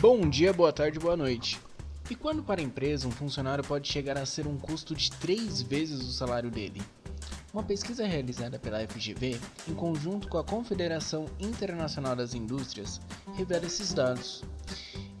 Bom 0.00 0.30
dia, 0.30 0.52
boa 0.52 0.72
tarde, 0.72 0.96
boa 0.96 1.16
noite. 1.16 1.60
E 2.08 2.14
quando 2.14 2.40
para 2.40 2.60
a 2.60 2.64
empresa 2.64 3.08
um 3.08 3.10
funcionário 3.10 3.64
pode 3.64 3.88
chegar 3.88 4.16
a 4.16 4.24
ser 4.24 4.46
um 4.46 4.56
custo 4.56 4.94
de 4.94 5.10
três 5.10 5.60
vezes 5.60 6.00
o 6.02 6.12
salário 6.12 6.52
dele? 6.52 6.80
Uma 7.52 7.64
pesquisa 7.64 8.06
realizada 8.06 8.60
pela 8.60 8.78
FGV, 8.86 9.40
em 9.66 9.74
conjunto 9.74 10.28
com 10.28 10.38
a 10.38 10.44
Confederação 10.44 11.26
Internacional 11.40 12.14
das 12.14 12.32
Indústrias, 12.32 13.00
revela 13.34 13.66
esses 13.66 13.92
dados. 13.92 14.44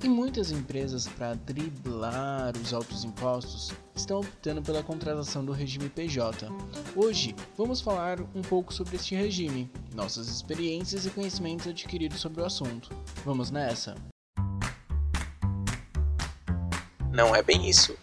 E 0.00 0.08
muitas 0.08 0.52
empresas, 0.52 1.08
para 1.08 1.34
driblar 1.34 2.56
os 2.56 2.72
altos 2.72 3.02
impostos, 3.02 3.72
estão 3.96 4.20
optando 4.20 4.62
pela 4.62 4.84
contratação 4.84 5.44
do 5.44 5.50
regime 5.50 5.88
PJ. 5.88 6.46
Hoje, 6.94 7.34
vamos 7.56 7.80
falar 7.80 8.20
um 8.32 8.42
pouco 8.42 8.72
sobre 8.72 8.94
este 8.94 9.16
regime, 9.16 9.68
nossas 9.92 10.28
experiências 10.28 11.04
e 11.04 11.10
conhecimentos 11.10 11.66
adquiridos 11.66 12.20
sobre 12.20 12.42
o 12.42 12.44
assunto. 12.44 12.90
Vamos 13.24 13.50
nessa? 13.50 13.96
Não 17.18 17.34
é 17.34 17.42
bem 17.42 17.68
isso. 17.68 17.98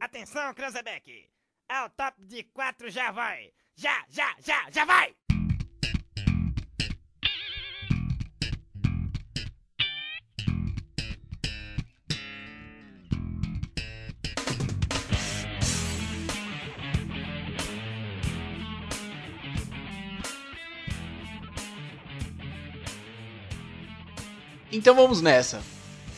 Atenção, 0.00 0.54
Cranzebeck! 0.54 1.28
Ao 1.68 1.90
top 1.90 2.24
de 2.24 2.44
quatro 2.44 2.88
já 2.88 3.10
vai! 3.10 3.50
Já, 3.76 4.04
já, 4.08 4.34
já, 4.40 4.70
já 4.70 4.84
vai! 4.84 5.14
Então 24.70 24.94
vamos 24.94 25.20
nessa. 25.20 25.62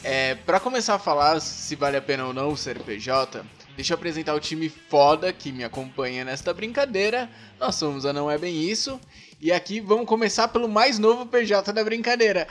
É, 0.03 0.35
para 0.35 0.61
começar 0.61 0.95
a 0.95 0.99
falar 0.99 1.41
se 1.41 1.75
vale 1.77 1.97
a 1.97 2.03
pena 2.03 2.27
ou 2.27 2.33
não 2.33 2.57
ser 2.57 2.79
PJ, 2.83 3.43
deixa 3.77 3.93
eu 3.93 3.97
apresentar 3.97 4.35
o 4.35 4.41
time 4.41 4.69
foda 4.69 5.33
que 5.33 5.53
me 5.53 5.63
acompanha 5.63 6.25
nesta 6.25 6.53
brincadeira. 6.53 7.31
Nós 7.61 7.77
somos 7.77 8.07
a 8.07 8.13
Não 8.13 8.31
É 8.31 8.39
Bem 8.39 8.69
Isso. 8.69 8.99
E 9.39 9.53
aqui 9.53 9.81
vamos 9.81 10.07
começar 10.07 10.49
pelo 10.49 10.67
mais 10.67 10.99
novo 10.99 11.27
PJ 11.27 11.73
da 11.73 11.85
brincadeira. 11.85 12.49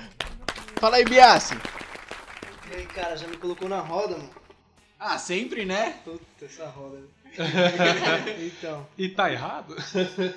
Fala 0.76 0.98
aí, 0.98 1.04
Biassi. 1.04 1.56
E 2.72 2.76
aí, 2.76 2.86
cara, 2.86 3.16
já 3.18 3.28
me 3.28 3.38
colocou 3.38 3.68
na 3.68 3.80
roda, 3.80 4.16
mano. 4.16 4.30
Ah, 5.00 5.18
sempre, 5.18 5.66
né? 5.66 6.00
Puta, 6.06 6.46
essa 6.46 6.68
roda. 6.68 7.00
então, 8.40 8.88
E 8.98 9.10
tá 9.10 9.32
errado? 9.32 9.76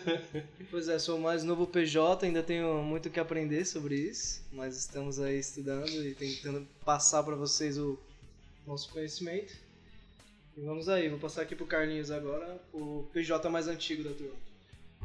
pois 0.70 0.88
é, 0.88 0.98
sou 0.98 1.16
o 1.16 1.20
mais 1.20 1.44
novo 1.44 1.66
PJ, 1.66 2.26
ainda 2.26 2.42
tenho 2.42 2.82
muito 2.82 3.06
o 3.06 3.10
que 3.10 3.20
aprender 3.20 3.64
sobre 3.64 3.94
isso, 3.94 4.42
mas 4.50 4.76
estamos 4.76 5.20
aí 5.20 5.38
estudando 5.38 5.88
e 5.88 6.12
tentando 6.14 6.66
passar 6.84 7.22
pra 7.22 7.36
vocês 7.36 7.78
o 7.78 7.96
nosso 8.66 8.88
conhecimento. 8.90 9.54
E 10.58 10.60
vamos 10.62 10.88
aí, 10.88 11.08
vou 11.08 11.20
passar 11.20 11.42
aqui 11.42 11.54
pro 11.54 11.66
Carlinhos 11.66 12.10
agora, 12.10 12.60
o 12.72 13.08
PJ 13.12 13.48
mais 13.48 13.68
antigo 13.68 14.02
da 14.02 14.10
turma. 14.10 14.34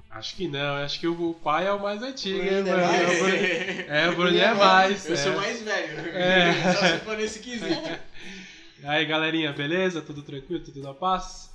Acho 0.09 0.36
que 0.36 0.48
não, 0.48 0.78
acho 0.78 1.00
que 1.00 1.08
o 1.08 1.36
pai 1.44 1.68
é 1.68 1.72
o 1.72 1.80
mais 1.80 2.02
antigo, 2.02 2.42
hein, 2.42 2.64
Bruno 2.64 2.70
é 2.70 2.88
mano? 2.88 2.96
É, 2.96 3.06
o 3.06 3.19
Bruno- 3.19 3.88
É, 3.88 4.09
o 4.09 4.16
Bruno 4.16 4.40
é 4.40 4.53
mais. 4.56 5.06
Eu 5.06 5.14
é. 5.14 5.18
sou 5.18 5.34
mais 5.34 5.62
velho. 5.62 6.09
É. 6.09 6.53
Só 6.74 6.88
se 6.88 6.97
for 7.06 7.18
nesse 7.18 7.40
quesito. 7.40 8.00
Aí, 8.84 9.06
galerinha, 9.06 9.53
beleza? 9.53 10.02
Tudo 10.02 10.24
tranquilo? 10.24 10.64
Tudo 10.64 10.81
na 10.81 10.94
paz? 10.96 11.52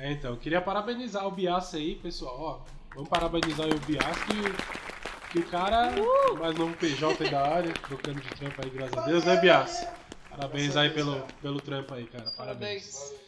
É, 0.00 0.10
então, 0.10 0.34
queria 0.34 0.60
parabenizar 0.60 1.24
o 1.24 1.30
Bias 1.30 1.74
aí, 1.74 1.94
pessoal. 1.94 2.36
Ó, 2.40 2.60
vamos 2.94 3.08
parabenizar 3.08 3.66
aí 3.66 3.72
o 3.72 3.78
Bias 3.80 4.04
que, 4.24 5.32
que 5.32 5.38
o 5.38 5.46
cara 5.48 5.92
é 5.92 6.32
mais 6.34 6.56
novo 6.56 6.74
PJ 6.76 7.24
aí 7.24 7.30
da 7.30 7.40
área, 7.40 7.72
trocando 7.72 8.20
de 8.20 8.28
trampo 8.30 8.60
aí, 8.64 8.70
graças 8.70 8.98
a 8.98 9.06
Deus, 9.06 9.24
né, 9.24 9.40
Bias? 9.40 9.86
Parabéns 10.28 10.76
aí 10.76 10.90
pelo, 10.90 11.20
pelo 11.40 11.60
trampo 11.60 11.94
aí, 11.94 12.04
cara. 12.06 12.30
Parabéns. 12.36 13.27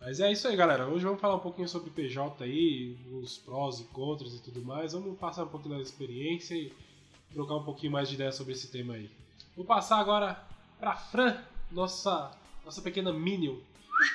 Mas 0.00 0.18
é 0.18 0.32
isso 0.32 0.48
aí, 0.48 0.56
galera. 0.56 0.88
Hoje 0.88 1.04
vamos 1.04 1.20
falar 1.20 1.36
um 1.36 1.40
pouquinho 1.40 1.68
sobre 1.68 1.90
PJ 1.90 2.42
aí, 2.42 2.96
os 3.12 3.36
prós 3.38 3.80
e 3.80 3.84
contras 3.84 4.32
e 4.34 4.42
tudo 4.42 4.62
mais. 4.62 4.92
Vamos 4.92 5.18
passar 5.18 5.44
um 5.44 5.48
pouquinho 5.48 5.76
da 5.76 5.82
experiência 5.82 6.54
e 6.54 6.72
trocar 7.32 7.56
um 7.56 7.64
pouquinho 7.64 7.92
mais 7.92 8.08
de 8.08 8.14
ideia 8.14 8.32
sobre 8.32 8.54
esse 8.54 8.68
tema 8.70 8.94
aí. 8.94 9.10
Vou 9.54 9.64
passar 9.64 9.98
agora 9.98 10.42
pra 10.78 10.96
Fran, 10.96 11.36
nossa, 11.70 12.30
nossa 12.64 12.80
pequena 12.80 13.12
Minion. 13.12 13.56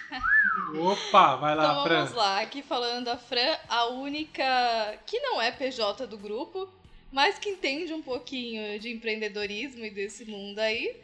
Opa, 0.82 1.36
vai 1.36 1.54
lá, 1.56 1.72
Então 1.72 1.84
Fran. 1.84 1.96
vamos 2.00 2.14
lá, 2.14 2.42
aqui 2.42 2.64
falando 2.64 3.08
a 3.10 3.18
Fran, 3.18 3.56
a 3.70 3.86
única 3.90 4.98
que 5.06 5.20
não 5.20 5.40
é 5.40 5.52
PJ 5.52 6.08
do 6.08 6.18
grupo, 6.18 6.68
mas 7.12 7.38
que 7.38 7.50
entende 7.50 7.94
um 7.94 8.02
pouquinho 8.02 8.80
de 8.80 8.90
empreendedorismo 8.92 9.86
e 9.86 9.92
desse 9.92 10.26
mundo 10.26 10.58
aí. 10.58 11.00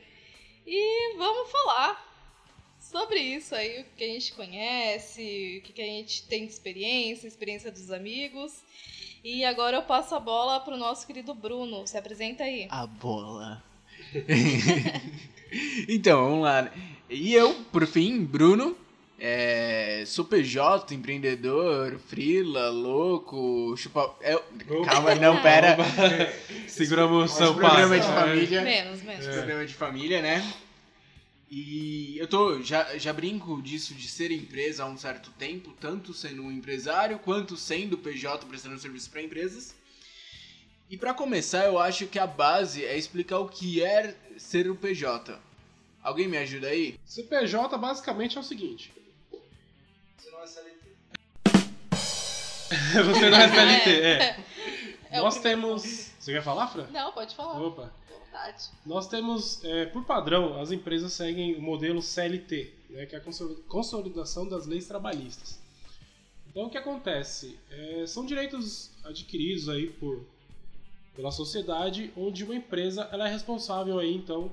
E 0.66 1.16
vamos 1.18 1.52
falar 1.52 2.11
sobre 2.92 3.20
isso 3.20 3.56
aí, 3.56 3.82
o 3.82 3.86
que 3.96 4.04
a 4.04 4.08
gente 4.08 4.34
conhece, 4.34 5.64
o 5.64 5.74
que 5.74 5.82
a 5.82 5.86
gente 5.86 6.24
tem 6.24 6.46
de 6.46 6.52
experiência, 6.52 7.26
experiência 7.26 7.72
dos 7.72 7.90
amigos. 7.90 8.52
E 9.24 9.46
agora 9.46 9.78
eu 9.78 9.84
passo 9.84 10.14
a 10.14 10.20
bola 10.20 10.60
pro 10.60 10.76
nosso 10.76 11.08
querido 11.08 11.34
Bruno. 11.34 11.88
Se 11.88 11.98
apresenta 11.98 12.44
aí. 12.44 12.68
A 12.70 12.86
bola. 12.86 13.64
então, 15.88 16.24
vamos 16.24 16.44
lá. 16.44 16.64
né? 16.64 16.72
E 17.10 17.34
eu, 17.34 17.54
por 17.72 17.86
fim, 17.88 18.26
Bruno, 18.26 18.76
é, 19.18 20.04
sou 20.06 20.26
PJ, 20.26 20.94
empreendedor, 20.94 22.00
frila, 22.08 22.70
louco, 22.72 23.76
chupa... 23.78 24.16
é, 24.22 24.38
calma, 24.86 25.16
não, 25.16 25.42
pera. 25.42 25.78
Seguramos 26.68 27.22
o 27.22 27.26
Esse 27.26 27.38
São 27.38 27.56
programa 27.56 27.96
é 27.96 28.00
de 28.00 28.08
família. 28.08 28.62
Menos, 28.62 29.02
menos. 29.04 29.26
Esse 29.26 29.38
programa 29.38 29.62
é 29.62 29.66
de 29.66 29.74
família, 29.76 30.22
né? 30.22 30.54
E 31.54 32.18
eu 32.18 32.30
tô, 32.30 32.62
já, 32.62 32.98
já 32.98 33.12
brinco 33.12 33.62
disso 33.62 33.94
de 33.94 34.08
ser 34.08 34.32
empresa 34.32 34.84
há 34.84 34.86
um 34.86 34.96
certo 34.96 35.30
tempo, 35.32 35.74
tanto 35.82 36.14
sendo 36.14 36.44
um 36.44 36.50
empresário 36.50 37.20
quanto 37.20 37.58
sendo 37.58 37.98
PJ 37.98 38.46
prestando 38.46 38.80
serviço 38.80 39.12
para 39.12 39.22
empresas. 39.22 39.76
E 40.90 40.96
para 40.98 41.14
começar, 41.14 41.66
eu 41.66 41.78
acho 41.78 42.08
que 42.08 42.18
a 42.18 42.26
base 42.26 42.86
é 42.86 42.98
explicar 42.98 43.40
o 43.40 43.50
que 43.50 43.84
é 43.84 44.16
ser 44.38 44.70
o 44.72 44.78
PJ. 44.78 45.38
Alguém 46.02 46.26
me 46.26 46.38
ajuda 46.38 46.68
aí? 46.68 46.98
CPJ 47.04 47.78
basicamente 47.78 48.38
é 48.38 48.40
o 48.40 48.44
seguinte. 48.44 48.94
Você 50.18 50.32
não 50.32 50.42
é 50.42 50.48
CLT. 50.48 50.96
Você 53.04 53.30
não 53.30 53.38
é 53.38 53.50
CLT, 53.50 53.90
é. 53.90 54.46
É 55.12 55.20
Nós 55.20 55.38
temos. 55.42 56.12
Você 56.18 56.32
quer 56.32 56.44
falar, 56.44 56.70
Fran? 56.70 56.88
Não, 56.92 57.12
pode 57.12 57.36
falar. 57.36 57.62
Opa. 57.62 57.92
Vontade. 58.42 58.70
Nós 58.86 59.08
temos, 59.08 59.64
é, 59.64 59.86
por 59.86 60.04
padrão, 60.06 60.60
as 60.60 60.72
empresas 60.72 61.14
seguem 61.14 61.56
o 61.56 61.62
modelo 61.62 62.02
CLT, 62.02 62.74
né, 62.90 63.06
que 63.06 63.16
é 63.16 63.20
a 63.20 63.22
consoli- 63.22 63.56
consolidação 63.68 64.48
das 64.48 64.66
leis 64.66 64.88
trabalhistas. 64.88 65.60
Então, 66.50 66.66
o 66.66 66.70
que 66.70 66.78
acontece? 66.78 67.58
É, 67.70 68.06
são 68.08 68.26
direitos 68.26 68.92
adquiridos 69.06 69.70
aí 69.70 69.88
por, 69.88 70.26
pela 71.16 71.32
sociedade, 71.32 72.12
onde 72.18 72.44
uma 72.44 72.56
empresa 72.56 73.08
ela 73.12 73.28
é 73.28 73.32
responsável 73.32 74.00
aí, 74.00 74.14
então, 74.14 74.52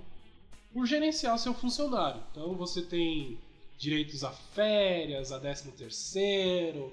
por 0.73 0.87
gerenciar 0.87 1.37
seu 1.39 1.55
funcionário. 1.55 2.23
Então, 2.31 2.55
você 2.55 2.83
tem 2.83 3.39
direitos 3.77 4.23
a 4.23 4.31
férias, 4.31 5.33
a 5.33 5.41
13 5.41 5.73
terceiro, 5.73 6.93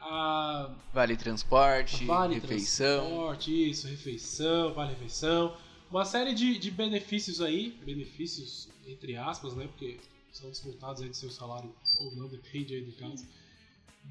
a 0.00 0.70
Vale 0.92 1.16
transporte, 1.16 2.04
Vale 2.04 2.34
refeição. 2.34 3.06
transporte, 3.06 3.70
isso, 3.70 3.86
refeição, 3.86 4.74
vale 4.74 4.90
refeição. 4.90 5.56
Uma 5.90 6.04
série 6.04 6.34
de, 6.34 6.58
de 6.58 6.70
benefícios 6.70 7.40
aí, 7.40 7.70
benefícios 7.84 8.68
entre 8.86 9.16
aspas, 9.16 9.54
né? 9.54 9.66
Porque 9.66 9.98
são 10.32 10.48
descontados 10.50 11.02
aí 11.02 11.08
do 11.08 11.16
seu 11.16 11.30
salário 11.30 11.72
ou 12.00 12.14
não, 12.16 12.28
depende 12.28 12.74
aí 12.74 12.82
do 12.82 12.92
caso. 12.92 13.26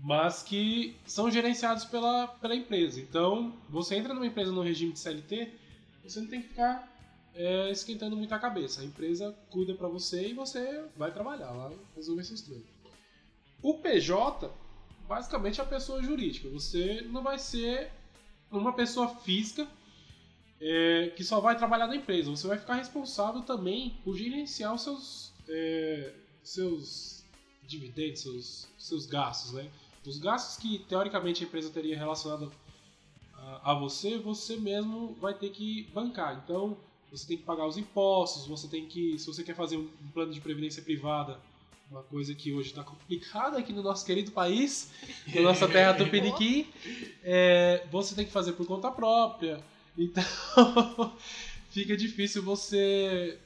Mas 0.02 0.44
que 0.44 0.96
são 1.06 1.32
gerenciados 1.32 1.86
pela, 1.86 2.28
pela 2.28 2.56
empresa. 2.56 3.00
Então, 3.00 3.54
você 3.70 3.96
entra 3.96 4.14
numa 4.14 4.28
empresa 4.28 4.52
no 4.52 4.62
regime 4.62 4.92
de 4.92 5.00
CLT, 5.00 5.54
você 6.04 6.20
não 6.20 6.28
tem 6.28 6.42
que 6.42 6.50
ficar 6.50 6.92
é, 7.34 7.70
esquentando 7.72 8.16
muita 8.16 8.40
cabeça. 8.40 8.82
A 8.82 8.86
empresa 8.86 9.36
cuida 9.50 9.74
pra 9.74 9.88
você 9.88 10.30
e 10.30 10.34
você 10.34 10.84
vai 10.98 11.12
trabalhar 11.12 11.52
lá, 11.52 11.72
resolver 11.96 12.24
seus 12.24 12.42
trampos. 12.42 12.70
O 13.62 13.76
PJ, 13.76 14.52
basicamente 15.08 15.60
é 15.60 15.64
a 15.64 15.68
pessoa 15.68 16.04
jurídica. 16.04 16.50
Você 16.50 17.02
não 17.10 17.24
vai 17.24 17.40
ser 17.40 17.92
uma 18.52 18.74
pessoa 18.74 19.08
física 19.08 19.68
é, 20.60 21.12
que 21.16 21.24
só 21.24 21.40
vai 21.40 21.58
trabalhar 21.58 21.88
na 21.88 21.96
empresa. 21.96 22.30
Você 22.30 22.48
vai 22.48 22.58
ficar 22.58 22.76
responsável 22.76 23.42
também 23.42 23.98
por 24.04 24.18
gerenciar 24.18 24.74
os 24.74 24.82
seus, 24.82 25.34
é, 25.50 26.14
seus 26.44 27.24
dividendos, 27.68 28.22
seus, 28.22 28.68
seus 28.78 29.06
gastos, 29.06 29.54
né? 29.54 29.70
Os 30.06 30.20
gastos 30.20 30.58
que 30.58 30.80
teoricamente 30.80 31.44
a 31.44 31.48
empresa 31.48 31.70
teria 31.72 31.98
relacionado 31.98 32.52
a, 33.34 33.72
a 33.72 33.74
você, 33.74 34.18
você 34.18 34.56
mesmo 34.56 35.16
vai 35.20 35.34
ter 35.34 35.50
que 35.50 35.90
bancar. 35.94 36.42
Então, 36.44 36.78
você 37.12 37.28
tem 37.28 37.38
que 37.38 37.44
pagar 37.44 37.66
os 37.66 37.78
impostos, 37.78 38.46
você 38.46 38.68
tem 38.68 38.86
que, 38.86 39.18
se 39.18 39.26
você 39.26 39.44
quer 39.44 39.56
fazer 39.56 39.78
um, 39.78 39.90
um 40.04 40.12
plano 40.14 40.32
de 40.32 40.42
previdência 40.42 40.82
privada, 40.82 41.40
uma 41.90 42.04
coisa 42.04 42.34
que 42.34 42.52
hoje 42.52 42.70
está 42.70 42.84
complicada 42.84 43.58
aqui 43.58 43.72
no 43.72 43.84
nosso 43.84 44.06
querido 44.06 44.32
país, 44.32 44.92
na 45.34 45.42
nossa 45.42 45.68
terra 45.68 45.94
Tupiniquim, 45.94 46.68
é, 47.24 47.86
você 47.92 48.16
tem 48.16 48.26
que 48.26 48.32
fazer 48.32 48.54
por 48.54 48.66
conta 48.66 48.92
própria. 48.92 49.64
Então, 49.98 50.24
fica 51.72 51.96
difícil 51.96 52.44
você. 52.44 53.38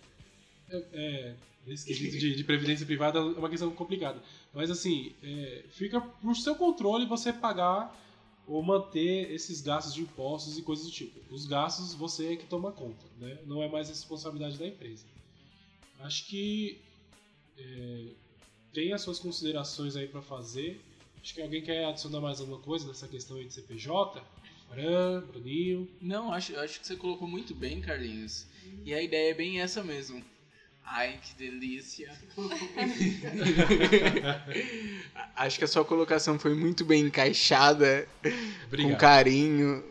É, 0.69 0.86
é, 0.94 1.36
esse 1.68 1.86
quesito 1.86 2.18
de, 2.18 2.36
de 2.36 2.44
previdência 2.44 2.86
privada 2.86 3.19
é 3.19 3.22
uma 3.22 3.50
questão 3.50 3.69
complicada. 3.72 4.22
Mas 4.54 4.72
assim, 4.72 5.13
é, 5.22 5.66
fica 5.69 6.01
por 6.01 6.36
seu 6.36 6.56
controle 6.56 7.06
você 7.06 7.31
pagar 7.31 7.96
ou 8.48 8.63
manter 8.63 9.31
esses 9.31 9.62
gastos 9.62 9.94
de 9.94 10.01
impostos 10.01 10.57
e 10.57 10.63
coisas 10.63 10.86
do 10.86 10.92
tipo. 10.92 11.19
Os 11.34 11.46
gastos 11.46 11.94
você 11.94 12.34
é 12.34 12.36
que 12.36 12.48
toma 12.48 12.72
conta, 12.72 13.06
né? 13.19 13.38
não 13.45 13.62
é 13.62 13.69
mais 13.69 13.90
responsabilidade 13.90 14.57
da 14.57 14.68
empresa. 14.68 15.06
Acho 16.00 16.25
que 16.25 16.81
é, 17.57 18.06
tem 18.74 18.92
as 18.92 19.02
suas 19.02 19.19
considerações 19.19 19.95
aí 19.95 20.07
para 20.07 20.22
fazer. 20.22 20.81
Acho 21.22 21.36
que 21.36 21.42
alguém 21.42 21.62
quer 21.62 21.86
adicionar 21.86 22.22
mais 22.22 22.40
alguma 22.40 22.60
coisa 22.60 22.88
nessa 22.88 23.07
questão 23.07 23.38
aí 23.38 23.45
de 23.45 23.54
CPJ? 23.54 24.24
Fran, 24.74 25.21
Bruninho. 25.21 25.89
Não, 26.01 26.31
acho, 26.33 26.57
acho 26.60 26.80
que 26.80 26.88
você 26.88 26.95
colocou 26.95 27.27
muito 27.27 27.54
bem, 27.56 27.81
Carlinhos. 27.81 28.45
E 28.86 28.94
a 28.94 29.01
ideia 29.01 29.31
é 29.31 29.33
bem 29.33 29.60
essa 29.62 29.83
mesmo. 29.83 30.24
Ai, 30.86 31.19
que 31.21 31.33
delícia. 31.36 32.12
acho 35.36 35.57
que 35.57 35.63
a 35.66 35.68
sua 35.68 35.86
colocação 35.86 36.39
foi 36.39 36.54
muito 36.56 36.83
bem 36.86 37.04
encaixada, 37.06 38.07
Obrigado. 38.66 38.92
com 38.92 38.98
carinho 38.98 39.83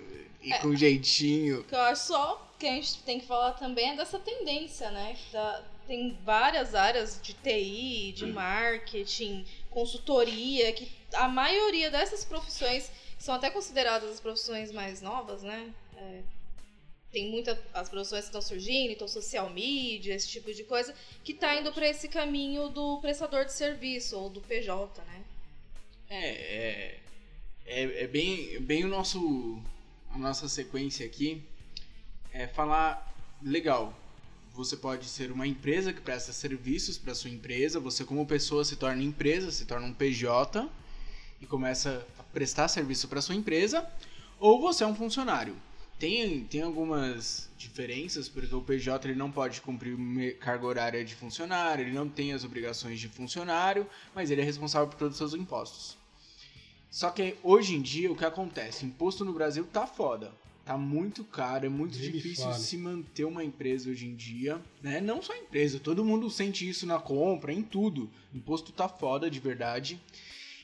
e 0.42 0.52
É. 0.52 0.58
com 0.58 0.75
jeitinho. 0.75 1.64
Que 1.64 1.75
eu 1.75 1.80
acho 1.82 2.06
só 2.08 2.54
que 2.58 2.66
a 2.66 2.72
gente 2.72 3.02
tem 3.02 3.20
que 3.20 3.26
falar 3.26 3.52
também 3.52 3.90
é 3.90 3.96
dessa 3.96 4.19
tendência, 4.19 4.90
né? 4.90 5.16
Da- 5.32 5.62
tem 5.86 6.19
várias 6.25 6.75
áreas 6.75 7.20
de 7.22 7.32
TI, 7.32 8.12
de 8.12 8.26
marketing, 8.26 9.44
consultoria, 9.70 10.70
que 10.72 10.86
a 11.14 11.28
maioria 11.28 11.90
dessas 11.90 12.25
profissões 12.25 12.90
são 13.18 13.34
até 13.34 13.50
consideradas 13.50 14.10
as 14.10 14.20
profissões 14.20 14.70
mais 14.70 15.02
novas, 15.02 15.42
né? 15.42 15.72
É, 15.96 16.22
tem 17.10 17.30
muitas 17.30 17.58
as 17.72 17.88
profissões 17.88 18.22
que 18.22 18.28
estão 18.28 18.42
surgindo, 18.42 18.92
então 18.92 19.08
social 19.08 19.50
media, 19.50 20.14
esse 20.14 20.28
tipo 20.28 20.52
de 20.52 20.62
coisa, 20.64 20.94
que 21.24 21.34
tá 21.34 21.58
indo 21.58 21.72
para 21.72 21.88
esse 21.88 22.08
caminho 22.08 22.68
do 22.68 23.00
prestador 23.00 23.44
de 23.44 23.52
serviço 23.52 24.16
ou 24.18 24.30
do 24.30 24.40
PJ, 24.40 25.02
né? 25.02 25.24
É, 26.10 26.28
é, 26.28 27.00
é, 27.66 28.04
é 28.04 28.06
bem, 28.06 28.60
bem 28.60 28.84
o 28.84 28.88
nosso, 28.88 29.60
a 30.10 30.18
nossa 30.18 30.48
sequência 30.48 31.04
aqui. 31.04 31.42
É 32.32 32.46
falar, 32.46 33.14
legal, 33.42 33.98
você 34.52 34.76
pode 34.76 35.06
ser 35.06 35.32
uma 35.32 35.46
empresa 35.46 35.92
que 35.92 36.00
presta 36.00 36.32
serviços 36.32 36.98
para 36.98 37.14
sua 37.14 37.30
empresa, 37.30 37.80
você 37.80 38.04
como 38.04 38.26
pessoa 38.26 38.64
se 38.64 38.76
torna 38.76 39.02
empresa, 39.02 39.50
se 39.50 39.64
torna 39.64 39.86
um 39.86 39.94
PJ 39.94 40.68
e 41.40 41.46
começa 41.46 42.06
a 42.19 42.23
prestar 42.23 42.69
serviço 42.69 43.08
para 43.08 43.20
sua 43.20 43.35
empresa, 43.35 43.88
ou 44.38 44.61
você 44.61 44.85
é 44.85 44.87
um 44.87 44.94
funcionário. 44.94 45.56
Tem, 45.99 46.44
tem 46.44 46.62
algumas 46.62 47.50
diferenças, 47.58 48.29
porque 48.29 48.55
o 48.55 48.62
PJ 48.62 49.08
ele 49.08 49.19
não 49.19 49.32
pode 49.32 49.61
cumprir 49.61 50.38
carga 50.38 50.64
horária 50.64 51.05
de 51.05 51.14
funcionário, 51.14 51.85
ele 51.85 51.93
não 51.93 52.08
tem 52.08 52.32
as 52.32 52.44
obrigações 52.44 53.00
de 53.00 53.08
funcionário, 53.08 53.85
mas 54.14 54.31
ele 54.31 54.40
é 54.40 54.44
responsável 54.44 54.87
por 54.88 54.96
todos 54.96 55.14
os 55.14 55.19
seus 55.19 55.35
impostos. 55.35 55.96
Só 56.90 57.11
que 57.11 57.37
hoje 57.43 57.75
em 57.75 57.82
dia 57.82 58.11
o 58.11 58.17
que 58.17 58.25
acontece? 58.25 58.87
Imposto 58.87 59.25
no 59.25 59.32
Brasil 59.32 59.67
tá 59.73 59.87
foda. 59.87 60.32
Tá 60.64 60.76
muito 60.76 61.25
caro, 61.25 61.64
é 61.64 61.69
muito 61.69 61.99
difícil 61.99 62.52
se 62.52 62.76
manter 62.76 63.25
uma 63.25 63.43
empresa 63.43 63.88
hoje 63.90 64.06
em 64.06 64.14
dia, 64.14 64.61
né? 64.82 65.00
Não 65.00 65.23
só 65.23 65.35
empresa, 65.35 65.81
todo 65.81 66.05
mundo 66.05 66.29
sente 66.29 66.69
isso 66.69 66.87
na 66.87 67.00
compra, 67.00 67.52
em 67.52 67.62
tudo. 67.62 68.11
Imposto 68.35 68.70
tá 68.70 68.87
foda 68.87 69.31
de 69.31 69.40
verdade. 69.40 69.99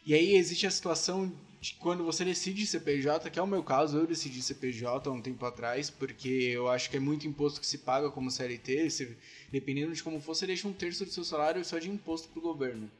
E 0.04 0.12
aí 0.14 0.34
existe 0.34 0.66
a 0.66 0.70
situação 0.70 1.32
de 1.60 1.74
quando 1.74 2.04
você 2.04 2.24
decide 2.24 2.66
CPJ, 2.66 3.30
que 3.30 3.38
é 3.38 3.42
o 3.42 3.46
meu 3.46 3.62
caso, 3.62 3.96
eu 3.96 4.06
decidi 4.06 4.42
CPJ 4.42 5.08
há 5.08 5.12
um 5.12 5.22
tempo 5.22 5.44
atrás, 5.46 5.88
porque 5.88 6.28
eu 6.28 6.68
acho 6.68 6.90
que 6.90 6.96
é 6.98 7.00
muito 7.00 7.26
imposto 7.26 7.58
que 7.60 7.66
se 7.66 7.78
paga 7.78 8.10
como 8.10 8.30
CLT, 8.30 8.90
você, 8.90 9.16
dependendo 9.50 9.94
de 9.94 10.02
como 10.02 10.20
for, 10.20 10.34
você 10.34 10.46
deixa 10.46 10.68
um 10.68 10.74
terço 10.74 11.04
do 11.06 11.10
seu 11.10 11.24
salário 11.24 11.64
só 11.64 11.78
de 11.78 11.88
imposto 11.90 12.28
pro 12.28 12.42
governo. 12.42 12.90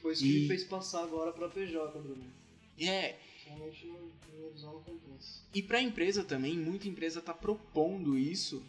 Foi 0.00 0.12
isso 0.12 0.24
E- 0.24 0.28
que 0.32 0.40
me 0.42 0.48
fez 0.48 0.62
passar 0.64 1.02
agora 1.02 1.32
pra 1.32 1.48
PJ, 1.48 1.98
Bruno. 1.98 2.24
É, 2.78 3.16
Realmente 3.44 3.86
não, 3.86 3.98
minha 4.38 4.50
visão 4.52 4.72
não 4.74 4.82
compensa. 4.82 5.40
E 5.52 5.60
para 5.60 5.78
a 5.78 5.82
empresa 5.82 6.22
também, 6.22 6.56
muita 6.56 6.86
empresa 6.88 7.18
está 7.18 7.34
propondo 7.34 8.16
isso 8.16 8.62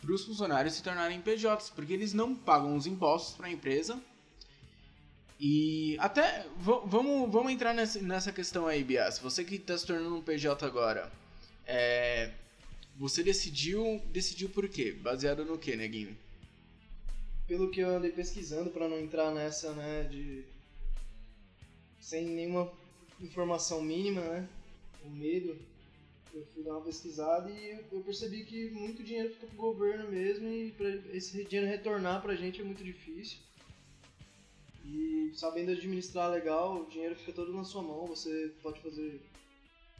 para 0.00 0.12
os 0.12 0.24
funcionários 0.24 0.74
se 0.74 0.82
tornarem 0.82 1.20
PJs, 1.20 1.70
porque 1.70 1.92
eles 1.92 2.14
não 2.14 2.34
pagam 2.34 2.74
os 2.74 2.86
impostos 2.86 3.36
para 3.36 3.46
a 3.48 3.50
empresa. 3.52 4.02
E 5.42 5.96
até 5.98 6.46
vamos, 6.58 7.32
vamos 7.32 7.50
entrar 7.50 7.72
nessa, 7.72 7.98
nessa 8.02 8.30
questão 8.30 8.66
aí, 8.66 8.84
Bias. 8.84 9.18
Você 9.20 9.42
que 9.42 9.54
está 9.54 9.76
se 9.78 9.86
tornando 9.86 10.14
um 10.14 10.20
PJ 10.20 10.66
agora, 10.66 11.10
é, 11.66 12.30
você 12.94 13.22
decidiu 13.22 14.02
decidiu 14.12 14.50
por 14.50 14.68
quê? 14.68 14.92
Baseado 14.92 15.42
no 15.46 15.56
quê, 15.56 15.76
neguinho? 15.76 16.14
Pelo 17.48 17.70
que 17.70 17.80
eu 17.80 17.88
andei 17.88 18.12
pesquisando 18.12 18.68
pra 18.68 18.86
não 18.86 19.00
entrar 19.00 19.32
nessa, 19.32 19.72
né, 19.72 20.02
de 20.04 20.44
sem 21.98 22.26
nenhuma 22.26 22.70
informação 23.18 23.80
mínima, 23.82 24.20
né, 24.20 24.48
o 25.06 25.08
medo, 25.08 25.58
eu 26.34 26.44
fui 26.52 26.62
dar 26.62 26.72
uma 26.72 26.82
pesquisada 26.82 27.50
e 27.50 27.80
eu 27.90 28.00
percebi 28.02 28.44
que 28.44 28.70
muito 28.70 29.02
dinheiro 29.02 29.30
fica 29.30 29.46
pro 29.46 29.56
governo 29.56 30.10
mesmo 30.10 30.46
e 30.46 30.74
esse 31.12 31.44
dinheiro 31.44 31.66
retornar 31.66 32.20
pra 32.20 32.36
gente 32.36 32.60
é 32.60 32.64
muito 32.64 32.84
difícil. 32.84 33.38
E 34.84 35.32
sabendo 35.34 35.72
administrar 35.72 36.30
legal, 36.30 36.82
o 36.82 36.86
dinheiro 36.86 37.14
fica 37.14 37.32
todo 37.32 37.52
na 37.52 37.64
sua 37.64 37.82
mão, 37.82 38.06
você 38.06 38.52
pode 38.62 38.80
fazer, 38.80 39.20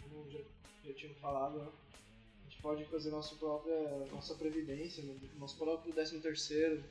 como 0.03 0.31
já, 0.31 0.41
já 0.85 0.95
tinha 0.95 1.15
falado, 1.15 1.59
né? 1.59 1.69
A 2.47 2.51
gente 2.51 2.63
pode 2.63 2.85
fazer 2.87 3.11
nossa 3.11 3.35
própria 3.37 4.07
nossa 4.13 4.35
previdência, 4.35 5.03
né, 5.03 5.15
nosso 5.39 5.57
próprio 5.57 5.93
13 5.93 6.19
terceiro. 6.21 6.83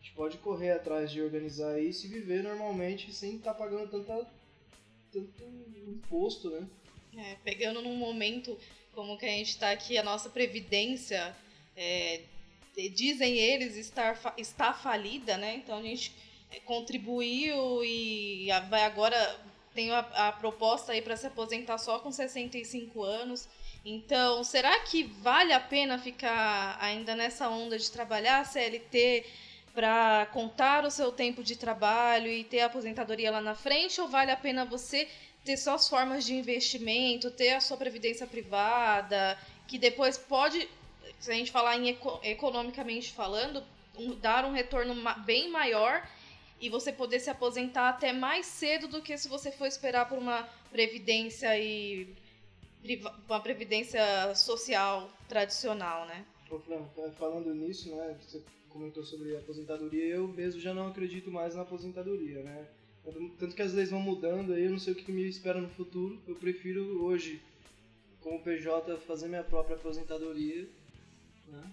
A 0.00 0.02
gente 0.02 0.14
pode 0.14 0.38
correr 0.38 0.72
atrás 0.72 1.10
de 1.10 1.20
organizar 1.20 1.78
isso 1.80 2.06
e 2.06 2.08
viver 2.08 2.42
normalmente 2.42 3.12
sem 3.12 3.36
estar 3.36 3.52
pagando 3.52 3.90
tanta, 3.90 4.26
tanto 5.12 5.44
imposto, 5.86 6.48
né? 6.50 6.66
É, 7.16 7.36
pegando 7.44 7.82
num 7.82 7.96
momento 7.96 8.56
como 8.94 9.18
que 9.18 9.26
a 9.26 9.28
gente 9.28 9.50
está 9.50 9.70
aqui, 9.70 9.98
a 9.98 10.02
nossa 10.02 10.30
previdência, 10.30 11.36
é, 11.76 12.22
dizem 12.94 13.36
eles, 13.36 13.76
estar, 13.76 14.34
está 14.38 14.72
falida, 14.72 15.36
né? 15.36 15.56
Então 15.56 15.78
a 15.78 15.82
gente 15.82 16.12
contribuiu 16.64 17.84
e 17.84 18.48
vai 18.68 18.84
agora 18.84 19.38
tem 19.74 19.90
a, 19.92 19.98
a 20.28 20.32
proposta 20.32 20.92
aí 20.92 21.00
para 21.00 21.16
se 21.16 21.26
aposentar 21.26 21.78
só 21.78 21.98
com 22.00 22.10
65 22.10 23.02
anos. 23.02 23.48
Então, 23.84 24.44
será 24.44 24.78
que 24.80 25.04
vale 25.04 25.52
a 25.52 25.60
pena 25.60 25.98
ficar 25.98 26.76
ainda 26.80 27.14
nessa 27.14 27.48
onda 27.48 27.78
de 27.78 27.90
trabalhar 27.90 28.44
CLT 28.44 29.24
para 29.72 30.26
contar 30.32 30.84
o 30.84 30.90
seu 30.90 31.12
tempo 31.12 31.42
de 31.42 31.56
trabalho 31.56 32.26
e 32.26 32.44
ter 32.44 32.60
a 32.60 32.66
aposentadoria 32.66 33.30
lá 33.30 33.40
na 33.40 33.54
frente 33.54 34.00
ou 34.00 34.08
vale 34.08 34.30
a 34.30 34.36
pena 34.36 34.64
você 34.64 35.08
ter 35.44 35.56
suas 35.56 35.88
formas 35.88 36.26
de 36.26 36.34
investimento, 36.34 37.30
ter 37.30 37.52
a 37.52 37.60
sua 37.60 37.76
previdência 37.76 38.26
privada, 38.26 39.38
que 39.66 39.78
depois 39.78 40.18
pode, 40.18 40.68
se 41.18 41.30
a 41.30 41.34
gente 41.34 41.50
falar 41.50 41.76
em 41.78 41.90
eco- 41.90 42.20
economicamente 42.22 43.12
falando, 43.12 43.62
um- 43.96 44.14
dar 44.16 44.44
um 44.44 44.52
retorno 44.52 44.94
bem 45.24 45.48
maior 45.48 46.06
e 46.60 46.68
você 46.68 46.92
poder 46.92 47.20
se 47.20 47.30
aposentar 47.30 47.88
até 47.88 48.12
mais 48.12 48.46
cedo 48.46 48.86
do 48.88 49.00
que 49.02 49.16
se 49.16 49.28
você 49.28 49.50
for 49.50 49.66
esperar 49.66 50.08
por 50.08 50.18
uma 50.18 50.42
previdência 50.70 51.58
e 51.58 52.14
uma 53.28 53.40
previdência 53.40 54.34
social 54.34 55.10
tradicional, 55.28 56.06
né? 56.06 56.24
Ô, 56.50 56.58
Fran, 56.58 56.84
fa- 56.94 57.10
falando 57.18 57.54
nisso, 57.54 57.94
né, 57.94 58.16
você 58.20 58.42
comentou 58.68 59.04
sobre 59.04 59.36
aposentadoria, 59.36 60.04
eu 60.06 60.28
mesmo 60.28 60.60
já 60.60 60.72
não 60.74 60.88
acredito 60.88 61.30
mais 61.30 61.54
na 61.54 61.62
aposentadoria, 61.62 62.42
né? 62.42 62.66
Tanto 63.38 63.54
que 63.56 63.62
as 63.62 63.72
leis 63.72 63.90
vão 63.90 64.00
mudando 64.00 64.52
aí, 64.52 64.64
eu 64.64 64.70
não 64.70 64.78
sei 64.78 64.92
o 64.92 64.96
que 64.96 65.10
me 65.10 65.26
espera 65.28 65.60
no 65.60 65.68
futuro, 65.70 66.20
eu 66.28 66.34
prefiro 66.36 67.02
hoje, 67.02 67.40
como 68.20 68.42
PJ, 68.42 68.98
fazer 68.98 69.28
minha 69.28 69.42
própria 69.42 69.76
aposentadoria, 69.76 70.68
né? 71.48 71.72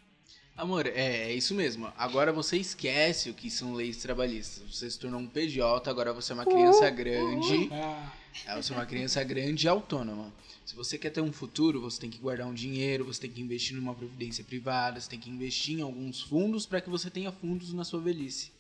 Amor, 0.58 0.88
é, 0.88 0.92
é 1.30 1.34
isso 1.34 1.54
mesmo. 1.54 1.92
Agora 1.98 2.34
você 2.34 2.58
esquece 2.58 3.30
o 3.30 3.34
que 3.34 3.50
são 3.50 3.74
leis 3.76 3.98
trabalhistas. 3.98 4.64
Você 4.76 4.90
se 4.90 4.98
tornou 4.98 5.20
um 5.20 5.28
PJ, 5.28 5.88
agora 5.90 6.12
você 6.12 6.32
é 6.32 6.36
uma 6.36 6.46
criança 6.46 6.90
grande. 6.90 7.70
Ah, 7.72 8.12
É, 8.48 8.56
você 8.56 8.74
é 8.74 8.76
uma 8.76 8.86
criança 8.86 9.24
grande 9.24 9.66
e 9.68 9.70
autônoma. 9.70 10.34
Se 10.66 10.76
você 10.76 10.98
quer 10.98 11.12
ter 11.12 11.22
um 11.22 11.32
futuro, 11.32 11.80
você 11.80 12.00
tem 12.02 12.10
que 12.10 12.18
guardar 12.18 12.48
um 12.48 12.54
dinheiro, 12.54 13.06
você 13.06 13.22
tem 13.22 13.30
que 13.32 13.40
investir 13.42 13.76
numa 13.76 13.94
previdência 13.94 14.44
privada, 14.44 15.00
você 15.00 15.10
tem 15.10 15.20
que 15.20 15.30
investir 15.30 15.78
em 15.78 15.82
alguns 15.82 16.22
fundos 16.22 16.66
para 16.66 16.82
que 16.82 16.90
você 16.90 17.10
tenha 17.10 17.32
fundos 17.32 17.72
na 17.72 17.84
sua 17.84 18.02
velhice. 18.02 18.52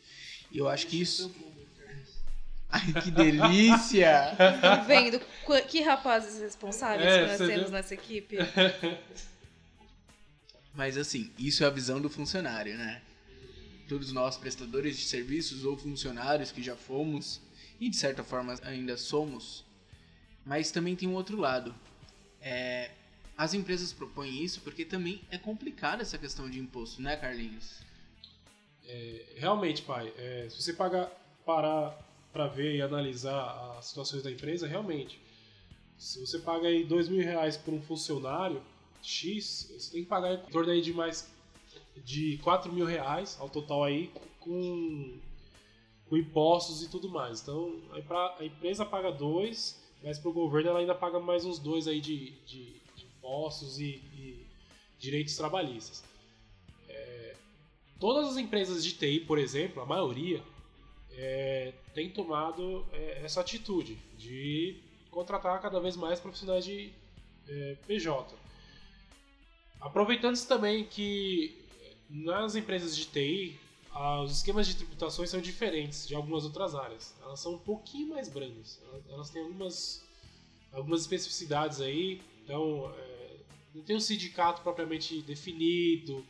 E 0.51 0.57
eu 0.59 0.69
acho 0.69 0.87
que 0.87 1.01
isso. 1.01 1.31
Ai, 2.69 2.93
que 3.01 3.09
delícia! 3.11 4.35
Estão 4.55 4.83
vendo 4.85 5.19
qu- 5.45 5.61
que 5.67 5.81
rapazes 5.81 6.39
responsáveis 6.39 7.09
É, 7.09 7.21
que 7.23 7.27
nós 7.27 7.37
temos 7.37 7.63
viu? 7.63 7.71
nessa 7.71 7.93
equipe? 7.95 8.37
Mas 10.77 10.95
assim, 10.95 11.31
isso 11.39 11.63
é 11.63 11.67
a 11.67 11.71
visão 11.71 11.99
do 11.99 12.07
funcionário, 12.07 12.77
né? 12.77 13.01
Todos 13.89 14.11
nós, 14.11 14.37
prestadores 14.37 14.95
de 14.95 15.05
serviços 15.05 15.65
ou 15.65 15.75
funcionários 15.75 16.51
que 16.51 16.61
já 16.61 16.75
fomos, 16.75 17.41
e 17.79 17.89
de 17.89 17.95
certa 17.95 18.23
forma 18.23 18.53
ainda 18.61 18.95
somos, 18.95 19.65
mas 20.45 20.69
também 20.69 20.95
tem 20.95 21.09
um 21.09 21.15
outro 21.15 21.35
lado. 21.35 21.73
É, 22.39 22.91
as 23.35 23.55
empresas 23.55 23.91
propõem 23.91 24.43
isso 24.43 24.61
porque 24.61 24.85
também 24.85 25.19
é 25.31 25.37
complicada 25.39 26.03
essa 26.03 26.17
questão 26.17 26.47
de 26.47 26.59
imposto, 26.59 27.01
né, 27.01 27.17
Carlinhos? 27.17 27.81
Realmente, 29.35 29.81
pai, 29.81 30.13
é, 30.15 30.47
se 30.47 30.61
você 30.61 30.73
pagar, 30.73 31.07
parar 31.43 31.97
para 32.31 32.47
ver 32.47 32.75
e 32.75 32.81
analisar 32.83 33.77
as 33.77 33.87
situações 33.87 34.21
da 34.21 34.29
empresa, 34.29 34.67
realmente, 34.67 35.19
se 35.97 36.19
você 36.19 36.37
paga 36.37 36.67
aí 36.67 36.83
dois 36.83 37.09
mil 37.09 37.23
reais 37.23 37.57
por 37.57 37.73
um 37.73 37.81
funcionário 37.81 38.61
X, 39.01 39.69
você 39.77 39.91
tem 39.91 40.03
que 40.03 40.09
pagar 40.09 40.33
em 40.33 40.51
torno 40.51 40.71
aí 40.71 40.81
de 40.81 40.93
mais 40.93 41.31
de 42.03 42.37
4 42.39 42.71
mil 42.71 42.85
reais 42.85 43.37
ao 43.39 43.49
total 43.49 43.83
aí 43.83 44.11
com, 44.39 45.19
com 46.07 46.17
impostos 46.17 46.83
e 46.83 46.89
tudo 46.89 47.09
mais. 47.09 47.41
Então 47.41 47.73
a, 47.91 47.99
empre- 47.99 48.17
a 48.17 48.45
empresa 48.45 48.85
paga 48.85 49.11
dois, 49.11 49.81
mas 50.03 50.19
para 50.19 50.29
o 50.29 50.33
governo 50.33 50.69
ela 50.69 50.79
ainda 50.79 50.95
paga 50.95 51.19
mais 51.19 51.45
uns 51.45 51.59
dois 51.59 51.87
aí 51.87 51.99
de, 51.99 52.31
de- 52.45 52.79
de 52.95 53.05
impostos 53.05 53.79
e, 53.79 53.85
e 54.15 54.47
direitos 54.99 55.35
trabalhistas. 55.35 56.03
É, 56.87 57.35
todas 57.99 58.29
as 58.29 58.37
empresas 58.37 58.83
de 58.83 58.93
TI, 58.93 59.19
por 59.21 59.37
exemplo, 59.37 59.81
a 59.81 59.85
maioria 59.85 60.41
é, 61.11 61.73
tem 61.93 62.09
tomado 62.11 62.85
é, 62.91 63.21
essa 63.23 63.41
atitude 63.41 63.95
de 64.17 64.83
contratar 65.09 65.59
cada 65.61 65.79
vez 65.79 65.95
mais 65.95 66.19
profissionais 66.19 66.63
de 66.63 66.91
é, 67.47 67.75
PJ. 67.87 68.35
Aproveitando-se 69.79 70.47
também 70.47 70.85
que 70.85 71.55
nas 72.09 72.55
empresas 72.55 72.95
de 72.95 73.05
TI, 73.05 73.59
ah, 73.91 74.21
os 74.21 74.31
esquemas 74.31 74.67
de 74.67 74.75
tributações 74.75 75.29
são 75.29 75.41
diferentes 75.41 76.07
de 76.07 76.15
algumas 76.15 76.45
outras 76.45 76.75
áreas. 76.75 77.15
Elas 77.21 77.39
são 77.39 77.55
um 77.55 77.59
pouquinho 77.59 78.09
mais 78.09 78.29
brandas. 78.29 78.79
Elas, 79.09 79.29
têm 79.29 79.41
algumas, 79.41 80.03
algumas 80.71 81.01
especificidades 81.01 81.81
aí. 81.81 82.21
Então, 82.43 82.93
é, 82.95 83.35
não 83.73 83.83
tem 83.83 83.95
um 83.95 83.99
sindicato 83.99 84.61
propriamente 84.61 85.21
definido. 85.21 86.23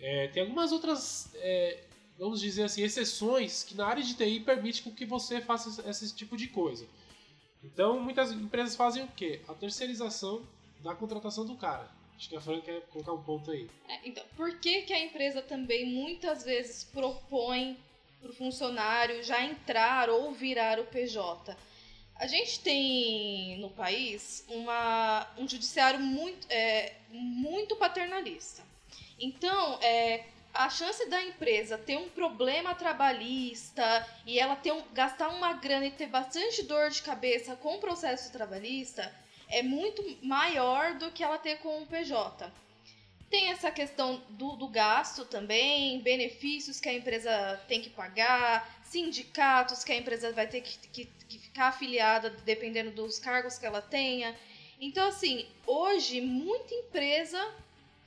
É, 0.00 0.28
tem 0.28 0.42
algumas 0.42 0.70
outras, 0.70 1.30
é, 1.36 1.82
vamos 2.18 2.40
dizer 2.40 2.64
assim, 2.64 2.82
exceções 2.82 3.62
que 3.64 3.74
na 3.74 3.86
área 3.86 4.02
de 4.02 4.14
TI 4.14 4.40
permite 4.40 4.82
que 4.82 5.06
você 5.06 5.40
faça 5.40 5.88
esse 5.88 6.14
tipo 6.14 6.36
de 6.36 6.48
coisa. 6.48 6.86
Então, 7.64 7.98
muitas 8.00 8.30
empresas 8.32 8.76
fazem 8.76 9.04
o 9.04 9.08
quê? 9.08 9.40
A 9.48 9.54
terceirização 9.54 10.42
da 10.80 10.94
contratação 10.94 11.44
do 11.44 11.56
cara. 11.56 11.97
Acho 12.18 12.28
que 12.28 12.36
a 12.36 12.40
Fran 12.40 12.60
quer 12.60 12.80
colocar 12.88 13.12
um 13.12 13.22
ponto 13.22 13.52
aí. 13.52 13.70
É, 13.88 14.00
então, 14.04 14.24
por 14.36 14.58
que, 14.58 14.82
que 14.82 14.92
a 14.92 14.98
empresa 14.98 15.40
também 15.40 15.86
muitas 15.86 16.42
vezes 16.42 16.82
propõe 16.82 17.78
para 18.20 18.30
o 18.30 18.34
funcionário 18.34 19.22
já 19.22 19.40
entrar 19.44 20.10
ou 20.10 20.32
virar 20.32 20.80
o 20.80 20.86
PJ? 20.86 21.56
A 22.16 22.26
gente 22.26 22.58
tem 22.58 23.56
no 23.58 23.70
país 23.70 24.44
uma, 24.48 25.28
um 25.38 25.48
judiciário 25.48 26.00
muito, 26.00 26.44
é, 26.50 26.92
muito 27.08 27.76
paternalista. 27.76 28.64
Então, 29.16 29.78
é, 29.80 30.24
a 30.52 30.68
chance 30.68 31.08
da 31.08 31.22
empresa 31.22 31.78
ter 31.78 31.96
um 31.96 32.08
problema 32.08 32.74
trabalhista 32.74 34.04
e 34.26 34.40
ela 34.40 34.56
ter 34.56 34.72
um, 34.72 34.82
gastar 34.92 35.28
uma 35.28 35.52
grana 35.52 35.86
e 35.86 35.92
ter 35.92 36.08
bastante 36.08 36.64
dor 36.64 36.90
de 36.90 37.00
cabeça 37.00 37.54
com 37.54 37.76
o 37.76 37.80
processo 37.80 38.32
trabalhista 38.32 39.08
é 39.48 39.62
muito 39.62 40.02
maior 40.22 40.94
do 40.94 41.10
que 41.10 41.22
ela 41.22 41.38
ter 41.38 41.58
com 41.58 41.82
o 41.82 41.86
PJ. 41.86 42.52
Tem 43.30 43.50
essa 43.50 43.70
questão 43.70 44.22
do, 44.30 44.56
do 44.56 44.68
gasto 44.68 45.24
também, 45.24 46.00
benefícios 46.00 46.80
que 46.80 46.88
a 46.88 46.94
empresa 46.94 47.60
tem 47.68 47.82
que 47.82 47.90
pagar, 47.90 48.80
sindicatos 48.84 49.84
que 49.84 49.92
a 49.92 49.96
empresa 49.96 50.32
vai 50.32 50.46
ter 50.46 50.62
que, 50.62 50.78
que, 50.88 51.04
que 51.28 51.38
ficar 51.38 51.68
afiliada 51.68 52.30
dependendo 52.44 52.90
dos 52.90 53.18
cargos 53.18 53.58
que 53.58 53.66
ela 53.66 53.82
tenha. 53.82 54.34
Então, 54.80 55.08
assim, 55.08 55.46
hoje 55.66 56.20
muita 56.20 56.72
empresa 56.74 57.38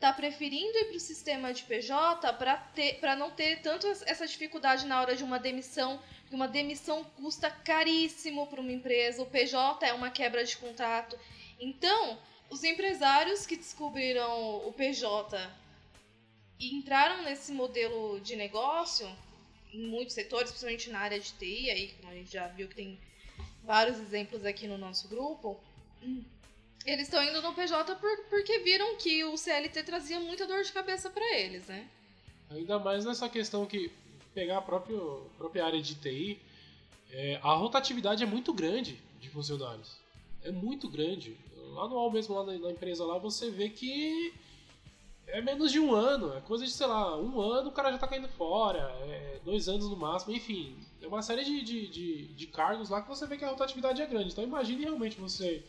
está 0.02 0.12
preferindo 0.12 0.76
ir 0.80 0.86
para 0.86 0.98
o 0.98 1.00
sistema 1.00 1.54
de 1.54 1.62
PJ 1.62 2.34
para 2.34 3.16
não 3.16 3.30
ter 3.30 3.62
tanto 3.62 3.86
essa 3.86 4.26
dificuldade 4.26 4.88
na 4.88 5.00
hora 5.00 5.16
de 5.16 5.24
uma 5.24 5.38
demissão, 5.38 6.02
porque 6.22 6.36
uma 6.36 6.48
demissão 6.48 7.04
custa 7.04 7.52
caríssimo 7.52 8.48
para 8.48 8.60
uma 8.60 8.72
empresa, 8.72 9.22
o 9.22 9.28
PJ 9.28 9.86
é 9.86 9.94
uma 9.94 10.10
quebra 10.10 10.44
de 10.44 10.58
contrato. 10.58 11.16
Então, 11.60 12.18
os 12.50 12.64
empresários 12.64 13.46
que 13.46 13.56
descobriram 13.56 14.68
o 14.68 14.74
PJ 14.74 15.38
e 16.60 16.74
entraram 16.76 17.22
nesse 17.22 17.52
modelo 17.52 18.20
de 18.22 18.36
negócio, 18.36 19.08
em 19.72 19.86
muitos 19.86 20.16
setores, 20.16 20.50
principalmente 20.50 20.90
na 20.90 21.00
área 21.00 21.20
de 21.20 21.32
TI, 21.34 21.70
aí, 21.70 21.94
como 22.00 22.12
a 22.12 22.16
gente 22.16 22.32
já 22.32 22.48
viu 22.48 22.68
que 22.68 22.76
tem 22.76 23.00
vários 23.64 24.00
exemplos 24.00 24.46
aqui 24.46 24.68
no 24.68 24.80
nosso 24.80 25.08
grupo, 25.08 25.62
eles 26.86 27.08
estão 27.08 27.24
indo 27.24 27.42
no 27.42 27.54
PJ 27.54 27.96
por- 27.96 28.24
porque 28.30 28.60
viram 28.60 28.96
que 28.98 29.24
o 29.26 29.38
CLT 29.38 29.84
trazia 29.84 30.20
muita 30.20 30.48
dor 30.48 30.64
de 30.64 30.72
cabeça 30.72 31.10
para 31.10 31.38
eles, 31.38 31.68
né? 31.68 31.88
Ainda 32.50 32.80
mais 32.80 33.06
nessa 33.06 33.30
questão 33.30 33.66
que 33.66 33.92
pegar 34.34 34.58
a 34.58 34.62
própria, 34.62 34.98
própria 35.38 35.66
área 35.66 35.82
de 35.82 35.96
TI, 35.96 36.40
é, 37.12 37.40
a 37.44 37.54
rotatividade 37.54 38.24
é 38.24 38.26
muito 38.26 38.54
grande 38.54 39.00
de 39.20 39.30
funcionários. 39.30 39.98
É 40.44 40.52
muito 40.52 40.90
grande. 40.90 41.38
Lá 41.74 41.88
no 41.88 41.96
UOL 41.96 42.12
mesmo, 42.12 42.36
lá 42.36 42.44
na, 42.44 42.58
na 42.58 42.72
empresa 42.72 43.06
lá, 43.06 43.18
você 43.18 43.50
vê 43.50 43.70
que 43.70 44.34
é 45.28 45.42
menos 45.42 45.72
de 45.72 45.80
um 45.80 45.94
ano. 45.94 46.36
É 46.36 46.42
coisa 46.42 46.66
de, 46.66 46.72
sei 46.72 46.88
lá, 46.88 47.18
um 47.18 47.40
ano 47.40 47.70
o 47.70 47.72
cara 47.72 47.92
já 47.92 47.98
tá 47.98 48.08
caindo 48.08 48.28
fora. 48.28 48.80
É 49.08 49.40
dois 49.46 49.70
anos 49.70 49.88
no 49.90 49.96
máximo, 49.96 50.34
enfim. 50.34 50.76
É 51.02 51.08
uma 51.08 51.22
série 51.22 51.44
de, 51.44 51.62
de, 51.62 51.88
de, 51.88 52.26
de 52.28 52.48
cargos 52.48 52.90
lá 52.90 53.02
que 53.02 53.08
você 53.08 53.26
vê 53.28 53.38
que 53.38 53.46
a 53.46 53.50
rotatividade 53.50 54.02
é 54.02 54.06
grande. 54.06 54.32
Então 54.32 54.44
imagine 54.44 54.84
realmente 54.84 55.20
você 55.20 55.64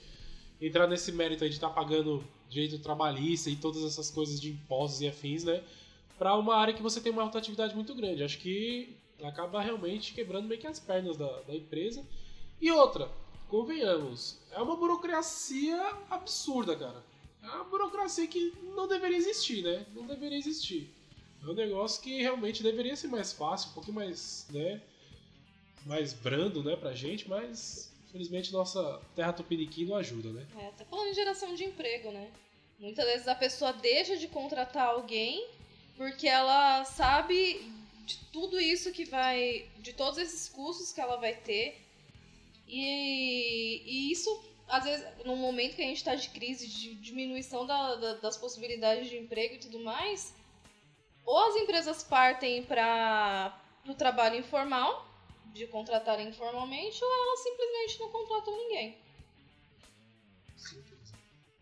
entrar 0.66 0.86
nesse 0.86 1.10
mérito 1.10 1.42
aí 1.42 1.50
de 1.50 1.56
estar 1.56 1.70
pagando 1.70 2.24
direito 2.48 2.78
trabalhista 2.78 3.50
e 3.50 3.56
todas 3.56 3.82
essas 3.82 4.10
coisas 4.10 4.40
de 4.40 4.50
impostos 4.50 5.00
e 5.00 5.08
afins, 5.08 5.44
né? 5.44 5.62
Para 6.18 6.36
uma 6.36 6.54
área 6.54 6.72
que 6.72 6.82
você 6.82 7.00
tem 7.00 7.10
uma 7.10 7.24
rotatividade 7.24 7.74
muito 7.74 7.94
grande. 7.94 8.22
Acho 8.22 8.38
que 8.38 8.96
acaba 9.24 9.60
realmente 9.60 10.14
quebrando 10.14 10.46
meio 10.46 10.60
que 10.60 10.66
as 10.66 10.78
pernas 10.78 11.16
da, 11.16 11.40
da 11.42 11.54
empresa. 11.54 12.04
E 12.60 12.70
outra, 12.70 13.10
convenhamos, 13.48 14.38
é 14.52 14.60
uma 14.60 14.76
burocracia 14.76 15.78
absurda, 16.08 16.76
cara. 16.76 17.02
É 17.42 17.46
uma 17.46 17.64
burocracia 17.64 18.26
que 18.28 18.52
não 18.76 18.86
deveria 18.86 19.16
existir, 19.16 19.62
né? 19.62 19.84
Não 19.94 20.06
deveria 20.06 20.38
existir. 20.38 20.88
É 21.42 21.50
um 21.50 21.54
negócio 21.54 22.00
que 22.00 22.22
realmente 22.22 22.62
deveria 22.62 22.94
ser 22.94 23.08
mais 23.08 23.32
fácil, 23.32 23.70
um 23.70 23.74
pouquinho 23.74 23.96
mais, 23.96 24.46
né? 24.50 24.80
Mais 25.84 26.12
brando, 26.12 26.62
né, 26.62 26.76
pra 26.76 26.94
gente, 26.94 27.28
mas 27.28 27.91
infelizmente 28.12 28.52
nossa 28.52 29.00
terra 29.16 29.32
tupiniquim 29.32 29.86
não 29.86 29.96
ajuda, 29.96 30.30
né? 30.30 30.46
É, 30.58 30.70
tá 30.72 30.84
falando 30.84 31.08
em 31.08 31.14
geração 31.14 31.54
de 31.54 31.64
emprego, 31.64 32.10
né? 32.10 32.30
Muitas 32.78 33.06
vezes 33.06 33.26
a 33.26 33.34
pessoa 33.34 33.72
deixa 33.72 34.16
de 34.18 34.28
contratar 34.28 34.88
alguém 34.88 35.48
porque 35.96 36.28
ela 36.28 36.84
sabe 36.84 37.70
de 38.04 38.18
tudo 38.32 38.60
isso 38.60 38.92
que 38.92 39.04
vai. 39.06 39.66
de 39.78 39.92
todos 39.94 40.18
esses 40.18 40.48
custos 40.48 40.92
que 40.92 41.00
ela 41.00 41.16
vai 41.16 41.34
ter. 41.34 41.80
E, 42.68 43.82
e 43.86 44.12
isso, 44.12 44.42
às 44.68 44.84
vezes, 44.84 45.06
num 45.24 45.36
momento 45.36 45.76
que 45.76 45.82
a 45.82 45.86
gente 45.86 45.98
está 45.98 46.14
de 46.14 46.28
crise, 46.30 46.66
de 46.68 46.94
diminuição 46.94 47.66
da- 47.66 47.94
da- 47.96 48.14
das 48.14 48.36
possibilidades 48.36 49.08
de 49.10 49.16
emprego 49.18 49.54
e 49.54 49.58
tudo 49.58 49.78
mais, 49.80 50.34
ou 51.24 51.38
as 51.48 51.56
empresas 51.56 52.02
partem 52.02 52.62
para 52.62 53.58
o 53.86 53.94
trabalho 53.94 54.36
informal, 54.38 55.06
de 55.52 55.66
contratarem 55.66 56.28
informalmente, 56.28 57.02
ou 57.02 57.12
elas 57.12 57.42
simplesmente 57.42 58.00
não 58.00 58.10
contratam 58.10 58.56
ninguém. 58.56 58.98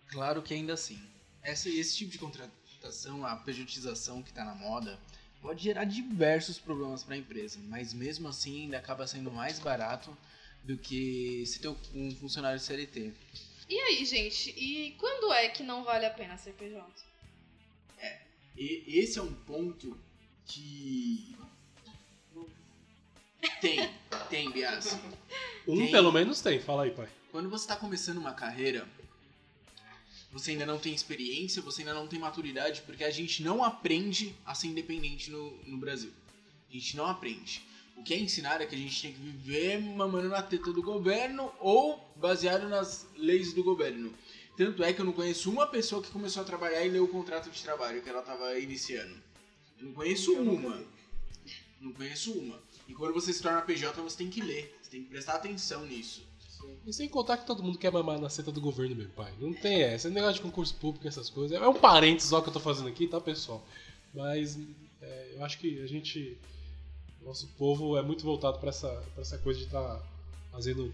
Claro 0.09 0.42
que 0.42 0.54
ainda 0.54 0.75
assim, 0.75 1.00
essa, 1.42 1.68
esse 1.68 1.97
tipo 1.97 2.11
de 2.11 2.18
contratação, 2.18 3.25
a 3.25 3.37
pejotização 3.37 4.23
que 4.23 4.30
está 4.30 4.44
na 4.44 4.54
moda, 4.54 4.99
pode 5.40 5.62
gerar 5.62 5.85
diversos 5.85 6.59
problemas 6.59 7.02
para 7.02 7.14
a 7.14 7.18
empresa, 7.18 7.59
mas 7.64 7.92
mesmo 7.92 8.28
assim 8.28 8.62
ainda 8.62 8.78
acaba 8.78 9.06
sendo 9.06 9.30
mais 9.30 9.59
barato 9.59 10.16
do 10.64 10.76
que 10.76 11.44
se 11.47 11.61
ter 11.61 11.68
um 11.94 12.14
funcionário 12.16 12.61
CLT. 12.61 13.12
E 13.68 13.78
aí, 13.78 14.04
gente, 14.04 14.50
e 14.50 14.92
quando 14.99 15.32
é 15.32 15.49
que 15.49 15.62
não 15.62 15.85
vale 15.85 16.04
a 16.04 16.11
pena 16.11 16.37
ser 16.37 16.52
PJ? 16.54 17.11
E 18.56 18.99
esse 18.99 19.18
é 19.18 19.23
um 19.23 19.32
ponto 19.32 19.99
que. 20.47 21.35
Tem, 23.61 23.90
tem, 24.28 24.50
Bias. 24.50 24.99
Um 25.66 25.76
Tem. 25.76 25.90
pelo 25.90 26.12
menos 26.12 26.40
tem, 26.40 26.61
fala 26.61 26.85
aí, 26.85 26.90
pai. 26.90 27.09
Quando 27.30 27.49
você 27.49 27.64
está 27.64 27.76
começando 27.76 28.18
uma 28.18 28.32
carreira, 28.32 28.87
você 30.32 30.52
ainda 30.52 30.66
não 30.66 30.78
tem 30.78 30.94
experiência, 30.94 31.62
você 31.62 31.82
ainda 31.82 31.94
não 31.94 32.06
tem 32.06 32.18
maturidade, 32.18 32.82
porque 32.82 33.04
a 33.04 33.11
gente 33.11 33.42
não 33.42 33.64
aprende 33.64 34.35
a 34.44 34.54
ser 34.54 34.68
independente 34.68 35.30
no, 35.30 35.52
no 35.64 35.78
Brasil. 35.78 36.11
A 36.68 36.73
gente 36.73 36.97
não 36.97 37.06
aprende. 37.06 37.62
O 37.97 38.02
que 38.02 38.14
é 38.14 38.18
ensinar 38.18 38.61
é 38.61 38.66
que 38.66 38.75
a 38.75 38.78
gente 38.78 39.02
tem 39.02 39.12
que 39.12 39.20
viver 39.20 39.80
mamando 39.80 40.28
na 40.28 40.42
teta 40.42 40.73
do 40.73 40.82
governo 40.82 41.52
ou 41.61 42.12
baseado 42.16 42.68
nas 42.68 43.06
leis 43.16 43.52
do 43.52 43.62
governo. 43.62 44.12
Tanto 44.56 44.82
é 44.82 44.92
que 44.92 45.00
eu 45.00 45.04
não 45.04 45.12
conheço 45.12 45.50
uma 45.50 45.66
pessoa 45.66 46.02
que 46.02 46.11
começou 46.11 46.42
a 46.42 46.47
trabalhar 46.47 46.85
e 46.85 46.88
leu 46.88 47.04
o 47.04 47.09
contrato 47.09 47.50
de 47.50 47.62
trabalho 47.62 48.02
que 48.02 48.09
ela 48.09 48.20
estava 48.20 48.59
iniciando. 48.59 49.14
Eu 49.78 49.87
não 49.87 49.92
conheço 49.92 50.32
uma. 50.35 50.82
Não 51.80 51.92
conheço 51.92 52.32
uma. 52.32 52.61
E 52.90 52.92
quando 52.92 53.14
você 53.14 53.32
se 53.32 53.40
torna 53.40 53.62
PJ, 53.62 54.02
você 54.02 54.18
tem 54.18 54.28
que 54.28 54.40
ler. 54.40 54.76
Você 54.82 54.90
tem 54.90 55.04
que 55.04 55.11
prestar 55.11 55.35
atenção 55.35 55.87
nisso. 55.87 56.28
E 56.85 56.92
sem 56.92 57.09
contar 57.09 57.37
que 57.37 57.47
todo 57.47 57.62
mundo 57.62 57.78
quer 57.78 57.92
mamar 57.92 58.20
na 58.20 58.28
seta 58.28 58.50
do 58.50 58.61
governo, 58.61 58.97
meu 58.97 59.09
pai. 59.11 59.32
Não 59.38 59.54
tem 59.54 59.82
essa. 59.82 60.09
Esse 60.09 60.14
negócio 60.14 60.35
de 60.35 60.40
concurso 60.40 60.75
público, 60.75 61.06
essas 61.06 61.30
coisas. 61.30 61.56
É 61.56 61.68
um 61.68 61.75
parênteses 61.75 62.30
só 62.30 62.40
que 62.40 62.49
eu 62.49 62.52
tô 62.52 62.59
fazendo 62.59 62.88
aqui, 62.88 63.06
tá, 63.06 63.20
pessoal? 63.20 63.64
Mas 64.12 64.59
é, 65.00 65.35
eu 65.37 65.44
acho 65.44 65.56
que 65.61 65.80
a 65.80 65.87
gente. 65.87 66.37
Nosso 67.23 67.47
povo 67.56 67.97
é 67.97 68.02
muito 68.02 68.25
voltado 68.25 68.59
pra 68.59 68.70
essa, 68.70 68.88
pra 69.14 69.23
essa 69.23 69.38
coisa 69.38 69.61
de 69.61 69.66
estar 69.66 69.80
tá 69.82 70.02
fazendo 70.50 70.92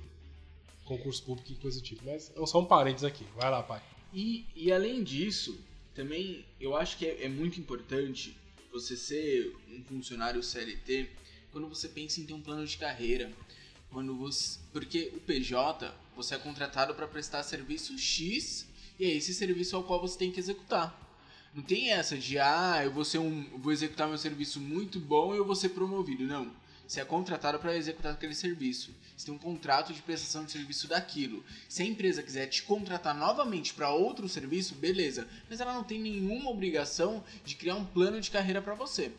concurso 0.85 1.23
público 1.23 1.51
e 1.51 1.55
coisa 1.55 1.81
do 1.81 1.83
tipo. 1.83 2.05
Mas 2.05 2.31
é 2.37 2.47
só 2.47 2.61
um 2.61 2.67
parênteses 2.67 3.05
aqui. 3.05 3.25
Vai 3.35 3.51
lá, 3.51 3.63
pai. 3.63 3.83
E, 4.13 4.45
e 4.55 4.71
além 4.71 5.03
disso, 5.03 5.59
também 5.95 6.45
eu 6.61 6.77
acho 6.77 6.99
que 6.99 7.07
é, 7.07 7.25
é 7.25 7.29
muito 7.29 7.59
importante 7.59 8.37
você 8.71 8.99
ser 8.99 9.57
um 9.71 9.83
funcionário 9.83 10.43
CLT 10.43 11.09
quando 11.57 11.71
você 11.71 11.89
pensa 11.89 12.21
em 12.21 12.27
ter 12.27 12.35
um 12.35 12.41
plano 12.43 12.67
de 12.67 12.77
carreira. 12.77 13.33
Quando 13.91 14.15
você, 14.15 14.59
porque 14.75 15.11
o 15.17 15.21
PJ, 15.21 15.91
você 16.15 16.35
é 16.35 16.39
contratado 16.39 16.95
para 16.95 17.09
prestar 17.09 17.43
serviço 17.43 17.99
X 17.99 18.67
e 19.01 19.07
é 19.07 19.09
esse 19.09 19.33
serviço 19.33 19.75
ao 19.75 19.83
qual 19.83 19.99
você 19.99 20.19
tem 20.19 20.31
que 20.31 20.39
executar. 20.39 20.95
Não 21.55 21.63
tem 21.63 21.93
essa 21.93 22.19
de 22.19 22.39
ah, 22.39 22.83
eu 22.85 22.93
vou 22.93 23.07
ser 23.07 23.21
um, 23.21 23.59
vou 23.59 23.73
executar 23.73 24.07
meu 24.07 24.19
serviço 24.19 24.61
muito 24.61 25.01
bom 25.01 25.35
e 25.35 25.39
eu 25.39 25.47
vou 25.47 25.57
ser 25.57 25.71
promovido. 25.71 26.25
Não. 26.25 26.53
Você 26.87 27.01
é 27.01 27.07
contratado 27.07 27.59
para 27.59 27.75
executar 27.75 28.13
aquele 28.13 28.35
serviço. 28.35 28.95
Você 29.17 29.25
tem 29.25 29.35
um 29.35 29.39
contrato 29.39 29.95
de 29.95 30.03
prestação 30.03 30.45
de 30.45 30.53
serviço 30.53 30.87
daquilo. 30.87 31.43
Se 31.71 31.83
a 31.83 31.87
empresa 31.87 32.23
quiser 32.23 32.49
te 32.49 32.65
contratar 32.65 33.17
novamente 33.17 33.73
para 33.73 33.89
outro 33.89 34.29
serviço, 34.29 34.75
beleza. 34.75 35.27
Mas 35.49 35.59
ela 35.59 35.73
não 35.73 35.85
tem 35.85 35.99
nenhuma 35.99 36.51
obrigação 36.51 37.25
de 37.47 37.55
criar 37.55 37.77
um 37.77 37.87
plano 37.87 38.21
de 38.21 38.31
carreira 38.31 38.61
para 38.61 38.75
você. 38.75 39.11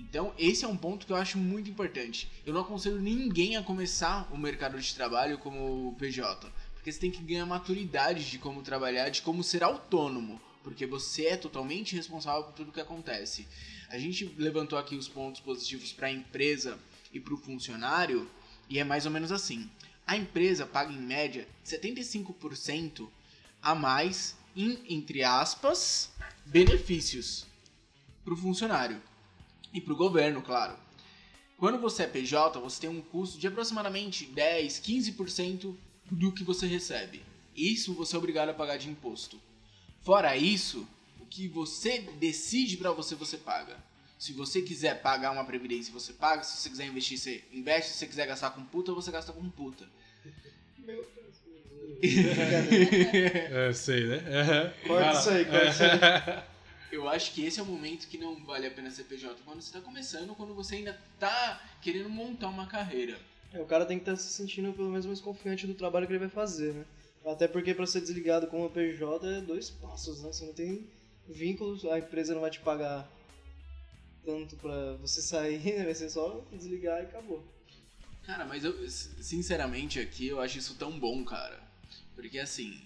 Então, 0.00 0.32
esse 0.38 0.64
é 0.64 0.68
um 0.68 0.76
ponto 0.76 1.04
que 1.04 1.12
eu 1.12 1.16
acho 1.16 1.36
muito 1.36 1.68
importante. 1.68 2.26
Eu 2.46 2.54
não 2.54 2.62
aconselho 2.62 2.98
ninguém 2.98 3.56
a 3.56 3.62
começar 3.62 4.26
o 4.32 4.38
mercado 4.38 4.80
de 4.80 4.94
trabalho 4.94 5.36
como 5.36 5.94
PJ, 5.98 6.50
porque 6.72 6.90
você 6.90 6.98
tem 6.98 7.10
que 7.10 7.22
ganhar 7.22 7.44
maturidade 7.44 8.28
de 8.28 8.38
como 8.38 8.62
trabalhar, 8.62 9.10
de 9.10 9.20
como 9.20 9.44
ser 9.44 9.62
autônomo, 9.62 10.40
porque 10.64 10.86
você 10.86 11.26
é 11.26 11.36
totalmente 11.36 11.94
responsável 11.94 12.44
por 12.44 12.54
tudo 12.54 12.72
que 12.72 12.80
acontece. 12.80 13.46
A 13.90 13.98
gente 13.98 14.24
levantou 14.38 14.78
aqui 14.78 14.96
os 14.96 15.06
pontos 15.06 15.42
positivos 15.42 15.92
para 15.92 16.06
a 16.06 16.12
empresa 16.12 16.78
e 17.12 17.20
para 17.20 17.34
o 17.34 17.36
funcionário, 17.36 18.28
e 18.70 18.78
é 18.78 18.84
mais 18.84 19.04
ou 19.04 19.12
menos 19.12 19.30
assim. 19.30 19.70
A 20.06 20.16
empresa 20.16 20.64
paga 20.64 20.90
em 20.90 20.98
média 20.98 21.46
75% 21.64 23.06
a 23.60 23.74
mais 23.74 24.34
em, 24.56 24.78
entre 24.88 25.22
aspas, 25.22 26.10
benefícios 26.46 27.46
para 28.24 28.32
o 28.32 28.36
funcionário 28.36 29.09
e 29.72 29.80
para 29.80 29.92
o 29.92 29.96
governo, 29.96 30.42
claro. 30.42 30.76
Quando 31.56 31.78
você 31.78 32.04
é 32.04 32.06
PJ, 32.06 32.58
você 32.58 32.80
tem 32.80 32.90
um 32.90 33.02
custo 33.02 33.38
de 33.38 33.46
aproximadamente 33.46 34.24
10, 34.26 34.80
15% 34.80 35.74
do 36.10 36.32
que 36.32 36.42
você 36.42 36.66
recebe. 36.66 37.22
Isso 37.54 37.92
você 37.92 38.16
é 38.16 38.18
obrigado 38.18 38.48
a 38.48 38.54
pagar 38.54 38.78
de 38.78 38.88
imposto. 38.88 39.40
Fora 40.00 40.36
isso, 40.36 40.88
que 41.30 41.46
você 41.46 42.00
decide 42.18 42.76
para 42.76 42.90
você, 42.90 43.14
você 43.14 43.38
paga. 43.38 43.76
Se 44.18 44.32
você 44.32 44.60
quiser 44.60 45.00
pagar 45.00 45.30
uma 45.30 45.44
previdência, 45.44 45.92
você 45.92 46.12
paga. 46.12 46.42
Se 46.42 46.60
você 46.60 46.68
quiser 46.68 46.86
investir, 46.86 47.16
você 47.16 47.44
investe. 47.52 47.92
Se 47.92 47.98
você 47.98 48.06
quiser 48.06 48.26
gastar 48.26 48.50
com 48.50 48.64
puta, 48.64 48.92
você 48.92 49.10
gasta 49.10 49.32
com 49.32 49.48
puta. 49.48 49.88
Meu 50.76 50.96
Deus. 50.96 51.30
é, 52.02 53.72
sei, 53.72 54.06
né? 54.06 54.16
Uhum. 54.16 54.88
Corta 54.88 55.18
isso 55.18 55.30
aí, 55.30 55.44
corta 55.44 55.68
isso 55.68 55.82
aí. 55.84 56.42
Eu 56.90 57.08
acho 57.08 57.32
que 57.32 57.44
esse 57.44 57.60
é 57.60 57.62
o 57.62 57.66
momento 57.66 58.08
que 58.08 58.18
não 58.18 58.44
vale 58.44 58.66
a 58.66 58.70
pena 58.70 58.90
ser 58.90 59.04
PJ. 59.04 59.40
Quando 59.44 59.60
você 59.60 59.72
tá 59.72 59.80
começando, 59.80 60.34
quando 60.34 60.54
você 60.54 60.76
ainda 60.76 60.98
tá 61.18 61.62
querendo 61.80 62.08
montar 62.08 62.48
uma 62.48 62.66
carreira. 62.66 63.18
É, 63.52 63.60
o 63.60 63.66
cara 63.66 63.86
tem 63.86 63.98
que 63.98 64.02
estar 64.02 64.12
tá 64.12 64.18
se 64.18 64.32
sentindo 64.32 64.72
pelo 64.72 64.90
menos 64.90 65.06
mais 65.06 65.20
confiante 65.20 65.66
do 65.66 65.74
trabalho 65.74 66.06
que 66.06 66.12
ele 66.12 66.20
vai 66.20 66.28
fazer, 66.28 66.72
né? 66.74 66.86
Até 67.24 67.46
porque 67.46 67.74
para 67.74 67.86
ser 67.86 68.00
desligado 68.00 68.46
como 68.46 68.70
PJ 68.70 69.26
é 69.26 69.40
dois 69.40 69.70
passos, 69.70 70.22
né? 70.22 70.32
Você 70.32 70.44
não 70.46 70.52
tem 70.52 70.86
vínculos, 71.28 71.84
a 71.84 71.98
empresa 71.98 72.34
não 72.34 72.40
vai 72.40 72.50
te 72.50 72.60
pagar 72.60 73.08
tanto 74.24 74.56
pra 74.56 74.94
você 74.94 75.20
sair, 75.22 75.58
vai 75.84 75.94
ser 75.94 76.10
só 76.10 76.44
desligar 76.52 77.00
e 77.00 77.06
acabou. 77.06 77.44
Cara, 78.24 78.44
mas 78.44 78.64
eu, 78.64 78.88
sinceramente 78.88 79.98
aqui, 79.98 80.28
eu 80.28 80.40
acho 80.40 80.58
isso 80.58 80.76
tão 80.76 80.98
bom, 80.98 81.24
cara. 81.24 81.60
Porque 82.14 82.38
assim, 82.38 82.80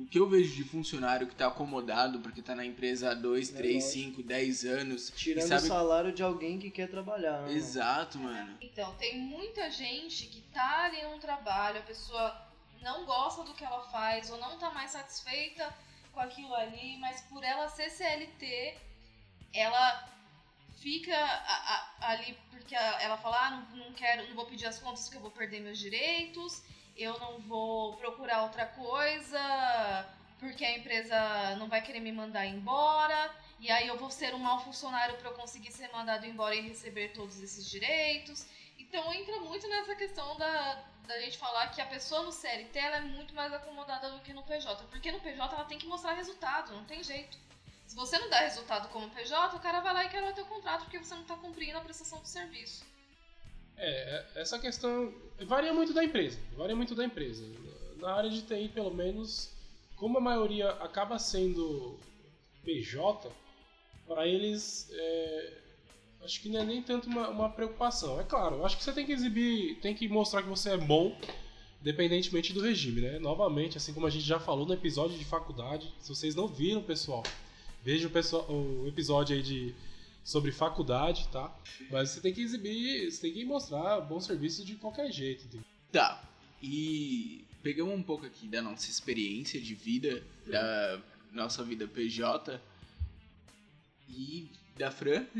o 0.00 0.06
que 0.06 0.18
eu 0.18 0.26
vejo 0.26 0.54
de 0.54 0.64
funcionário 0.64 1.26
que 1.26 1.34
tá 1.34 1.48
acomodado 1.48 2.20
porque 2.20 2.40
tá 2.40 2.54
na 2.54 2.64
empresa 2.64 3.10
há 3.10 3.14
2, 3.14 3.50
3, 3.50 3.84
5, 3.84 4.22
10 4.22 4.64
anos. 4.64 5.12
Tirando 5.14 5.46
sabe... 5.46 5.64
o 5.64 5.68
salário 5.68 6.12
de 6.12 6.22
alguém 6.22 6.58
que 6.58 6.70
quer 6.70 6.88
trabalhar. 6.88 7.42
Né, 7.42 7.52
Exato, 7.52 8.18
mano. 8.18 8.56
Então, 8.62 8.94
tem 8.94 9.18
muita 9.18 9.70
gente 9.70 10.26
que 10.26 10.40
tá 10.52 10.84
ali 10.84 11.02
num 11.02 11.18
trabalho, 11.18 11.80
a 11.80 11.82
pessoa 11.82 12.34
não 12.80 13.04
gosta 13.04 13.42
do 13.44 13.52
que 13.52 13.62
ela 13.62 13.82
faz 13.90 14.30
ou 14.30 14.38
não 14.38 14.58
tá 14.58 14.70
mais 14.70 14.92
satisfeita 14.92 15.68
com 16.12 16.20
aquilo 16.20 16.54
ali, 16.54 16.96
mas 16.98 17.20
por 17.22 17.44
ela 17.44 17.68
ser 17.68 17.90
CLT, 17.90 18.78
ela 19.52 20.08
fica 20.78 21.14
a, 21.14 21.92
a, 22.00 22.10
ali 22.12 22.38
porque 22.48 22.74
ela 22.74 23.18
fala, 23.18 23.36
ah, 23.38 23.50
não, 23.50 23.84
não 23.84 23.92
quero, 23.92 24.26
não 24.28 24.34
vou 24.34 24.46
pedir 24.46 24.66
as 24.66 24.78
contas 24.78 25.02
porque 25.02 25.18
eu 25.18 25.22
vou 25.22 25.30
perder 25.30 25.60
meus 25.60 25.78
direitos, 25.78 26.62
eu 26.96 27.18
não 27.18 27.38
vou 27.40 27.96
procurar 27.96 28.42
outra 28.42 28.66
coisa 28.66 29.40
porque 30.40 30.64
a 30.64 30.76
empresa 30.76 31.56
não 31.56 31.68
vai 31.68 31.82
querer 31.82 32.00
me 32.00 32.10
mandar 32.10 32.46
embora, 32.46 33.30
e 33.60 33.70
aí 33.70 33.86
eu 33.86 33.98
vou 33.98 34.10
ser 34.10 34.34
um 34.34 34.38
mau 34.38 34.58
funcionário 34.64 35.16
para 35.18 35.28
eu 35.28 35.34
conseguir 35.34 35.70
ser 35.70 35.92
mandado 35.92 36.24
embora 36.24 36.54
e 36.54 36.62
receber 36.62 37.12
todos 37.12 37.40
esses 37.42 37.68
direitos. 37.68 38.46
Então 38.78 39.12
entra 39.12 39.38
muito 39.40 39.68
nessa 39.68 39.94
questão 39.94 40.36
da, 40.38 40.82
da 41.06 41.20
gente 41.20 41.36
falar 41.36 41.68
que 41.68 41.80
a 41.80 41.86
pessoa 41.86 42.22
no 42.22 42.32
CLT 42.32 42.78
ela 42.78 42.96
é 42.96 43.00
muito 43.02 43.34
mais 43.34 43.52
acomodada 43.52 44.10
do 44.10 44.20
que 44.20 44.32
no 44.32 44.42
PJ. 44.42 44.82
Porque 44.84 45.12
no 45.12 45.20
PJ 45.20 45.54
ela 45.54 45.64
tem 45.66 45.78
que 45.78 45.86
mostrar 45.86 46.14
resultado, 46.14 46.72
não 46.72 46.84
tem 46.86 47.04
jeito. 47.04 47.36
Se 47.86 47.94
você 47.94 48.18
não 48.18 48.30
dá 48.30 48.38
resultado 48.40 48.88
como 48.88 49.10
PJ, 49.10 49.54
o 49.54 49.60
cara 49.60 49.80
vai 49.80 49.92
lá 49.92 50.04
e 50.04 50.08
quer 50.08 50.24
o 50.24 50.32
teu 50.32 50.46
contrato 50.46 50.84
porque 50.84 50.98
você 50.98 51.14
não 51.14 51.22
está 51.22 51.36
cumprindo 51.36 51.76
a 51.76 51.82
prestação 51.82 52.20
do 52.20 52.26
serviço. 52.26 52.82
É, 53.82 54.26
essa 54.36 54.58
questão 54.58 55.12
varia 55.46 55.72
muito 55.72 55.94
da 55.94 56.04
empresa. 56.04 56.38
Varia 56.56 56.76
muito 56.76 56.94
da 56.94 57.04
empresa. 57.04 57.44
Na 57.96 58.14
área 58.14 58.30
de 58.30 58.42
TI, 58.42 58.68
pelo 58.68 58.92
menos, 58.92 59.50
como 59.96 60.18
a 60.18 60.20
maioria 60.20 60.70
acaba 60.72 61.18
sendo 61.18 61.98
PJ, 62.62 63.30
para 64.06 64.26
eles 64.26 64.88
é, 64.92 65.60
acho 66.22 66.40
que 66.40 66.48
não 66.48 66.60
é 66.60 66.64
nem 66.64 66.82
tanto 66.82 67.08
uma, 67.08 67.28
uma 67.28 67.48
preocupação. 67.48 68.20
É 68.20 68.24
claro, 68.24 68.64
acho 68.64 68.76
que 68.76 68.84
você 68.84 68.92
tem 68.92 69.06
que 69.06 69.12
exibir, 69.12 69.76
tem 69.80 69.94
que 69.94 70.08
mostrar 70.08 70.42
que 70.42 70.48
você 70.48 70.70
é 70.70 70.76
bom, 70.76 71.16
independentemente 71.80 72.52
do 72.52 72.60
regime, 72.60 73.00
né? 73.00 73.18
Novamente, 73.18 73.76
assim 73.78 73.92
como 73.92 74.06
a 74.06 74.10
gente 74.10 74.24
já 74.24 74.38
falou 74.38 74.66
no 74.66 74.74
episódio 74.74 75.16
de 75.16 75.24
faculdade, 75.24 75.92
se 75.98 76.08
vocês 76.08 76.34
não 76.34 76.46
viram, 76.46 76.82
pessoal, 76.82 77.22
veja 77.82 78.08
o, 78.08 78.10
pessoal, 78.10 78.46
o 78.50 78.86
episódio 78.86 79.34
aí 79.34 79.42
de 79.42 79.74
sobre 80.22 80.52
faculdade, 80.52 81.28
tá? 81.28 81.54
Mas 81.90 82.10
você 82.10 82.20
tem 82.20 82.32
que 82.32 82.42
exibir, 82.42 83.10
você 83.10 83.20
tem 83.20 83.32
que 83.32 83.44
mostrar 83.44 84.00
bom 84.00 84.20
serviço 84.20 84.64
de 84.64 84.76
qualquer 84.76 85.10
jeito. 85.10 85.46
Entendeu? 85.46 85.66
Tá. 85.90 86.22
E 86.62 87.44
pegamos 87.62 87.94
um 87.94 88.02
pouco 88.02 88.26
aqui 88.26 88.46
da 88.46 88.62
nossa 88.62 88.90
experiência 88.90 89.60
de 89.60 89.74
vida, 89.74 90.22
da 90.46 91.00
nossa 91.32 91.64
vida 91.64 91.86
PJ. 91.86 92.60
E 94.08 94.48
da 94.76 94.90
Fran. 94.90 95.26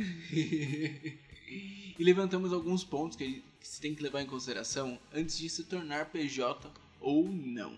e 1.50 1.96
levantamos 1.98 2.52
alguns 2.52 2.84
pontos 2.84 3.16
que 3.16 3.42
se 3.60 3.80
tem 3.80 3.94
que 3.94 4.02
levar 4.02 4.22
em 4.22 4.26
consideração 4.26 4.98
antes 5.12 5.38
de 5.38 5.48
se 5.48 5.64
tornar 5.64 6.06
PJ 6.06 6.70
ou 7.00 7.28
não. 7.28 7.76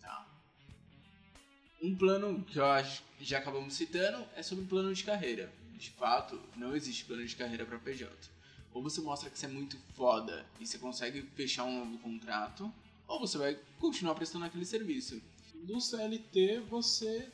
Tá. 0.00 0.26
Um 1.82 1.94
plano 1.94 2.44
que 2.44 2.58
eu 2.58 2.66
acho 2.66 3.02
que 3.18 3.24
já 3.24 3.38
acabamos 3.38 3.74
citando 3.74 4.24
é 4.36 4.42
sobre 4.42 4.64
o 4.64 4.68
plano 4.68 4.92
de 4.92 5.04
carreira. 5.04 5.50
De 5.80 5.90
fato, 5.92 6.38
não 6.56 6.76
existe 6.76 7.06
plano 7.06 7.24
de 7.24 7.34
carreira 7.34 7.64
para 7.64 7.78
PJ. 7.78 8.06
Ou 8.74 8.82
você 8.82 9.00
mostra 9.00 9.30
que 9.30 9.38
você 9.38 9.46
é 9.46 9.48
muito 9.48 9.78
foda 9.94 10.44
e 10.60 10.66
você 10.66 10.76
consegue 10.76 11.22
fechar 11.34 11.64
um 11.64 11.86
novo 11.86 11.98
contrato, 12.00 12.70
ou 13.08 13.18
você 13.18 13.38
vai 13.38 13.58
continuar 13.78 14.14
prestando 14.14 14.44
aquele 14.44 14.66
serviço. 14.66 15.22
No 15.66 15.80
CLT 15.80 16.60
você 16.68 17.32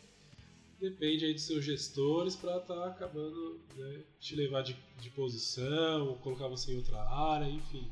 depende 0.80 1.24
aí 1.24 1.34
de 1.34 1.40
seus 1.40 1.64
gestores 1.64 2.36
para 2.36 2.58
estar 2.58 2.74
tá 2.74 2.86
acabando 2.86 3.60
né, 3.74 4.02
te 4.20 4.36
levar 4.36 4.62
de, 4.62 4.76
de 5.00 5.10
posição, 5.10 6.06
ou 6.06 6.16
colocar 6.18 6.46
você 6.46 6.72
em 6.72 6.76
outra 6.76 7.02
área, 7.02 7.50
enfim. 7.50 7.90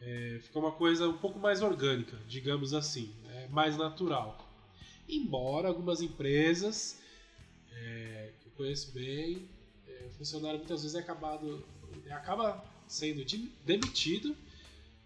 É, 0.00 0.38
fica 0.40 0.56
uma 0.60 0.70
coisa 0.70 1.08
um 1.08 1.18
pouco 1.18 1.40
mais 1.40 1.62
orgânica, 1.62 2.16
digamos 2.28 2.72
assim, 2.74 3.12
né, 3.24 3.48
mais 3.48 3.76
natural. 3.76 4.38
Embora 5.08 5.66
algumas 5.66 6.00
empresas 6.00 7.00
é, 7.72 8.34
que 8.40 8.46
eu 8.46 8.52
conheço 8.52 8.92
bem, 8.92 9.48
o 10.06 10.10
funcionário 10.10 10.58
muitas 10.58 10.82
vezes 10.82 10.96
é 10.96 11.00
acabado, 11.00 11.64
acaba 12.10 12.64
sendo 12.86 13.24
de- 13.24 13.50
demitido 13.64 14.36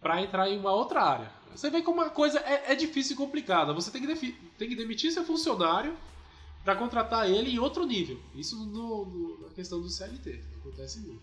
para 0.00 0.20
entrar 0.22 0.48
em 0.50 0.58
uma 0.58 0.72
outra 0.72 1.02
área. 1.02 1.32
Você 1.54 1.70
vê 1.70 1.82
como 1.82 2.00
uma 2.00 2.10
coisa 2.10 2.38
é, 2.40 2.72
é 2.72 2.74
difícil 2.74 3.14
e 3.14 3.16
complicada. 3.16 3.72
Você 3.72 3.90
tem 3.90 4.00
que, 4.04 4.32
tem 4.58 4.68
que 4.68 4.76
demitir 4.76 5.10
seu 5.12 5.24
funcionário 5.24 5.96
para 6.62 6.76
contratar 6.76 7.28
ele 7.30 7.50
em 7.50 7.58
outro 7.58 7.84
nível. 7.86 8.20
Isso 8.34 8.56
no- 8.66 9.04
no- 9.06 9.38
na 9.42 9.48
questão 9.54 9.80
do 9.80 9.88
CLT. 9.88 10.40
Acontece 10.60 11.00
muito. 11.00 11.22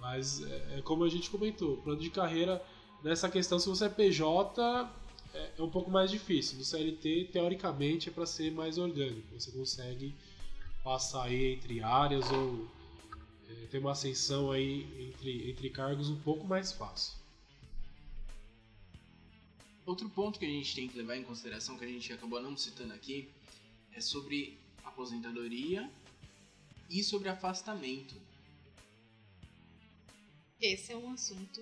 Mas 0.00 0.42
é, 0.42 0.78
é 0.78 0.82
como 0.82 1.04
a 1.04 1.08
gente 1.08 1.30
comentou, 1.30 1.76
plano 1.78 2.00
de 2.00 2.10
carreira 2.10 2.62
nessa 3.04 3.28
questão, 3.28 3.58
se 3.58 3.68
você 3.68 3.84
é 3.84 3.88
PJ, 3.88 4.90
é, 5.34 5.50
é 5.58 5.62
um 5.62 5.70
pouco 5.70 5.90
mais 5.90 6.10
difícil. 6.10 6.58
No 6.58 6.64
CLT, 6.64 7.28
teoricamente, 7.32 8.08
é 8.08 8.12
para 8.12 8.26
ser 8.26 8.50
mais 8.50 8.78
orgânico. 8.78 9.22
Você 9.38 9.50
consegue 9.52 10.14
passar 10.82 11.24
aí 11.24 11.54
entre 11.54 11.82
áreas 11.82 12.30
ou 12.30 12.68
é, 13.48 13.66
ter 13.66 13.78
uma 13.78 13.92
ascensão 13.92 14.50
aí 14.50 15.08
entre, 15.08 15.50
entre 15.50 15.70
cargos 15.70 16.08
um 16.08 16.20
pouco 16.20 16.46
mais 16.46 16.72
fácil. 16.72 17.14
Outro 19.84 20.08
ponto 20.10 20.38
que 20.38 20.44
a 20.44 20.48
gente 20.48 20.74
tem 20.74 20.88
que 20.88 20.96
levar 20.96 21.16
em 21.16 21.24
consideração, 21.24 21.76
que 21.76 21.84
a 21.84 21.88
gente 21.88 22.12
acabou 22.12 22.40
não 22.40 22.56
citando 22.56 22.92
aqui, 22.94 23.28
é 23.92 24.00
sobre 24.00 24.58
aposentadoria 24.84 25.90
e 26.88 27.02
sobre 27.02 27.28
afastamento. 27.28 28.14
Esse 30.60 30.92
é 30.92 30.96
um 30.96 31.10
assunto 31.10 31.60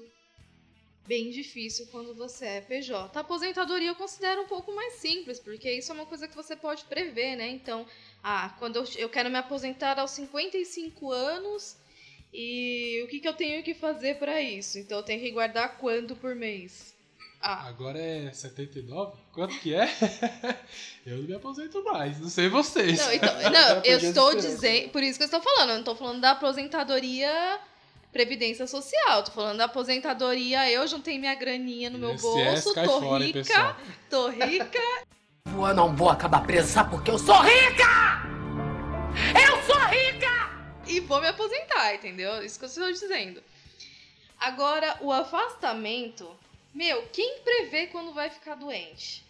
bem 1.06 1.30
difícil 1.30 1.86
quando 1.86 2.14
você 2.14 2.44
é 2.46 2.60
PJ. 2.60 3.16
A 3.16 3.22
aposentadoria 3.22 3.88
eu 3.88 3.96
considero 3.96 4.42
um 4.42 4.46
pouco 4.46 4.72
mais 4.74 4.94
simples, 4.94 5.40
porque 5.40 5.72
isso 5.72 5.90
é 5.90 5.94
uma 5.94 6.06
coisa 6.06 6.28
que 6.28 6.36
você 6.36 6.54
pode 6.54 6.84
prever, 6.84 7.36
né? 7.36 7.48
Então, 7.48 7.86
ah, 8.22 8.54
quando 8.58 8.76
eu, 8.76 8.84
eu 8.96 9.08
quero 9.08 9.30
me 9.30 9.38
aposentar 9.38 9.98
aos 9.98 10.10
55 10.12 11.10
anos 11.10 11.76
e 12.32 13.02
o 13.04 13.08
que, 13.08 13.20
que 13.20 13.28
eu 13.28 13.32
tenho 13.32 13.62
que 13.62 13.74
fazer 13.74 14.18
para 14.18 14.40
isso? 14.40 14.78
Então, 14.78 14.98
eu 14.98 15.02
tenho 15.02 15.20
que 15.20 15.30
guardar 15.30 15.78
quanto 15.78 16.14
por 16.14 16.34
mês? 16.34 16.94
Ah, 17.42 17.66
Agora 17.68 17.98
é 17.98 18.30
79? 18.30 19.16
Quanto 19.32 19.58
que 19.60 19.74
é? 19.74 19.88
eu 21.06 21.16
não 21.18 21.24
me 21.24 21.34
aposento 21.34 21.82
mais, 21.82 22.20
não 22.20 22.28
sei 22.28 22.48
vocês. 22.48 22.98
não, 22.98 23.12
então, 23.12 23.50
não, 23.50 23.80
eu 23.84 23.98
estou 23.98 24.34
dizendo, 24.34 24.90
por 24.90 25.02
isso 25.02 25.18
que 25.18 25.22
eu 25.22 25.26
estou 25.26 25.40
falando, 25.40 25.70
eu 25.70 25.74
não 25.74 25.80
estou 25.80 25.96
falando 25.96 26.20
da 26.20 26.32
aposentadoria 26.32 27.58
previdência 28.12 28.66
social, 28.66 29.22
tô 29.22 29.30
falando 29.30 29.58
da 29.58 29.64
aposentadoria, 29.64 30.70
eu 30.70 30.86
juntei 30.86 31.18
minha 31.18 31.34
graninha 31.34 31.88
no 31.88 31.98
meu 31.98 32.16
bolso, 32.16 32.74
tô 32.74 33.00
fora, 33.00 33.24
rica, 33.24 33.38
pessoal. 33.38 33.76
tô 34.10 34.28
rica, 34.28 34.80
Eu 35.46 35.74
não 35.74 35.94
vou 35.94 36.10
acabar 36.10 36.46
presa 36.46 36.84
porque 36.84 37.10
eu 37.10 37.18
sou 37.18 37.40
rica! 37.40 38.22
Eu 39.34 39.62
sou 39.62 39.80
rica! 39.86 40.10
e 40.90 41.00
vou 41.00 41.20
me 41.20 41.28
aposentar, 41.28 41.94
entendeu? 41.94 42.44
Isso 42.44 42.58
que 42.58 42.64
eu 42.64 42.68
estou 42.68 42.92
dizendo. 42.92 43.42
Agora, 44.38 44.98
o 45.00 45.12
afastamento, 45.12 46.28
meu, 46.74 47.06
quem 47.12 47.40
prevê 47.40 47.86
quando 47.86 48.12
vai 48.12 48.28
ficar 48.28 48.56
doente? 48.56 49.24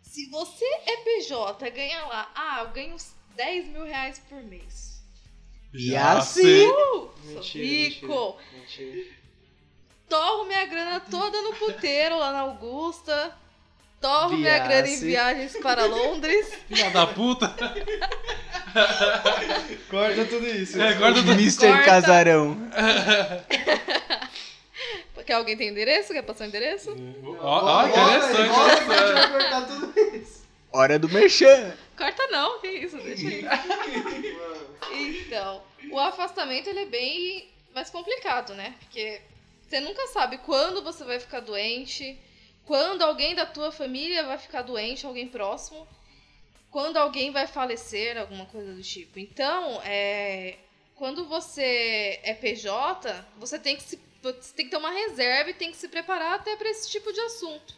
Se 0.00 0.28
você 0.30 0.64
é 0.64 0.96
PJ, 0.98 1.70
ganha 1.70 2.06
lá, 2.06 2.30
ah, 2.34 2.62
eu 2.64 2.70
ganho 2.70 2.94
uns 2.94 3.14
10 3.36 3.66
mil 3.68 3.84
reais 3.84 4.18
por 4.28 4.42
mês. 4.42 5.02
E 5.72 5.96
assim-. 5.96 6.66
Uh, 6.66 7.10
Mentira, 7.24 7.64
rico! 7.64 8.38
Mentira, 8.52 8.92
mentira. 8.92 9.16
Torro 10.08 10.44
minha 10.44 10.66
grana 10.66 11.00
toda 11.00 11.40
no 11.40 11.54
puteiro 11.54 12.18
lá 12.18 12.32
na 12.32 12.40
Augusta. 12.40 13.36
Torro 14.02 14.36
minha 14.36 14.54
Viace. 14.54 14.68
grana 14.68 14.88
em 14.88 15.00
viagens 15.00 15.56
para 15.62 15.86
Londres. 15.86 16.52
Filha 16.68 16.90
da 16.90 17.06
puta. 17.06 17.48
Corta 19.88 20.24
tudo 20.24 20.46
isso. 20.46 20.80
É, 20.82 20.94
guarda 20.94 21.22
do 21.22 21.32
Mr. 21.32 21.68
Corta. 21.68 21.84
Casarão. 21.84 22.58
Quer 25.24 25.34
alguém 25.34 25.56
ter 25.56 25.68
endereço? 25.68 26.12
Quer 26.12 26.22
passar 26.22 26.44
o 26.44 26.48
endereço? 26.48 26.96
Ó, 27.40 27.64
ó, 27.64 27.86
interessante. 27.86 28.48
Bora, 28.48 28.72
interessante. 28.72 28.90
a 28.90 29.06
gente 29.06 29.14
vai 29.14 29.30
cortar 29.30 29.66
tudo 29.68 30.16
isso. 30.16 30.42
Hora 30.72 30.98
do 30.98 31.08
merchan. 31.08 31.72
Corta 31.96 32.26
não, 32.26 32.58
que 32.58 32.66
isso, 32.66 32.96
deixa 32.98 33.28
aí. 33.28 33.46
Então, 35.20 35.62
o 35.92 36.00
afastamento 36.00 36.68
ele 36.68 36.80
é 36.80 36.86
bem 36.86 37.48
mais 37.72 37.88
complicado, 37.88 38.52
né? 38.54 38.74
Porque 38.80 39.20
você 39.68 39.78
nunca 39.78 40.08
sabe 40.08 40.38
quando 40.38 40.82
você 40.82 41.04
vai 41.04 41.20
ficar 41.20 41.38
doente, 41.40 42.18
quando 42.64 43.02
alguém 43.02 43.34
da 43.34 43.46
tua 43.46 43.72
família 43.72 44.24
vai 44.24 44.38
ficar 44.38 44.62
doente, 44.62 45.06
alguém 45.06 45.28
próximo, 45.28 45.86
quando 46.70 46.96
alguém 46.96 47.30
vai 47.30 47.46
falecer, 47.46 48.16
alguma 48.16 48.46
coisa 48.46 48.74
do 48.74 48.82
tipo. 48.82 49.18
Então, 49.18 49.80
é, 49.82 50.58
quando 50.94 51.24
você 51.26 52.20
é 52.22 52.34
PJ, 52.34 53.26
você 53.38 53.58
tem 53.58 53.76
que 53.76 53.82
se 53.82 54.12
você 54.22 54.54
tem 54.54 54.66
que 54.66 54.70
ter 54.70 54.76
uma 54.76 54.90
reserva 54.90 55.50
e 55.50 55.54
tem 55.54 55.72
que 55.72 55.76
se 55.76 55.88
preparar 55.88 56.36
até 56.36 56.54
para 56.56 56.70
esse 56.70 56.88
tipo 56.88 57.12
de 57.12 57.20
assunto. 57.20 57.74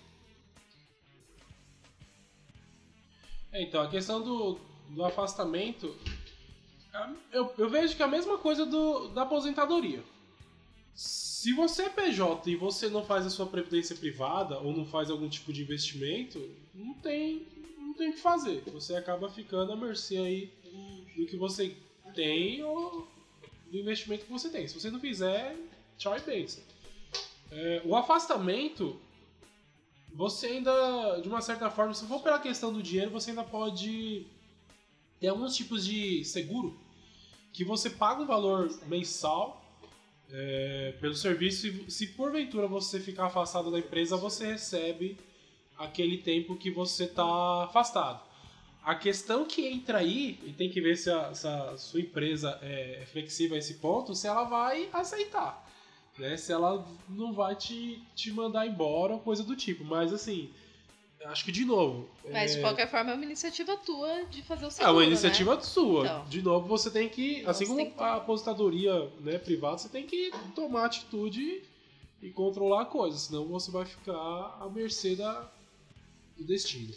É, 3.51 3.63
então, 3.63 3.81
a 3.81 3.89
questão 3.89 4.21
do, 4.23 4.61
do 4.91 5.03
afastamento, 5.05 5.97
eu, 7.33 7.53
eu 7.57 7.71
vejo 7.71 7.97
que 7.97 8.03
é 8.03 8.05
a 8.05 8.09
mesma 8.09 8.37
coisa 8.37 8.67
do, 8.67 9.09
da 9.09 9.23
aposentadoria. 9.23 10.05
Se 11.45 11.53
você 11.53 11.83
é 11.83 11.89
PJ 11.91 12.51
e 12.51 12.57
você 12.57 12.89
não 12.89 13.05
faz 13.05 13.27
a 13.27 13.29
sua 13.29 13.45
previdência 13.45 13.95
privada 13.95 14.59
ou 14.61 14.75
não 14.75 14.87
faz 14.87 15.11
algum 15.11 15.29
tipo 15.29 15.53
de 15.53 15.61
investimento, 15.61 16.41
não 16.73 16.95
tem, 16.95 17.47
não 17.77 17.93
tem 17.93 18.09
o 18.09 18.13
que 18.15 18.19
fazer. 18.19 18.63
Você 18.73 18.97
acaba 18.97 19.29
ficando 19.29 19.71
à 19.71 19.77
mercê 19.77 20.17
aí 20.17 20.51
do 21.15 21.27
que 21.27 21.37
você 21.37 21.77
tem 22.15 22.65
ou 22.65 23.07
do 23.71 23.77
investimento 23.77 24.25
que 24.25 24.33
você 24.33 24.49
tem. 24.49 24.67
Se 24.67 24.81
você 24.81 24.91
não 24.91 24.99
fizer, 24.99 25.55
tchau 25.99 26.17
e 26.17 26.21
benção. 26.23 26.65
É, 27.51 27.83
o 27.85 27.95
afastamento, 27.95 28.99
você 30.15 30.47
ainda, 30.47 31.21
de 31.21 31.29
uma 31.29 31.43
certa 31.43 31.71
forma, 31.71 31.93
se 31.93 32.07
for 32.07 32.23
pela 32.23 32.39
questão 32.39 32.73
do 32.73 32.83
dinheiro, 32.83 33.11
você 33.11 33.33
ainda 33.33 33.45
pode 33.45 34.27
ter 35.21 35.29
alguns 35.29 35.55
tipos 35.55 35.85
de 35.85 36.25
seguro 36.25 36.75
que 37.53 37.65
você 37.67 37.91
paga 37.91 38.23
um 38.23 38.27
valor 38.27 38.75
mensal 38.87 39.63
é, 40.33 40.95
pelo 41.01 41.15
serviço 41.15 41.67
e 41.67 41.91
se 41.91 42.09
porventura 42.09 42.67
você 42.67 42.99
ficar 43.01 43.27
afastado 43.27 43.71
da 43.71 43.79
empresa, 43.79 44.17
você 44.17 44.47
recebe 44.47 45.17
aquele 45.79 46.19
tempo 46.19 46.57
que 46.57 46.71
você 46.71 47.05
está 47.05 47.65
afastado. 47.65 48.23
A 48.83 48.95
questão 48.95 49.47
que 49.47 49.67
entra 49.67 49.99
aí, 49.99 50.39
e 50.45 50.53
tem 50.53 50.69
que 50.69 50.81
ver 50.81 50.97
se 50.97 51.11
a, 51.11 51.33
se 51.35 51.47
a 51.47 51.77
sua 51.77 52.01
empresa 52.01 52.59
é 52.63 53.01
é 53.03 53.07
flexível 53.07 53.57
a 53.57 53.59
esse 53.59 53.75
ponto, 53.75 54.15
se 54.15 54.27
ela 54.27 54.45
vai 54.45 54.89
aceitar 54.93 55.65
né? 56.19 56.37
Se 56.37 56.53
ela 56.53 56.87
não 57.09 57.33
vai 57.33 57.55
te, 57.55 58.03
te 58.15 58.31
mandar 58.31 58.67
embora 58.67 59.15
ou 59.15 59.21
coisa 59.21 59.43
do 59.43 59.57
tipo. 59.57 59.85
Mas 59.85 60.13
assim, 60.13 60.51
acho 61.31 61.45
que 61.45 61.53
de 61.53 61.65
novo. 61.65 62.09
Mas 62.31 62.53
é, 62.53 62.55
de 62.57 62.61
qualquer 62.61 62.91
forma 62.91 63.13
é 63.13 63.15
uma 63.15 63.25
iniciativa 63.25 63.77
tua 63.77 64.25
de 64.27 64.43
fazer 64.43 64.65
o 64.65 64.69
é 64.69 64.71
seguro, 64.71 64.93
uma 64.93 65.01
né? 65.01 65.07
iniciativa 65.07 65.61
sua. 65.61 66.05
Então. 66.05 66.29
De 66.29 66.43
novo, 66.43 66.67
você 66.67 66.91
tem 66.91 67.09
que, 67.09 67.39
Então, 67.39 67.51
assim 67.51 67.67
como 67.67 67.79
tem 67.79 67.95
a 67.99 68.17
aposentadoria 68.17 69.11
né, 69.21 69.39
privada, 69.39 69.79
você 69.79 69.89
tem 69.89 70.07
que 70.07 70.31
tomar 70.55 70.87
atitude 70.87 71.63
e 72.23 72.31
controlar 72.31 72.83
a 72.83 72.87
coisa, 72.87 73.19
senão 73.19 73.47
você 73.47 73.71
vai 73.71 73.85
ficar 73.85 74.13
à 74.13 74.71
mercê 74.73 75.15
da, 75.17 75.51
do 76.37 76.45
destino. 76.45 76.95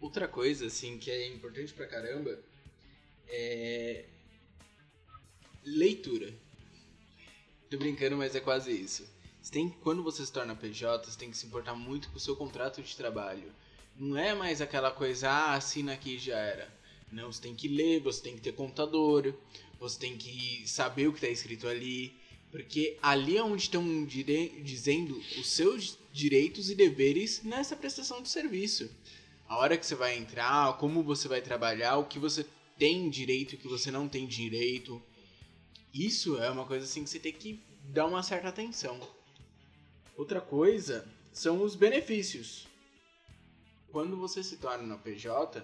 Outra 0.00 0.28
coisa, 0.28 0.66
assim, 0.66 0.98
que 0.98 1.10
é 1.10 1.26
importante 1.28 1.72
pra 1.72 1.86
caramba 1.86 2.38
é. 3.28 4.04
Leitura. 5.64 6.32
Tô 7.68 7.76
brincando, 7.76 8.16
mas 8.16 8.34
é 8.34 8.40
quase 8.40 8.72
isso. 8.72 9.06
Você 9.48 9.52
tem, 9.54 9.70
quando 9.82 10.02
você 10.02 10.26
se 10.26 10.30
torna 10.30 10.54
PJ, 10.54 11.10
você 11.10 11.18
tem 11.18 11.30
que 11.30 11.36
se 11.38 11.46
importar 11.46 11.74
muito 11.74 12.10
com 12.10 12.18
o 12.18 12.20
seu 12.20 12.36
contrato 12.36 12.82
de 12.82 12.94
trabalho. 12.94 13.50
Não 13.96 14.14
é 14.14 14.34
mais 14.34 14.60
aquela 14.60 14.90
coisa, 14.90 15.30
ah, 15.30 15.54
assina 15.54 15.94
aqui 15.94 16.16
e 16.16 16.18
já 16.18 16.36
era. 16.36 16.70
Não, 17.10 17.32
você 17.32 17.40
tem 17.40 17.54
que 17.54 17.66
ler, 17.66 18.02
você 18.02 18.22
tem 18.22 18.34
que 18.34 18.42
ter 18.42 18.52
contador, 18.52 19.32
você 19.80 19.98
tem 19.98 20.18
que 20.18 20.68
saber 20.68 21.08
o 21.08 21.12
que 21.12 21.16
está 21.16 21.30
escrito 21.30 21.66
ali. 21.66 22.14
Porque 22.50 22.98
ali 23.00 23.38
é 23.38 23.42
onde 23.42 23.62
estão 23.62 24.04
dire- 24.04 24.60
dizendo 24.62 25.16
os 25.38 25.48
seus 25.48 25.96
direitos 26.12 26.68
e 26.68 26.74
deveres 26.74 27.42
nessa 27.42 27.74
prestação 27.74 28.20
de 28.20 28.28
serviço 28.28 28.90
a 29.48 29.56
hora 29.56 29.78
que 29.78 29.86
você 29.86 29.94
vai 29.94 30.18
entrar, 30.18 30.76
como 30.76 31.02
você 31.02 31.26
vai 31.26 31.40
trabalhar, 31.40 31.96
o 31.96 32.04
que 32.04 32.18
você 32.18 32.44
tem 32.78 33.08
direito 33.08 33.54
o 33.54 33.56
que 33.56 33.66
você 33.66 33.90
não 33.90 34.06
tem 34.06 34.26
direito. 34.26 35.02
Isso 35.94 36.36
é 36.36 36.50
uma 36.50 36.66
coisa 36.66 36.84
assim 36.84 37.02
que 37.02 37.08
você 37.08 37.18
tem 37.18 37.32
que 37.32 37.58
dar 37.84 38.04
uma 38.04 38.22
certa 38.22 38.48
atenção. 38.48 39.00
Outra 40.18 40.40
coisa 40.40 41.06
são 41.32 41.62
os 41.62 41.76
benefícios. 41.76 42.66
Quando 43.92 44.16
você 44.16 44.42
se 44.42 44.56
torna 44.56 44.82
uma 44.82 44.98
PJ, 44.98 45.62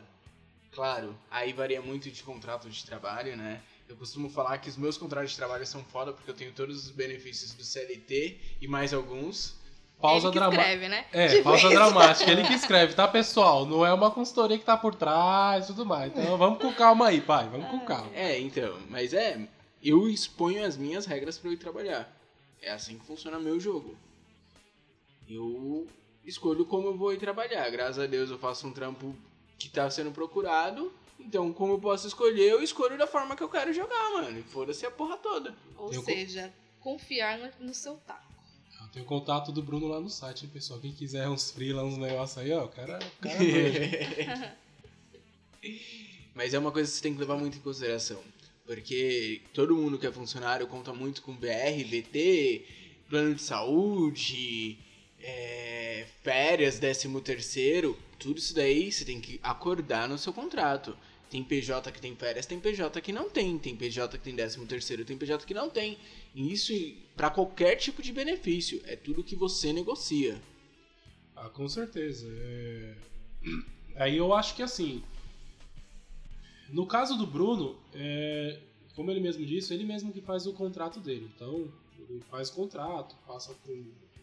claro, 0.70 1.18
aí 1.28 1.52
varia 1.52 1.82
muito 1.82 2.08
de 2.08 2.22
contrato 2.22 2.70
de 2.70 2.86
trabalho, 2.86 3.36
né? 3.36 3.60
Eu 3.88 3.96
costumo 3.96 4.30
falar 4.30 4.58
que 4.58 4.68
os 4.68 4.76
meus 4.76 4.96
contratos 4.96 5.32
de 5.32 5.36
trabalho 5.36 5.66
são 5.66 5.82
foda 5.82 6.12
porque 6.12 6.30
eu 6.30 6.34
tenho 6.36 6.52
todos 6.52 6.84
os 6.84 6.90
benefícios 6.92 7.52
do 7.52 7.64
CLT 7.64 8.38
e 8.60 8.68
mais 8.68 8.94
alguns. 8.94 9.56
Pausa 10.00 10.28
Ele 10.28 10.32
que 10.34 10.38
dramática. 10.38 10.62
escreve, 10.62 10.88
né? 10.88 11.06
É, 11.12 11.28
Tipo 11.28 11.42
pausa 11.42 11.66
isso. 11.66 11.74
dramática. 11.74 12.30
Ele 12.30 12.44
que 12.44 12.54
escreve, 12.54 12.94
tá, 12.94 13.08
pessoal? 13.08 13.66
Não 13.66 13.84
é 13.84 13.92
uma 13.92 14.12
consultoria 14.12 14.56
que 14.56 14.64
tá 14.64 14.76
por 14.76 14.94
trás 14.94 15.64
e 15.64 15.66
tudo 15.66 15.84
mais. 15.84 16.12
Então 16.12 16.38
vamos 16.38 16.60
com 16.60 16.72
calma 16.72 17.08
aí, 17.08 17.20
pai. 17.20 17.48
Vamos 17.48 17.68
com 17.70 17.80
calma. 17.80 18.08
É, 18.14 18.38
então, 18.38 18.78
mas 18.88 19.12
é. 19.12 19.48
eu 19.82 20.08
exponho 20.08 20.64
as 20.64 20.76
minhas 20.76 21.06
regras 21.06 21.38
para 21.38 21.50
eu 21.50 21.54
ir 21.54 21.58
trabalhar. 21.58 22.08
É 22.62 22.70
assim 22.70 22.96
que 22.96 23.04
funciona 23.04 23.40
meu 23.40 23.58
jogo. 23.58 23.96
Eu 25.28 25.86
escolho 26.24 26.64
como 26.64 26.88
eu 26.88 26.96
vou 26.96 27.12
ir 27.12 27.18
trabalhar. 27.18 27.68
Graças 27.70 27.98
a 27.98 28.06
Deus 28.06 28.30
eu 28.30 28.38
faço 28.38 28.66
um 28.66 28.72
trampo 28.72 29.14
que 29.58 29.68
tá 29.68 29.88
sendo 29.90 30.10
procurado. 30.10 30.92
Então, 31.18 31.52
como 31.52 31.74
eu 31.74 31.78
posso 31.78 32.06
escolher, 32.06 32.50
eu 32.50 32.62
escolho 32.62 32.98
da 32.98 33.06
forma 33.06 33.36
que 33.36 33.42
eu 33.42 33.48
quero 33.48 33.72
jogar, 33.72 34.10
mano. 34.12 34.38
E 34.38 34.42
foda-se 34.42 34.84
a 34.84 34.90
porra 34.90 35.16
toda. 35.16 35.54
Ou 35.76 35.92
Eu 35.92 36.02
co- 36.02 36.10
seja, 36.10 36.52
confiar 36.80 37.38
no, 37.60 37.72
seu 37.72 37.94
taco. 38.06 38.34
Eu 38.82 38.88
tenho 38.88 39.04
contato 39.06 39.50
do 39.52 39.62
Bruno 39.62 39.86
lá 39.88 40.00
no 40.00 40.10
site, 40.10 40.44
hein, 40.44 40.50
pessoal. 40.52 40.80
Quem 40.80 40.92
quiser 40.92 41.28
uns 41.28 41.50
freela, 41.50 41.82
uns 41.84 41.96
negócios 41.96 42.36
aí, 42.38 42.52
ó, 42.52 42.64
o 42.64 42.68
cara, 42.68 42.98
o 42.98 43.22
cara 43.22 43.38
manja. 43.38 44.54
Mas 46.34 46.52
é 46.52 46.58
uma 46.58 46.72
coisa 46.72 46.90
que 46.90 46.96
você 46.96 47.02
tem 47.02 47.14
que 47.14 47.20
levar 47.20 47.36
muito 47.36 47.56
em 47.56 47.60
consideração. 47.60 48.20
Porque 48.66 49.42
todo 49.52 49.76
mundo 49.76 49.98
que 49.98 50.06
é 50.06 50.12
funcionário 50.12 50.66
conta 50.66 50.92
muito 50.92 51.22
com 51.22 51.32
BR, 51.34 51.84
VT, 51.84 52.64
plano 53.08 53.34
de 53.34 53.42
saúde, 53.42 54.78
é, 55.26 56.06
férias, 56.22 56.78
décimo 56.78 57.18
terceiro. 57.20 57.98
Tudo 58.18 58.38
isso 58.38 58.54
daí 58.54 58.92
você 58.92 59.06
tem 59.06 59.20
que 59.20 59.40
acordar 59.42 60.06
no 60.06 60.18
seu 60.18 60.34
contrato. 60.34 60.94
Tem 61.30 61.42
PJ 61.42 61.90
que 61.90 62.00
tem 62.00 62.14
férias, 62.14 62.44
tem 62.44 62.60
PJ 62.60 63.00
que 63.00 63.10
não 63.10 63.30
tem. 63.30 63.58
Tem 63.58 63.74
PJ 63.74 64.18
que 64.18 64.22
tem 64.22 64.34
décimo 64.34 64.66
terceiro, 64.66 65.04
tem 65.04 65.16
PJ 65.16 65.44
que 65.46 65.54
não 65.54 65.70
tem. 65.70 65.98
E 66.34 66.52
isso 66.52 66.72
para 67.16 67.30
qualquer 67.30 67.76
tipo 67.76 68.02
de 68.02 68.12
benefício. 68.12 68.82
É 68.84 68.94
tudo 68.94 69.24
que 69.24 69.34
você 69.34 69.72
negocia. 69.72 70.40
Ah, 71.34 71.48
com 71.48 71.68
certeza. 71.68 72.28
É... 72.30 72.94
Aí 73.96 74.18
eu 74.18 74.34
acho 74.34 74.54
que 74.54 74.62
assim. 74.62 75.02
No 76.68 76.86
caso 76.86 77.16
do 77.16 77.26
Bruno, 77.26 77.78
é, 77.94 78.60
como 78.94 79.10
ele 79.10 79.20
mesmo 79.20 79.44
disse, 79.44 79.72
ele 79.72 79.84
mesmo 79.84 80.12
que 80.12 80.20
faz 80.20 80.46
o 80.46 80.52
contrato 80.52 81.00
dele. 81.00 81.30
Então, 81.34 81.72
ele 81.98 82.20
faz 82.30 82.50
contrato, 82.50 83.16
passa 83.26 83.54
por 83.54 83.72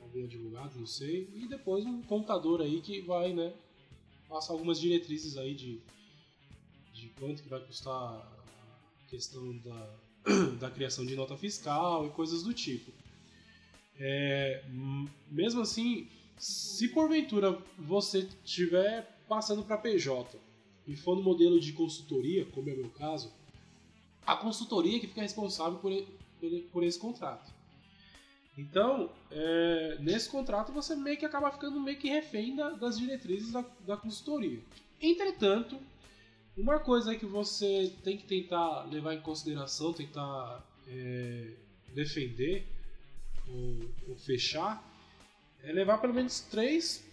algum 0.01 0.23
advogado, 0.23 0.79
não 0.79 0.85
sei, 0.85 1.29
e 1.33 1.47
depois 1.47 1.85
um 1.85 2.01
contador 2.01 2.61
aí 2.61 2.81
que 2.81 3.01
vai, 3.01 3.33
né, 3.33 3.53
passa 4.27 4.51
algumas 4.53 4.79
diretrizes 4.79 5.37
aí 5.37 5.53
de, 5.53 5.81
de 6.93 7.09
quanto 7.19 7.41
que 7.41 7.49
vai 7.49 7.59
custar 7.61 7.93
a 7.93 9.09
questão 9.09 9.57
da, 9.57 9.95
da 10.59 10.69
criação 10.69 11.05
de 11.05 11.15
nota 11.15 11.37
fiscal 11.37 12.05
e 12.05 12.09
coisas 12.09 12.43
do 12.43 12.53
tipo. 12.53 12.91
É, 13.97 14.63
mesmo 15.29 15.61
assim, 15.61 16.07
se 16.37 16.87
porventura 16.87 17.57
você 17.77 18.27
estiver 18.43 19.19
passando 19.27 19.63
para 19.63 19.77
PJ 19.77 20.39
e 20.87 20.95
for 20.95 21.15
no 21.15 21.21
modelo 21.21 21.59
de 21.59 21.73
consultoria, 21.73 22.45
como 22.45 22.69
é 22.69 22.73
o 22.73 22.77
meu 22.77 22.89
caso, 22.89 23.31
a 24.25 24.35
consultoria 24.35 24.99
que 24.99 25.07
fica 25.07 25.21
responsável 25.21 25.79
por, 25.79 25.91
por 26.39 26.61
por 26.71 26.83
esse 26.83 26.97
contrato. 26.97 27.60
Então, 28.57 29.09
é, 29.31 29.97
nesse 29.99 30.29
contrato 30.29 30.71
você 30.71 30.95
meio 30.95 31.17
que 31.17 31.25
acaba 31.25 31.51
ficando 31.51 31.79
meio 31.79 31.97
que 31.97 32.09
refém 32.09 32.55
da- 32.55 32.71
das 32.71 32.97
diretrizes 32.97 33.51
da, 33.51 33.63
da 33.87 33.95
consultoria. 33.97 34.59
Entretanto, 35.01 35.79
uma 36.57 36.79
coisa 36.79 37.15
que 37.15 37.25
você 37.25 37.93
tem 38.03 38.17
que 38.17 38.25
tentar 38.25 38.83
levar 38.83 39.13
em 39.13 39.21
consideração, 39.21 39.93
tentar 39.93 40.63
é, 40.87 41.51
defender 41.93 42.67
ou, 43.47 43.89
ou 44.09 44.15
fechar, 44.17 44.83
é 45.63 45.71
levar 45.71 45.99
pelo 45.99 46.13
menos 46.13 46.41
três, 46.41 47.03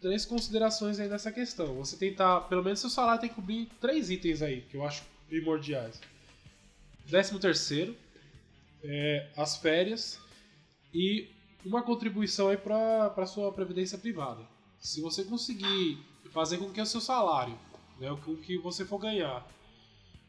três 0.00 0.24
considerações 0.24 0.98
aí 0.98 1.08
nessa 1.08 1.30
questão. 1.30 1.74
Você 1.76 1.96
tentar, 1.96 2.40
pelo 2.42 2.64
menos 2.64 2.80
seu 2.80 2.90
salário 2.90 3.20
tem 3.20 3.28
que 3.30 3.36
cobrir 3.36 3.68
três 3.80 4.10
itens 4.10 4.42
aí, 4.42 4.62
que 4.62 4.76
eu 4.76 4.84
acho 4.84 5.04
primordiais. 5.28 6.00
Décimo 7.06 7.38
terceiro, 7.38 7.96
é, 8.82 9.28
as 9.36 9.56
férias 9.56 10.18
e 10.92 11.30
uma 11.64 11.82
contribuição 11.82 12.48
aí 12.48 12.56
para 12.56 13.26
sua 13.26 13.52
previdência 13.52 13.98
privada. 13.98 14.46
Se 14.78 15.00
você 15.00 15.24
conseguir 15.24 15.98
fazer 16.30 16.58
com 16.58 16.70
que 16.70 16.80
o 16.80 16.86
seu 16.86 17.00
salário, 17.00 17.58
né, 17.98 18.08
com 18.24 18.36
que 18.36 18.56
você 18.56 18.84
for 18.84 18.98
ganhar, 18.98 19.46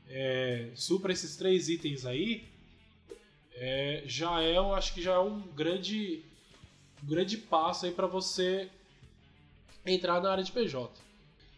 é, 0.09 0.71
supra 0.75 1.13
esses 1.13 1.37
três 1.37 1.69
itens 1.69 2.05
aí, 2.05 2.43
é, 3.53 4.03
já 4.05 4.41
é, 4.41 4.57
eu 4.57 4.73
acho 4.73 4.93
que 4.93 5.01
já 5.01 5.13
é 5.13 5.19
um 5.19 5.39
grande, 5.39 6.23
um 7.03 7.07
grande 7.07 7.37
passo 7.37 7.85
aí 7.85 7.91
para 7.91 8.07
você 8.07 8.69
entrar 9.85 10.21
na 10.21 10.31
área 10.31 10.43
de 10.43 10.51
PJ. 10.51 10.91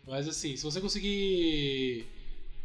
Mas 0.05 0.27
assim, 0.27 0.55
se 0.55 0.63
você 0.63 0.81
conseguir, 0.81 2.05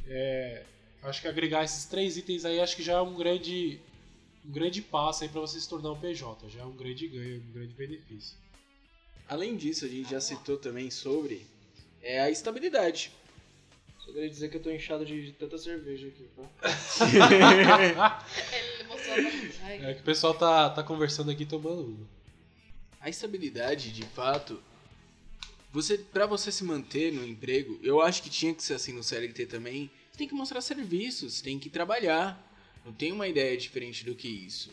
é, 0.06 0.64
acho 1.02 1.22
que 1.22 1.28
agregar 1.28 1.64
esses 1.64 1.84
três 1.84 2.16
itens 2.16 2.44
aí, 2.44 2.60
acho 2.60 2.76
que 2.76 2.82
já 2.82 2.94
é 2.94 3.00
um 3.00 3.14
grande, 3.14 3.80
um 4.48 4.52
grande 4.52 4.80
passo 4.80 5.24
aí 5.24 5.28
para 5.28 5.40
você 5.40 5.60
se 5.60 5.68
tornar 5.68 5.92
um 5.92 6.00
PJ. 6.00 6.48
Já 6.48 6.60
é 6.60 6.64
um 6.64 6.72
grande 6.72 7.06
ganho, 7.06 7.40
um 7.40 7.52
grande 7.52 7.74
benefício. 7.74 8.36
Além 9.28 9.56
disso, 9.56 9.84
a 9.84 9.88
gente 9.88 10.10
já 10.10 10.20
citou 10.20 10.56
também 10.56 10.90
sobre 10.90 11.46
é 12.00 12.20
a 12.20 12.30
estabilidade. 12.30 13.12
Só 13.98 14.12
queria 14.12 14.30
dizer 14.30 14.48
que 14.48 14.56
eu 14.56 14.62
tô 14.62 14.70
inchado 14.70 15.04
de, 15.04 15.26
de 15.26 15.32
tanta 15.32 15.58
cerveja 15.58 16.08
aqui, 16.08 16.26
tá? 16.34 16.48
Ele 18.52 18.84
mostrou 18.88 19.14
a 19.14 19.22
barriga. 19.22 19.54
Ai, 19.64 19.90
É 19.90 19.94
que 19.94 20.00
o 20.00 20.04
pessoal 20.04 20.32
tá, 20.32 20.70
tá 20.70 20.82
conversando 20.82 21.30
aqui 21.30 21.44
tomando 21.44 21.82
uma. 21.82 22.08
A 23.00 23.10
estabilidade, 23.10 23.92
de 23.92 24.04
fato, 24.06 24.60
você 25.70 25.98
para 25.98 26.26
você 26.26 26.50
se 26.50 26.64
manter 26.64 27.12
no 27.12 27.26
emprego, 27.26 27.78
eu 27.82 28.00
acho 28.00 28.22
que 28.22 28.30
tinha 28.30 28.54
que 28.54 28.62
ser 28.62 28.74
assim 28.74 28.92
no 28.92 29.02
CLT 29.02 29.46
também. 29.46 29.90
Você 30.10 30.18
tem 30.18 30.28
que 30.28 30.34
mostrar 30.34 30.62
serviços, 30.62 31.42
tem 31.42 31.58
que 31.58 31.68
trabalhar. 31.68 32.47
Não 32.88 32.94
tem 32.94 33.12
uma 33.12 33.28
ideia 33.28 33.54
diferente 33.54 34.02
do 34.02 34.14
que 34.14 34.26
isso. 34.26 34.70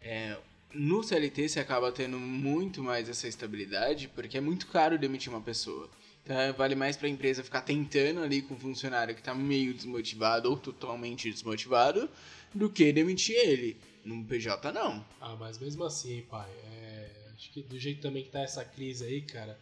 É, 0.00 0.36
no 0.72 1.02
CLT 1.02 1.48
você 1.48 1.58
acaba 1.58 1.90
tendo 1.90 2.16
muito 2.16 2.80
mais 2.80 3.08
essa 3.08 3.26
estabilidade, 3.26 4.06
porque 4.06 4.38
é 4.38 4.40
muito 4.40 4.68
caro 4.68 4.96
demitir 4.96 5.32
uma 5.32 5.40
pessoa. 5.40 5.90
Então 6.22 6.38
é, 6.38 6.52
vale 6.52 6.76
mais 6.76 6.96
para 6.96 7.08
a 7.08 7.10
empresa 7.10 7.42
ficar 7.42 7.62
tentando 7.62 8.20
ali 8.20 8.40
com 8.40 8.54
um 8.54 8.58
funcionário 8.58 9.16
que 9.16 9.20
está 9.20 9.34
meio 9.34 9.74
desmotivado 9.74 10.48
ou 10.48 10.56
totalmente 10.56 11.28
desmotivado 11.28 12.08
do 12.54 12.70
que 12.70 12.92
demitir 12.92 13.34
ele. 13.34 13.76
No 14.04 14.24
PJ 14.24 14.70
não. 14.70 15.04
Ah, 15.20 15.34
mas 15.34 15.58
mesmo 15.58 15.82
assim, 15.82 16.22
pai, 16.30 16.48
é, 16.72 17.10
acho 17.34 17.50
que 17.50 17.62
do 17.62 17.76
jeito 17.80 18.00
também 18.00 18.22
que 18.22 18.30
tá 18.30 18.42
essa 18.42 18.64
crise 18.64 19.04
aí, 19.04 19.22
cara, 19.22 19.58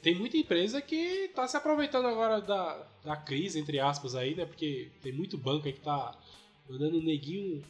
tem 0.00 0.14
muita 0.14 0.36
empresa 0.36 0.80
que 0.80 1.28
tá 1.34 1.48
se 1.48 1.56
aproveitando 1.56 2.06
agora 2.06 2.40
da, 2.40 2.86
da 3.04 3.16
crise, 3.16 3.58
entre 3.58 3.80
aspas, 3.80 4.14
aí, 4.14 4.36
né? 4.36 4.46
Porque 4.46 4.92
tem 5.02 5.12
muito 5.12 5.36
banco 5.36 5.66
aí 5.66 5.72
que 5.72 5.80
tá 5.80 6.16
mandando 6.68 6.98
o 6.98 7.02
neguinho 7.02 7.62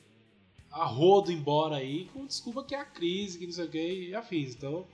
a 0.74 0.84
rodo 0.84 1.30
embora 1.30 1.76
aí, 1.76 2.06
com 2.12 2.26
desculpa 2.26 2.64
que 2.64 2.74
é 2.74 2.80
a 2.80 2.84
crise, 2.84 3.38
que 3.38 3.46
não 3.46 3.52
sei 3.52 3.64
o 3.64 3.70
que 3.70 4.08
e 4.08 4.14
afins. 4.14 4.54
Então, 4.54 4.84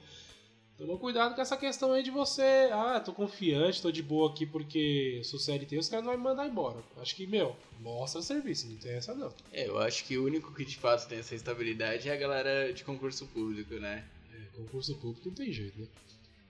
toma 0.77 0.99
cuidado 0.99 1.35
com 1.35 1.41
essa 1.41 1.57
questão 1.57 1.93
aí 1.93 2.03
de 2.03 2.11
você, 2.11 2.69
ah, 2.71 3.01
tô 3.01 3.15
confiante, 3.15 3.81
tô 3.81 3.91
de 3.91 4.03
boa 4.03 4.31
aqui 4.31 4.45
porque 4.45 5.23
sou 5.25 5.41
CLT, 5.41 5.79
os 5.79 5.89
caras 5.89 6.05
não 6.05 6.13
vão 6.13 6.21
me 6.21 6.29
mandar 6.29 6.47
embora. 6.47 6.77
Acho 6.99 7.17
que, 7.17 7.27
meu, 7.27 7.57
mostra 7.81 8.21
serviço, 8.21 8.69
não 8.69 8.77
tem 8.77 8.93
essa 8.93 9.15
não. 9.15 9.33
É, 9.53 9.67
eu 9.67 9.79
acho 9.79 10.05
que 10.05 10.19
o 10.19 10.25
único 10.25 10.55
que 10.55 10.67
de 10.67 10.77
fato 10.77 11.09
tem 11.09 11.19
essa 11.19 11.35
estabilidade 11.35 12.11
é 12.11 12.13
a 12.13 12.17
galera 12.17 12.73
de 12.75 12.85
concurso 12.85 13.27
público, 13.29 13.75
né? 13.75 14.07
É, 14.35 14.57
concurso 14.59 14.95
público 14.97 15.29
não 15.29 15.35
tem 15.35 15.51
jeito, 15.51 15.81
né? 15.81 15.87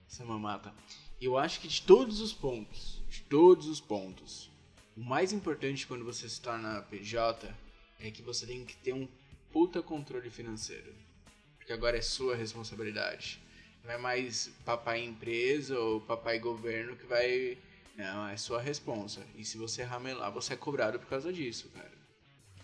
Essa 0.09 0.25
mamata. 0.25 0.73
Eu 1.21 1.37
acho 1.37 1.61
que 1.61 1.69
de 1.69 1.81
todos 1.83 2.19
os 2.19 2.33
pontos, 2.33 3.01
de 3.09 3.21
todos 3.21 3.67
os 3.67 3.79
pontos, 3.79 4.50
o 4.95 5.01
mais 5.01 5.31
importante 5.31 5.87
quando 5.87 6.03
você 6.03 6.27
se 6.27 6.41
torna 6.41 6.81
PJ 6.83 7.53
é 7.99 8.11
que 8.11 8.21
você 8.21 8.45
tem 8.45 8.65
que 8.65 8.75
ter 8.77 8.93
um 8.93 9.07
puta 9.51 9.81
controle 9.81 10.29
financeiro. 10.29 10.93
Porque 11.57 11.73
agora 11.73 11.97
é 11.97 12.01
sua 12.01 12.35
responsabilidade. 12.35 13.39
Não 13.83 13.91
é 13.91 13.97
mais 13.97 14.51
papai 14.65 15.03
empresa 15.03 15.77
ou 15.79 16.01
papai 16.01 16.39
governo 16.39 16.95
que 16.95 17.05
vai. 17.05 17.57
Não, 17.95 18.27
é 18.27 18.37
sua 18.37 18.61
responsa. 18.61 19.25
E 19.35 19.43
se 19.43 19.57
você 19.57 19.83
ramelar, 19.83 20.31
você 20.31 20.53
é 20.53 20.57
cobrado 20.57 20.99
por 20.99 21.07
causa 21.07 21.31
disso, 21.31 21.69
cara. 21.69 21.91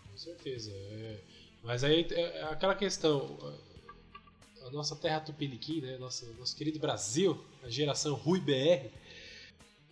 Com 0.09 0.17
certeza. 0.17 0.71
é. 0.73 1.19
Mas 1.63 1.83
aí 1.83 2.07
é 2.11 2.43
aquela 2.43 2.75
questão. 2.75 3.37
A 4.65 4.69
nossa 4.71 4.95
terra 4.95 5.21
tupiniquim, 5.21 5.81
né? 5.81 5.97
Nosso, 5.97 6.25
nosso 6.33 6.55
querido 6.55 6.79
Brasil, 6.79 7.41
a 7.63 7.69
geração 7.69 8.15
Rui 8.15 8.39
BR, 8.39 8.89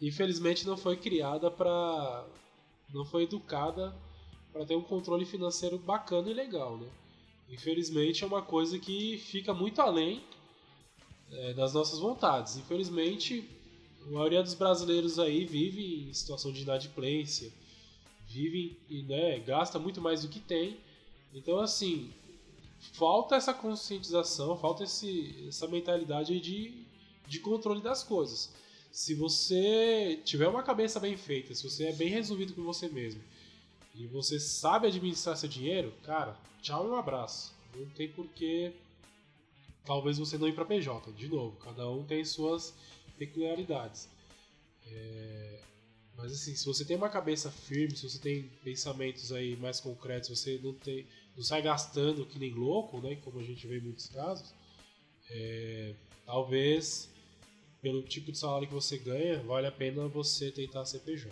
infelizmente 0.01 0.65
não 0.65 0.77
foi 0.77 0.97
criada 0.97 1.49
para. 1.49 2.25
não 2.93 3.05
foi 3.05 3.23
educada 3.23 3.95
para 4.51 4.65
ter 4.65 4.75
um 4.75 4.81
controle 4.81 5.25
financeiro 5.25 5.77
bacana 5.77 6.29
e 6.29 6.33
legal, 6.33 6.77
né? 6.77 6.87
Infelizmente 7.49 8.23
é 8.23 8.27
uma 8.27 8.41
coisa 8.41 8.79
que 8.79 9.17
fica 9.17 9.53
muito 9.53 9.81
além 9.81 10.23
é, 11.31 11.53
das 11.53 11.73
nossas 11.73 11.99
vontades. 11.99 12.57
Infelizmente, 12.57 13.47
a 14.07 14.11
maioria 14.11 14.41
dos 14.41 14.53
brasileiros 14.53 15.19
aí 15.19 15.45
vive 15.45 16.09
em 16.09 16.13
situação 16.13 16.51
de 16.51 16.61
inadimplência, 16.61 17.51
vive 18.27 18.77
e 18.89 19.03
né, 19.03 19.39
gasta 19.39 19.77
muito 19.77 20.01
mais 20.01 20.21
do 20.21 20.29
que 20.29 20.39
tem. 20.39 20.77
Então, 21.33 21.59
assim, 21.59 22.11
falta 22.93 23.35
essa 23.35 23.53
conscientização, 23.53 24.57
falta 24.57 24.83
esse, 24.83 25.45
essa 25.47 25.67
mentalidade 25.67 26.39
de, 26.39 26.85
de 27.27 27.39
controle 27.39 27.81
das 27.81 28.03
coisas. 28.03 28.53
Se 28.95 29.13
você 29.13 30.21
tiver 30.23 30.47
uma 30.47 30.63
cabeça 30.63 31.01
bem 31.01 31.17
feita, 31.17 31.53
se 31.53 31.69
você 31.69 31.87
é 31.87 31.91
bem 31.91 32.07
resolvido 32.07 32.53
com 32.53 32.63
você 32.63 32.87
mesmo 32.87 33.21
e 33.93 34.07
você 34.07 34.39
sabe 34.39 34.87
administrar 34.87 35.35
seu 35.35 35.49
dinheiro, 35.49 35.93
cara, 36.01 36.39
tchau 36.61 36.87
e 36.87 36.91
um 36.91 36.95
abraço. 36.95 37.53
Não 37.75 37.85
tem 37.87 38.07
porquê 38.07 38.71
talvez 39.83 40.17
você 40.17 40.37
não 40.37 40.47
ir 40.47 40.55
para 40.55 40.63
PJ. 40.63 41.11
De 41.11 41.27
novo, 41.27 41.57
cada 41.57 41.89
um 41.91 42.05
tem 42.05 42.23
suas 42.23 42.73
peculiaridades. 43.17 44.07
É, 44.87 45.59
Mas 46.15 46.31
assim, 46.31 46.55
se 46.55 46.65
você 46.65 46.85
tem 46.85 46.95
uma 46.95 47.09
cabeça 47.09 47.51
firme, 47.51 47.97
se 47.97 48.09
você 48.09 48.17
tem 48.17 48.43
pensamentos 48.63 49.33
aí 49.33 49.57
mais 49.57 49.81
concretos, 49.81 50.29
você 50.29 50.57
não 50.63 50.73
tem, 50.73 51.05
não 51.35 51.43
sai 51.43 51.61
gastando 51.61 52.25
que 52.25 52.39
nem 52.39 52.53
louco, 52.53 53.01
né? 53.01 53.17
Como 53.17 53.39
a 53.39 53.43
gente 53.43 53.67
vê 53.67 53.77
em 53.77 53.81
muitos 53.81 54.07
casos. 54.07 54.53
é, 55.29 55.93
talvez 56.25 57.13
pelo 57.85 58.01
tipo 58.01 58.31
de 58.31 58.39
salário 58.39 58.67
que 58.67 58.73
você 58.73 58.97
ganha, 58.97 59.43
vale 59.43 59.67
a 59.67 59.71
pena 59.71 60.07
você 60.07 60.49
tentar 60.49 60.83
ser 60.85 61.01
PJ. 61.01 61.31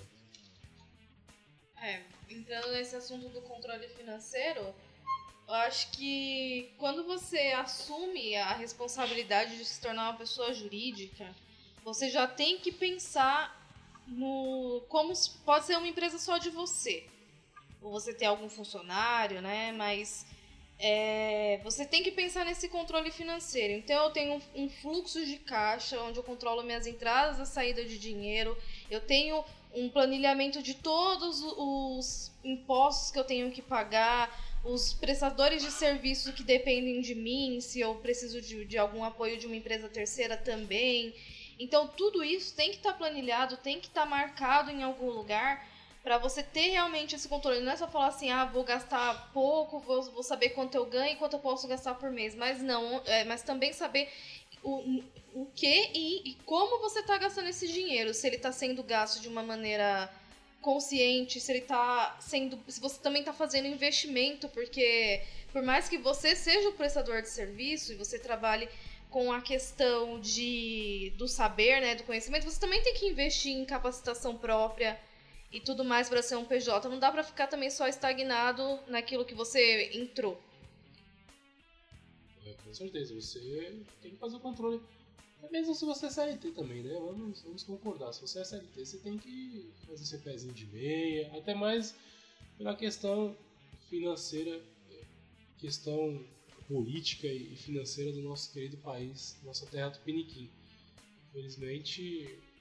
É, 1.81 2.03
entrando 2.29 2.71
nesse 2.73 2.95
assunto 2.95 3.27
do 3.29 3.41
controle 3.41 3.87
financeiro, 3.87 4.61
eu 5.47 5.53
acho 5.55 5.89
que 5.89 6.71
quando 6.77 7.03
você 7.05 7.39
assume 7.53 8.35
a 8.35 8.53
responsabilidade 8.53 9.57
de 9.57 9.65
se 9.65 9.81
tornar 9.81 10.11
uma 10.11 10.17
pessoa 10.19 10.53
jurídica, 10.53 11.27
você 11.83 12.07
já 12.07 12.27
tem 12.27 12.59
que 12.59 12.71
pensar 12.71 13.59
no 14.07 14.83
como 14.89 15.11
pode 15.43 15.65
ser 15.65 15.75
uma 15.75 15.87
empresa 15.87 16.19
só 16.19 16.37
de 16.37 16.51
você. 16.51 17.07
Ou 17.81 17.91
você 17.91 18.13
ter 18.13 18.25
algum 18.25 18.47
funcionário, 18.47 19.41
né? 19.41 19.71
Mas 19.71 20.23
é, 20.79 21.59
você 21.63 21.85
tem 21.85 22.03
que 22.03 22.11
pensar 22.11 22.45
nesse 22.45 22.67
controle 22.67 23.11
financeiro. 23.11 23.73
Então 23.73 24.05
eu 24.05 24.11
tenho 24.11 24.33
um, 24.35 24.63
um 24.63 24.69
fluxo 24.69 25.25
de 25.25 25.37
caixa 25.37 25.99
onde 26.01 26.17
eu 26.17 26.23
controlo 26.23 26.63
minhas 26.63 26.85
entradas 26.85 27.39
e 27.39 27.51
saída 27.51 27.83
de 27.85 27.97
dinheiro. 27.97 28.57
Eu 28.89 29.01
tenho 29.01 29.43
um 29.73 29.89
planilhamento 29.89 30.61
de 30.61 30.75
todos 30.75 31.41
os 31.41 32.31
impostos 32.43 33.11
que 33.11 33.17
eu 33.17 33.23
tenho 33.23 33.51
que 33.51 33.61
pagar, 33.61 34.29
os 34.63 34.93
prestadores 34.93 35.61
de 35.61 35.71
serviço 35.71 36.31
que 36.31 36.43
dependem 36.43 37.01
de 37.01 37.15
mim, 37.15 37.59
se 37.59 37.79
eu 37.79 37.95
preciso 37.95 38.41
de, 38.41 38.63
de 38.65 38.77
algum 38.77 39.03
apoio 39.03 39.37
de 39.37 39.47
uma 39.47 39.55
empresa 39.55 39.89
terceira 39.89 40.37
também. 40.37 41.13
Então, 41.59 41.87
tudo 41.87 42.23
isso 42.23 42.55
tem 42.55 42.71
que 42.71 42.77
estar 42.77 42.93
planilhado, 42.93 43.57
tem 43.57 43.79
que 43.79 43.87
estar 43.87 44.05
marcado 44.05 44.71
em 44.71 44.83
algum 44.83 45.09
lugar 45.09 45.67
para 46.03 46.17
você 46.17 46.43
ter 46.43 46.69
realmente 46.69 47.15
esse 47.15 47.27
controle. 47.27 47.61
Não 47.61 47.71
é 47.71 47.77
só 47.77 47.87
falar 47.87 48.07
assim, 48.07 48.29
ah, 48.29 48.43
vou 48.43 48.63
gastar 48.63 49.31
pouco, 49.31 49.79
vou, 49.79 50.03
vou 50.11 50.21
saber 50.21 50.49
quanto 50.49 50.75
eu 50.75 50.85
ganho 50.85 51.13
e 51.13 51.15
quanto 51.15 51.37
eu 51.37 51.39
posso 51.39 51.67
gastar 51.67 51.95
por 51.95 52.11
mês. 52.11 52.35
Mas 52.35 52.61
não, 52.61 53.01
é, 53.05 53.23
mas 53.23 53.41
também 53.41 53.71
saber 53.71 54.09
o, 54.61 55.01
o 55.33 55.45
que 55.55 55.91
e, 55.93 56.31
e 56.31 56.33
como 56.45 56.79
você 56.81 56.99
está 56.99 57.17
gastando 57.17 57.47
esse 57.47 57.67
dinheiro. 57.67 58.13
Se 58.13 58.27
ele 58.27 58.35
está 58.35 58.51
sendo 58.51 58.83
gasto 58.83 59.21
de 59.21 59.29
uma 59.29 59.41
maneira 59.41 60.11
consciente, 60.61 61.39
se 61.39 61.51
ele 61.51 61.61
tá 61.61 62.17
sendo. 62.19 62.59
Se 62.67 62.81
você 62.81 62.99
também 62.99 63.21
está 63.21 63.31
fazendo 63.31 63.67
investimento, 63.67 64.49
porque 64.49 65.21
por 65.53 65.63
mais 65.63 65.87
que 65.87 65.97
você 65.97 66.35
seja 66.35 66.67
o 66.67 66.73
prestador 66.73 67.21
de 67.21 67.29
serviço 67.29 67.93
e 67.93 67.95
você 67.95 68.19
trabalhe 68.19 68.67
com 69.09 69.31
a 69.31 69.41
questão 69.41 70.19
de 70.19 71.13
do 71.17 71.27
saber, 71.29 71.79
né, 71.79 71.95
do 71.95 72.03
conhecimento, 72.03 72.43
você 72.49 72.59
também 72.59 72.81
tem 72.81 72.93
que 72.95 73.05
investir 73.05 73.53
em 73.53 73.63
capacitação 73.63 74.35
própria 74.35 74.99
e 75.53 75.59
tudo 75.59 75.85
mais 75.85 76.09
para 76.09 76.23
ser 76.23 76.35
um 76.35 76.43
PJ. 76.43 76.89
Não 76.89 76.97
dá 76.97 77.11
para 77.11 77.23
ficar 77.23 77.47
também 77.47 77.69
só 77.69 77.87
estagnado 77.87 78.79
naquilo 78.87 79.23
que 79.23 79.35
você 79.35 79.91
entrou. 79.93 80.41
É, 82.43 82.53
com 82.63 82.73
certeza, 82.73 83.13
você 83.13 83.83
tem 84.01 84.11
que 84.11 84.17
fazer 84.17 84.35
o 84.35 84.39
controle. 84.39 84.81
É 85.43 85.49
mesmo 85.49 85.75
se 85.75 85.85
você 85.85 86.07
é 86.07 86.09
CLT 86.09 86.51
também, 86.51 86.81
né? 86.81 86.93
Vamos, 86.93 87.43
vamos 87.43 87.63
concordar. 87.63 88.11
Se 88.13 88.21
você 88.21 88.39
é 88.39 88.43
CLT, 88.43 88.85
você 88.85 88.97
tem 88.97 89.17
que 89.17 89.71
fazer 89.85 90.05
seu 90.05 90.19
pezinho 90.19 90.53
de 90.53 90.65
meia, 90.65 91.31
até 91.37 91.53
mais 91.53 91.95
pela 92.57 92.75
questão 92.75 93.35
financeira, 93.89 94.59
questão 95.59 96.25
política 96.67 97.27
e 97.27 97.55
financeira 97.55 98.11
do 98.11 98.21
nosso 98.21 98.51
querido 98.51 98.77
país, 98.77 99.37
nossa 99.43 99.65
terra 99.67 99.91
tupiniquim. 99.91 100.49
Infelizmente, 101.29 102.25
ah, 102.25 102.52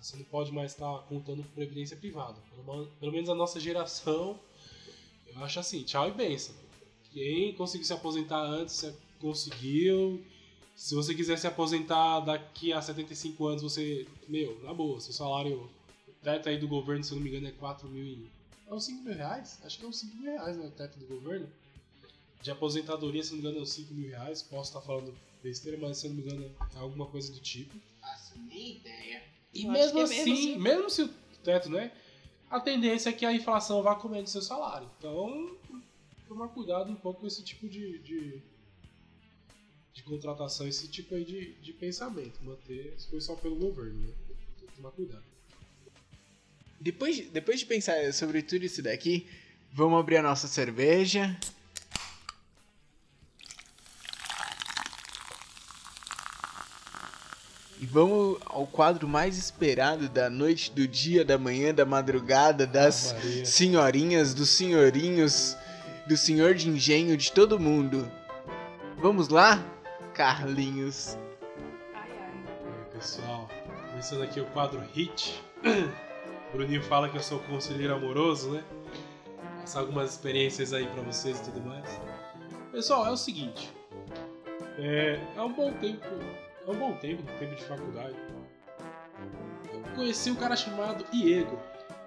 você 0.00 0.16
não 0.16 0.24
pode 0.24 0.52
mais 0.52 0.72
estar 0.72 0.98
contando 1.08 1.42
com 1.42 1.50
previdência 1.50 1.96
privada. 1.96 2.36
Pelo, 2.64 2.86
pelo 2.86 3.12
menos 3.12 3.28
a 3.28 3.34
nossa 3.34 3.60
geração, 3.60 4.38
eu 5.26 5.44
acho 5.44 5.60
assim, 5.60 5.82
tchau 5.82 6.08
e 6.08 6.12
benção. 6.12 6.54
Quem 7.12 7.54
conseguiu 7.54 7.86
se 7.86 7.92
aposentar 7.92 8.40
antes, 8.40 8.92
conseguiu. 9.20 10.24
Se 10.74 10.94
você 10.94 11.14
quiser 11.14 11.36
se 11.36 11.46
aposentar 11.46 12.20
daqui 12.20 12.72
a 12.72 12.80
75 12.80 13.46
anos, 13.46 13.62
você. 13.62 14.06
Meu, 14.28 14.58
na 14.62 14.72
boa, 14.72 15.00
seu 15.00 15.12
salário. 15.12 15.68
Teto 16.22 16.48
aí 16.48 16.58
do 16.58 16.68
governo, 16.68 17.02
se 17.02 17.12
eu 17.12 17.16
não 17.16 17.22
me 17.22 17.30
engano, 17.30 17.48
é 17.48 17.52
4 17.52 17.88
mil 17.88 18.04
e. 18.04 18.30
É 18.66 18.74
uns 18.74 18.84
5 18.84 19.02
mil 19.02 19.14
reais? 19.14 19.58
Acho 19.64 19.78
que 19.78 19.84
é 19.84 19.88
uns 19.88 19.98
5 19.98 20.16
mil 20.16 20.32
reais, 20.32 20.56
né? 20.56 20.66
O 20.66 20.70
teto 20.70 20.98
do 20.98 21.06
governo. 21.06 21.48
De 22.42 22.50
aposentadoria, 22.50 23.22
se 23.22 23.30
não 23.30 23.36
me 23.36 23.42
engano, 23.42 23.58
é 23.58 23.62
uns 23.62 23.72
5 23.72 23.92
mil 23.94 24.08
reais. 24.08 24.42
Posso 24.42 24.70
estar 24.70 24.80
falando 24.80 25.14
besteira, 25.42 25.78
mas 25.78 25.98
se 25.98 26.08
não 26.08 26.16
me 26.16 26.22
engano, 26.22 26.44
é 26.74 26.78
alguma 26.78 27.06
coisa 27.06 27.32
do 27.32 27.40
tipo. 27.40 27.74
Faço 28.00 28.38
nem 28.38 28.76
ideia. 28.76 29.22
E 29.54 29.64
Eu 29.64 29.72
mesmo 29.72 30.00
acho 30.00 30.12
que 30.12 30.18
é 30.18 30.22
assim, 30.22 30.46
mesmo, 30.56 30.60
mesmo 30.62 30.90
se 30.90 31.02
o 31.02 31.08
teto, 31.42 31.68
né? 31.68 31.92
A 32.50 32.60
tendência 32.60 33.10
é 33.10 33.12
que 33.12 33.24
a 33.26 33.32
inflação 33.32 33.82
vá 33.82 33.94
comendo 33.94 34.28
seu 34.28 34.42
salário. 34.42 34.88
Então, 34.98 35.56
tomar 36.28 36.48
cuidado 36.48 36.90
um 36.90 36.96
pouco 36.96 37.20
com 37.20 37.26
esse 37.26 37.42
tipo 37.42 37.68
de, 37.68 37.98
de, 38.00 38.40
de 39.92 40.02
contratação, 40.02 40.66
esse 40.66 40.88
tipo 40.88 41.14
aí 41.14 41.24
de, 41.24 41.52
de 41.54 41.72
pensamento. 41.72 42.42
Manter 42.42 42.94
as 42.96 43.04
coisas 43.06 43.26
só 43.26 43.34
pelo 43.36 43.56
governo, 43.56 44.00
né? 44.00 44.12
Tem 44.58 44.68
que 44.68 44.74
tomar 44.76 44.90
cuidado. 44.90 45.22
Depois, 46.80 47.16
de- 47.16 47.24
depois 47.24 47.60
de 47.60 47.66
pensar 47.66 48.12
sobre 48.12 48.42
tudo 48.42 48.64
isso 48.64 48.82
daqui, 48.82 49.26
vamos 49.72 49.98
abrir 50.00 50.16
a 50.16 50.22
nossa 50.22 50.48
cerveja. 50.48 51.38
Vamos 57.90 58.38
ao 58.46 58.66
quadro 58.66 59.08
mais 59.08 59.36
esperado 59.36 60.08
da 60.08 60.30
noite, 60.30 60.70
do 60.70 60.86
dia, 60.86 61.24
da 61.24 61.36
manhã, 61.36 61.74
da 61.74 61.84
madrugada, 61.84 62.66
das 62.66 63.14
senhorinhas, 63.44 64.32
dos 64.32 64.50
senhorinhos, 64.50 65.56
do 66.06 66.16
senhor 66.16 66.54
de 66.54 66.68
engenho, 66.68 67.16
de 67.16 67.32
todo 67.32 67.58
mundo. 67.58 68.10
Vamos 68.98 69.28
lá, 69.28 69.62
Carlinhos? 70.14 71.16
Ai, 71.94 72.10
ai. 72.20 72.32
E 72.64 72.68
aí, 72.68 72.84
pessoal, 72.92 73.48
começando 73.90 74.22
aqui 74.22 74.40
o 74.40 74.46
quadro 74.46 74.80
Hit. 74.94 75.42
Bruninho 76.52 76.82
fala 76.82 77.08
que 77.08 77.16
eu 77.16 77.22
sou 77.22 77.38
conselheiro 77.40 77.94
amoroso, 77.94 78.50
né? 78.50 78.64
Passar 79.60 79.80
algumas 79.80 80.10
experiências 80.10 80.72
aí 80.72 80.86
pra 80.86 81.02
vocês 81.02 81.38
e 81.38 81.42
tudo 81.44 81.60
mais. 81.66 81.88
Pessoal, 82.72 83.06
é 83.06 83.10
o 83.10 83.16
seguinte. 83.16 83.70
É, 84.78 85.20
é 85.36 85.42
um 85.42 85.52
bom 85.52 85.72
tempo. 85.74 86.06
Um 86.70 86.78
bom 86.78 86.92
tempo, 86.96 87.22
tempo 87.38 87.54
de 87.54 87.64
faculdade. 87.64 88.16
Eu 89.72 89.82
conheci 89.94 90.30
um 90.30 90.36
cara 90.36 90.54
chamado 90.56 91.04
Iego. 91.12 91.58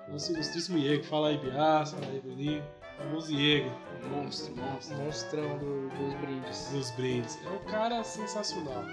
Nosso 0.08 0.32
ilustríssimo 0.34 0.78
Iego. 0.78 1.04
Fala 1.04 1.30
aí, 1.30 1.38
Bias, 1.38 1.92
fala 1.92 2.06
aí, 2.08 2.20
Bruninho. 2.22 2.64
Famoso 2.98 3.34
Iego. 3.34 3.70
Monstro, 4.10 4.56
monstro. 4.56 4.98
Monstrão 4.98 5.58
do- 5.58 5.90
dos 5.90 6.14
brindes. 6.16 6.70
dos 6.72 6.92
brindes. 6.92 7.40
É 7.46 7.50
um 7.50 7.60
cara 7.66 8.04
sensacional. 8.04 8.84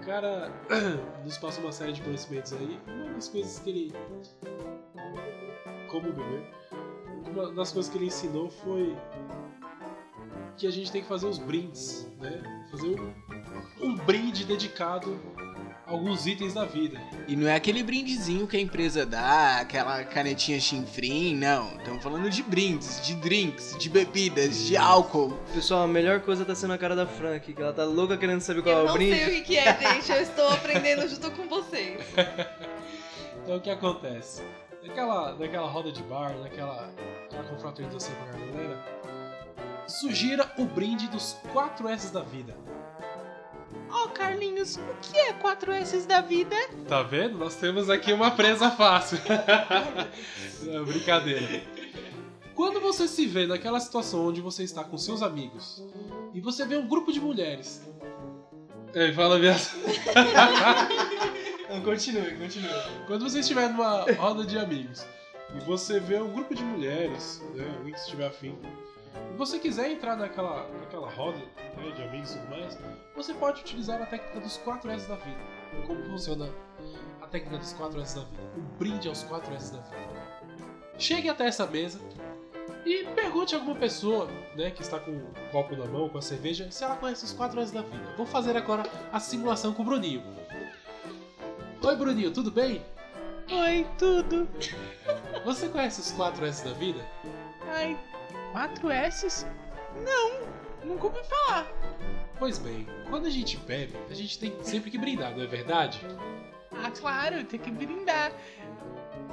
O 0.00 0.04
cara 0.06 0.50
nos 1.24 1.36
passa 1.38 1.60
uma 1.60 1.72
série 1.72 1.92
de 1.92 2.02
conhecimentos 2.02 2.52
aí. 2.52 2.78
Uma 2.86 3.14
das 3.14 3.28
coisas 3.28 3.58
que 3.58 3.70
ele. 3.70 3.92
Como 5.90 6.12
beber. 6.12 6.46
Uma 7.26 7.52
das 7.52 7.72
coisas 7.72 7.90
que 7.90 7.98
ele 7.98 8.06
ensinou 8.06 8.48
foi 8.50 8.96
que 10.56 10.66
a 10.66 10.70
gente 10.70 10.90
tem 10.90 11.02
que 11.02 11.08
fazer 11.08 11.26
os 11.26 11.38
brindes, 11.38 12.10
né? 12.20 12.42
Fazer 12.70 13.00
um, 13.00 13.14
um 13.80 13.94
brinde 13.94 14.44
dedicado 14.44 15.20
a 15.86 15.90
alguns 15.90 16.26
itens 16.26 16.52
da 16.54 16.64
vida. 16.64 17.00
E 17.26 17.34
não 17.34 17.48
é 17.48 17.54
aquele 17.54 17.82
brindezinho 17.82 18.46
que 18.46 18.56
a 18.56 18.60
empresa 18.60 19.06
dá, 19.06 19.58
aquela 19.60 20.04
canetinha 20.04 20.60
chinfrim, 20.60 21.34
não. 21.36 21.76
Estamos 21.78 22.02
falando 22.02 22.28
de 22.28 22.42
brindes, 22.42 23.00
de 23.06 23.14
drinks, 23.14 23.76
de 23.78 23.88
bebidas, 23.88 24.66
de 24.66 24.76
álcool. 24.76 25.38
Pessoal, 25.54 25.84
a 25.84 25.88
melhor 25.88 26.20
coisa 26.20 26.44
tá 26.44 26.54
sendo 26.54 26.74
a 26.74 26.78
cara 26.78 26.94
da 26.94 27.06
Fran 27.06 27.34
aqui, 27.34 27.54
que 27.54 27.62
ela 27.62 27.72
tá 27.72 27.84
louca 27.84 28.16
querendo 28.18 28.40
saber 28.40 28.62
qual 28.62 28.74
Eu 28.74 28.80
é 28.80 28.82
o 28.82 28.86
não 28.88 28.92
brinde. 28.94 29.16
sei 29.24 29.40
o 29.40 29.44
que 29.44 29.56
é, 29.56 29.78
gente. 29.94 30.12
Eu 30.12 30.20
estou 30.22 30.48
aprendendo 30.50 31.08
junto 31.08 31.30
com 31.30 31.48
vocês. 31.48 32.00
Então 33.44 33.56
o 33.56 33.60
que 33.62 33.70
acontece? 33.70 34.42
Naquela, 34.82 35.34
naquela 35.34 35.66
roda 35.68 35.90
de 35.90 36.02
bar, 36.02 36.36
naquela, 36.36 36.90
naquela 37.22 37.44
confraternização 37.48 38.14
com 38.16 38.24
a 38.24 38.26
galera, 38.26 38.84
sugira 39.86 40.52
o 40.58 40.66
brinde 40.66 41.08
dos 41.08 41.34
4 41.50 41.88
S 41.88 42.12
da 42.12 42.20
vida. 42.20 42.54
Ó, 43.90 44.08
Carlinhos, 44.08 44.76
o 44.76 44.94
que 45.00 45.16
é 45.16 45.32
4 45.32 45.72
S 45.72 46.06
da 46.06 46.20
vida? 46.20 46.56
Tá 46.86 47.02
vendo? 47.02 47.38
Nós 47.38 47.56
temos 47.56 47.88
aqui 47.88 48.12
uma 48.12 48.30
presa 48.30 48.70
fácil. 48.70 49.18
Não, 50.62 50.84
brincadeira. 50.86 51.62
Quando 52.54 52.80
você 52.80 53.06
se 53.06 53.26
vê 53.26 53.46
naquela 53.46 53.78
situação 53.78 54.26
onde 54.26 54.40
você 54.40 54.64
está 54.64 54.82
com 54.82 54.98
seus 54.98 55.22
amigos 55.22 55.82
e 56.34 56.40
você 56.40 56.66
vê 56.66 56.76
um 56.76 56.88
grupo 56.88 57.12
de 57.12 57.20
mulheres. 57.20 57.82
É, 58.94 59.12
fala 59.12 59.38
mesmo. 59.38 59.78
Não, 61.70 61.82
continue, 61.82 62.34
continue. 62.36 62.70
Quando 63.06 63.28
você 63.28 63.40
estiver 63.40 63.68
numa 63.68 64.04
roda 64.14 64.44
de 64.44 64.58
amigos 64.58 65.06
e 65.54 65.60
você 65.64 66.00
vê 66.00 66.18
um 66.18 66.32
grupo 66.32 66.54
de 66.54 66.64
mulheres, 66.64 67.42
né, 67.54 67.64
alguém 67.76 67.92
que 67.92 68.00
estiver 68.00 68.26
afim, 68.26 68.58
e 69.32 69.36
você 69.36 69.58
quiser 69.58 69.90
entrar 69.90 70.16
naquela, 70.16 70.68
naquela 70.80 71.10
roda 71.10 71.38
né, 71.38 71.90
de 71.94 72.02
amigos 72.02 72.34
e 72.34 72.38
tudo 72.38 72.50
mais, 72.50 72.78
você 73.14 73.34
pode 73.34 73.60
utilizar 73.60 74.00
a 74.00 74.06
técnica 74.06 74.40
dos 74.40 74.56
4 74.58 74.90
S 74.90 75.08
da 75.08 75.16
vida. 75.16 75.38
Como 75.86 76.02
funciona 76.04 76.48
a 77.20 77.26
técnica 77.26 77.58
dos 77.58 77.72
4 77.72 78.00
S 78.00 78.16
da 78.16 78.24
vida? 78.24 78.42
O 78.56 78.60
brinde 78.78 79.08
aos 79.08 79.22
4 79.24 79.54
S 79.54 79.72
da 79.72 79.80
vida. 79.80 80.28
Chegue 80.98 81.28
até 81.28 81.46
essa 81.46 81.66
mesa 81.66 82.00
e 82.84 83.04
pergunte 83.14 83.54
a 83.54 83.58
alguma 83.58 83.76
pessoa 83.76 84.28
né, 84.56 84.70
que 84.70 84.82
está 84.82 84.98
com 84.98 85.10
o 85.10 85.50
copo 85.52 85.76
na 85.76 85.86
mão, 85.86 86.08
com 86.08 86.18
a 86.18 86.22
cerveja, 86.22 86.70
se 86.70 86.82
ela 86.82 86.96
conhece 86.96 87.24
os 87.24 87.32
4 87.32 87.60
S 87.60 87.72
da 87.72 87.82
vida. 87.82 88.14
Vou 88.16 88.26
fazer 88.26 88.56
agora 88.56 88.82
a 89.12 89.20
simulação 89.20 89.72
com 89.72 89.82
o 89.82 89.84
Bruninho. 89.84 90.22
Oi, 91.82 91.96
Bruninho, 91.96 92.32
tudo 92.32 92.50
bem? 92.50 92.82
Oi, 93.50 93.86
tudo. 93.98 94.48
Você 95.44 95.68
conhece 95.68 96.00
os 96.00 96.12
4 96.12 96.44
S 96.44 96.64
da 96.64 96.72
vida? 96.72 97.00
Ai, 97.68 97.96
4 98.52 98.90
S's? 98.90 99.46
Não, 100.04 100.40
nunca 100.84 101.06
ouvi 101.06 101.20
falar. 101.24 101.66
Pois 102.38 102.58
bem, 102.58 102.86
quando 103.10 103.26
a 103.26 103.30
gente 103.30 103.56
bebe, 103.56 103.94
a 104.10 104.14
gente 104.14 104.38
tem 104.38 104.52
sempre 104.62 104.90
que 104.90 104.98
brindar, 104.98 105.34
não 105.36 105.42
é 105.42 105.46
verdade? 105.46 106.00
Ah, 106.72 106.90
claro, 106.90 107.42
tem 107.44 107.58
que 107.58 107.70
brindar. 107.70 108.32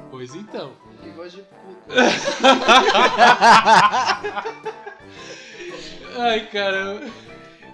Pois 0.09 0.34
então. 0.34 0.74
Que 1.01 1.09
voz 1.09 1.34
de 1.34 1.41
puta. 1.41 1.95
Ai, 6.18 6.47
cara. 6.47 7.01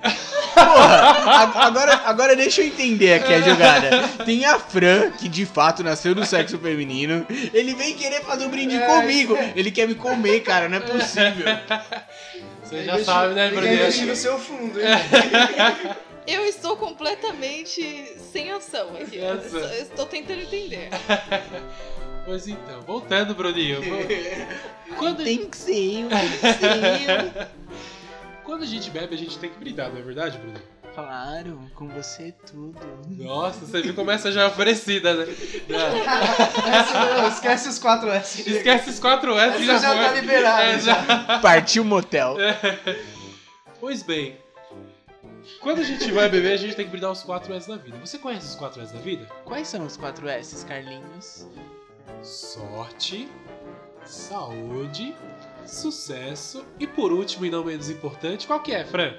Porra, 0.65 1.51
agora, 1.65 2.01
agora 2.05 2.35
deixa 2.35 2.61
eu 2.61 2.67
entender 2.67 3.13
aqui 3.13 3.33
a 3.33 3.41
jogada. 3.41 4.07
Tem 4.25 4.45
a 4.45 4.59
Fran, 4.59 5.11
que 5.11 5.27
de 5.29 5.45
fato 5.45 5.83
nasceu 5.83 6.13
do 6.15 6.25
sexo 6.25 6.57
feminino. 6.59 7.25
Ele 7.53 7.73
vem 7.73 7.93
querer 7.95 8.21
fazer 8.21 8.45
um 8.45 8.49
brinde 8.49 8.75
É, 8.75 8.85
comigo. 8.85 9.37
Ele 9.55 9.71
quer 9.71 9.87
me 9.87 9.95
comer, 9.95 10.41
cara, 10.41 10.67
não 10.69 10.77
é 10.77 10.81
possível. 10.81 11.45
Você 12.63 12.83
já 12.85 13.03
sabe, 13.03 13.33
né, 13.33 13.47
Ele 13.47 13.55
quer 13.55 13.59
Bruninho? 13.61 13.81
investir 13.81 14.05
no 14.05 14.15
seu 14.15 14.37
fundo, 14.39 14.79
hein? 14.79 14.87
Eu 16.27 16.45
estou 16.45 16.77
completamente 16.77 18.05
sem 18.31 18.51
ação 18.51 18.89
aqui. 18.95 19.17
Estou- 19.17 19.59
eu 19.59 19.81
estou 19.81 20.05
tentando 20.05 20.41
entender. 20.41 20.89
Pois 22.23 22.47
então, 22.47 22.79
voltando, 22.85 23.33
Bruninho. 23.33 23.81
Quando, 24.95 25.23
Tem 25.23 25.49
que 25.49 25.57
ser, 25.57 26.05
tem 26.07 26.29
que 26.29 26.59
ser. 26.59 27.47
Quando 28.51 28.63
a 28.63 28.67
gente 28.67 28.89
bebe, 28.89 29.15
a 29.15 29.17
gente 29.17 29.39
tem 29.39 29.49
que 29.49 29.57
brindar, 29.57 29.89
não 29.89 29.97
é 29.97 30.01
verdade, 30.01 30.37
Bruno? 30.37 30.59
Claro, 30.93 31.71
com 31.73 31.87
você 31.87 32.33
tudo. 32.45 32.77
Nossa, 33.07 33.65
você 33.65 33.81
viu 33.81 33.93
como 33.93 34.11
essa 34.11 34.29
já 34.29 34.41
é 34.41 34.47
oferecida, 34.47 35.13
né? 35.13 35.25
Esquece 37.31 37.69
os 37.69 37.79
4 37.79 38.11
S. 38.11 38.51
Esquece 38.51 38.89
os 38.89 38.99
4 38.99 39.39
S 39.39 39.55
Essa 39.55 39.63
já, 39.63 39.77
já 39.77 39.93
foi. 39.93 40.03
tá 40.03 40.11
liberada, 40.11 40.63
É, 40.63 40.79
já. 40.79 41.39
Partiu 41.39 41.83
o 41.83 41.85
motel. 41.85 42.35
Pois 43.79 44.03
bem, 44.03 44.37
quando 45.61 45.79
a 45.79 45.85
gente 45.85 46.11
vai 46.11 46.27
beber, 46.27 46.51
a 46.51 46.57
gente 46.57 46.75
tem 46.75 46.83
que 46.83 46.91
brindar 46.91 47.11
os 47.11 47.23
4 47.23 47.53
S 47.53 47.69
da 47.69 47.77
vida. 47.77 47.97
Você 47.99 48.17
conhece 48.17 48.47
os 48.47 48.55
4 48.55 48.81
S 48.81 48.93
da 48.93 48.99
vida? 48.99 49.25
Quais 49.45 49.69
são 49.69 49.85
os 49.85 49.95
4 49.95 50.27
S's, 50.27 50.65
Carlinhos? 50.65 51.47
Sorte, 52.21 53.29
saúde, 54.03 55.15
sucesso 55.71 56.65
e 56.79 56.85
por 56.85 57.11
último 57.11 57.45
e 57.45 57.49
não 57.49 57.63
menos 57.63 57.89
importante, 57.89 58.45
qual 58.47 58.59
que 58.59 58.73
é, 58.73 58.83
Fran? 58.85 59.13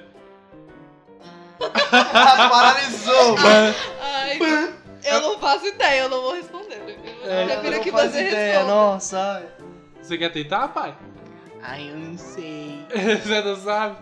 Paralisou, 1.91 3.37
mano. 3.39 3.75
Ai, 4.01 4.39
eu 5.05 5.21
não 5.21 5.39
faço 5.39 5.67
ideia, 5.67 6.03
eu 6.03 6.09
não 6.09 6.21
vou 6.23 6.35
responder. 6.35 6.99
Eu 7.25 7.31
É, 7.31 7.47
prefiro 7.47 7.77
Não 7.77 7.83
que 7.83 7.91
você 7.91 8.29
ideia, 8.29 8.53
responda. 8.59 8.75
Nossa. 8.75 9.47
Você 10.01 10.19
quer 10.19 10.33
tentar, 10.33 10.69
pai? 10.69 10.97
Ai, 11.63 11.91
eu 11.91 11.97
não 11.97 12.19
sei. 12.19 12.85
Você 13.23 13.41
não 13.43 13.57
sabe? 13.57 13.97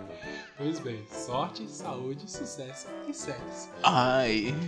Pois 0.56 0.78
bem, 0.80 1.06
sorte, 1.12 1.68
saúde, 1.70 2.30
sucesso 2.30 2.86
e 3.06 3.12
sexo. 3.14 3.68
Ai. 3.82 4.54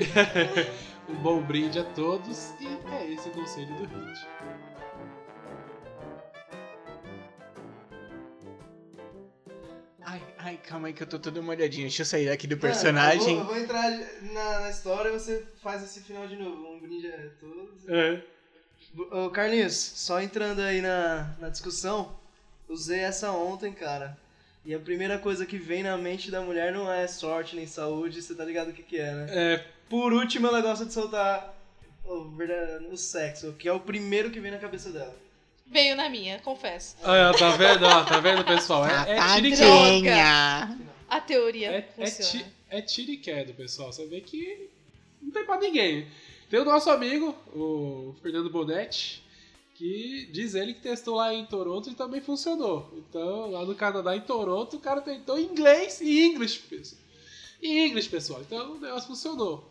Um 1.08 1.14
bom 1.16 1.42
brinde 1.42 1.80
a 1.80 1.84
todos 1.84 2.52
e 2.60 2.78
é 2.94 3.12
esse 3.12 3.28
o 3.28 3.32
conselho 3.32 3.66
do 3.74 3.84
Hit. 3.86 4.26
Ai, 10.12 10.22
ai, 10.36 10.56
calma 10.68 10.88
aí 10.88 10.92
que 10.92 11.02
eu 11.02 11.06
tô 11.06 11.18
todo 11.18 11.42
molhadinho. 11.42 11.84
Deixa 11.86 12.02
eu 12.02 12.06
sair 12.06 12.28
daqui 12.28 12.46
do 12.46 12.54
Mano, 12.54 12.66
Eu 12.66 12.70
personagem. 12.70 13.34
vou, 13.36 13.38
eu 13.38 13.44
vou 13.46 13.56
entrar 13.56 13.90
na, 14.34 14.60
na 14.60 14.68
história 14.70 15.08
e 15.08 15.12
você 15.12 15.42
faz 15.62 15.82
esse 15.82 16.00
final 16.02 16.26
de 16.26 16.36
novo. 16.36 16.70
Um 16.70 16.78
brinde 16.78 17.06
a 17.06 17.30
todos. 17.40 17.88
É. 17.88 18.22
Ô, 19.10 19.30
Carlinhos, 19.30 19.74
só 19.74 20.20
entrando 20.20 20.60
aí 20.60 20.82
na, 20.82 21.34
na 21.40 21.48
discussão, 21.48 22.14
usei 22.68 23.00
essa 23.00 23.32
ontem, 23.32 23.72
cara. 23.72 24.14
E 24.66 24.74
a 24.74 24.78
primeira 24.78 25.18
coisa 25.18 25.46
que 25.46 25.56
vem 25.56 25.82
na 25.82 25.96
mente 25.96 26.30
da 26.30 26.42
mulher 26.42 26.74
não 26.74 26.92
é 26.92 27.08
sorte 27.08 27.56
nem 27.56 27.66
saúde, 27.66 28.20
você 28.20 28.34
tá 28.34 28.44
ligado 28.44 28.68
o 28.68 28.72
que, 28.74 28.82
que 28.82 28.98
é, 28.98 29.12
né? 29.14 29.26
É, 29.30 29.66
Por 29.88 30.12
último, 30.12 30.46
ela 30.46 30.60
gosta 30.60 30.84
de 30.84 30.92
soltar 30.92 31.54
o, 32.04 32.30
o 32.92 32.96
sexo, 32.98 33.54
que 33.54 33.66
é 33.66 33.72
o 33.72 33.80
primeiro 33.80 34.30
que 34.30 34.40
vem 34.40 34.50
na 34.52 34.58
cabeça 34.58 34.90
dela. 34.90 35.16
Veio 35.66 35.96
na 35.96 36.08
minha, 36.10 36.38
confesso. 36.40 36.96
Olha, 37.02 37.30
ó, 37.30 37.32
tá 37.32 37.50
vendo? 37.56 37.84
Ó, 37.86 38.04
tá 38.04 38.20
vendo, 38.20 38.44
pessoal? 38.44 38.84
É, 38.86 39.16
é 39.16 39.34
tiriqué. 39.36 39.56
Safadinha. 39.56 40.78
A 41.08 41.20
teoria 41.20 41.70
É, 41.70 41.76
é, 41.78 41.82
funciona. 42.06 42.44
ti, 42.44 42.52
é 42.70 42.80
tiriqué, 42.82 43.44
pessoal. 43.44 43.92
Você 43.92 44.06
vê 44.06 44.20
que 44.20 44.68
não 45.20 45.30
tem 45.30 45.44
pra 45.44 45.58
ninguém. 45.58 46.06
Tem 46.50 46.60
o 46.60 46.64
nosso 46.64 46.90
amigo, 46.90 47.34
o 47.54 48.14
Fernando 48.22 48.50
Bonetti, 48.50 49.22
que 49.74 50.28
diz 50.30 50.54
ele 50.54 50.74
que 50.74 50.80
testou 50.80 51.14
lá 51.16 51.32
em 51.32 51.46
Toronto 51.46 51.88
e 51.90 51.94
também 51.94 52.20
funcionou. 52.20 52.92
Então, 52.98 53.50
lá 53.50 53.64
no 53.64 53.74
Canadá, 53.74 54.14
em 54.14 54.20
Toronto, 54.20 54.76
o 54.76 54.80
cara 54.80 55.00
tentou 55.00 55.38
inglês 55.40 56.00
e 56.02 56.26
inglês, 56.26 56.56
pessoal. 56.58 57.00
E 57.62 57.86
inglês, 57.86 58.06
pessoal. 58.08 58.40
Então, 58.42 58.72
o 58.72 58.80
negócio 58.80 59.08
funcionou. 59.08 59.70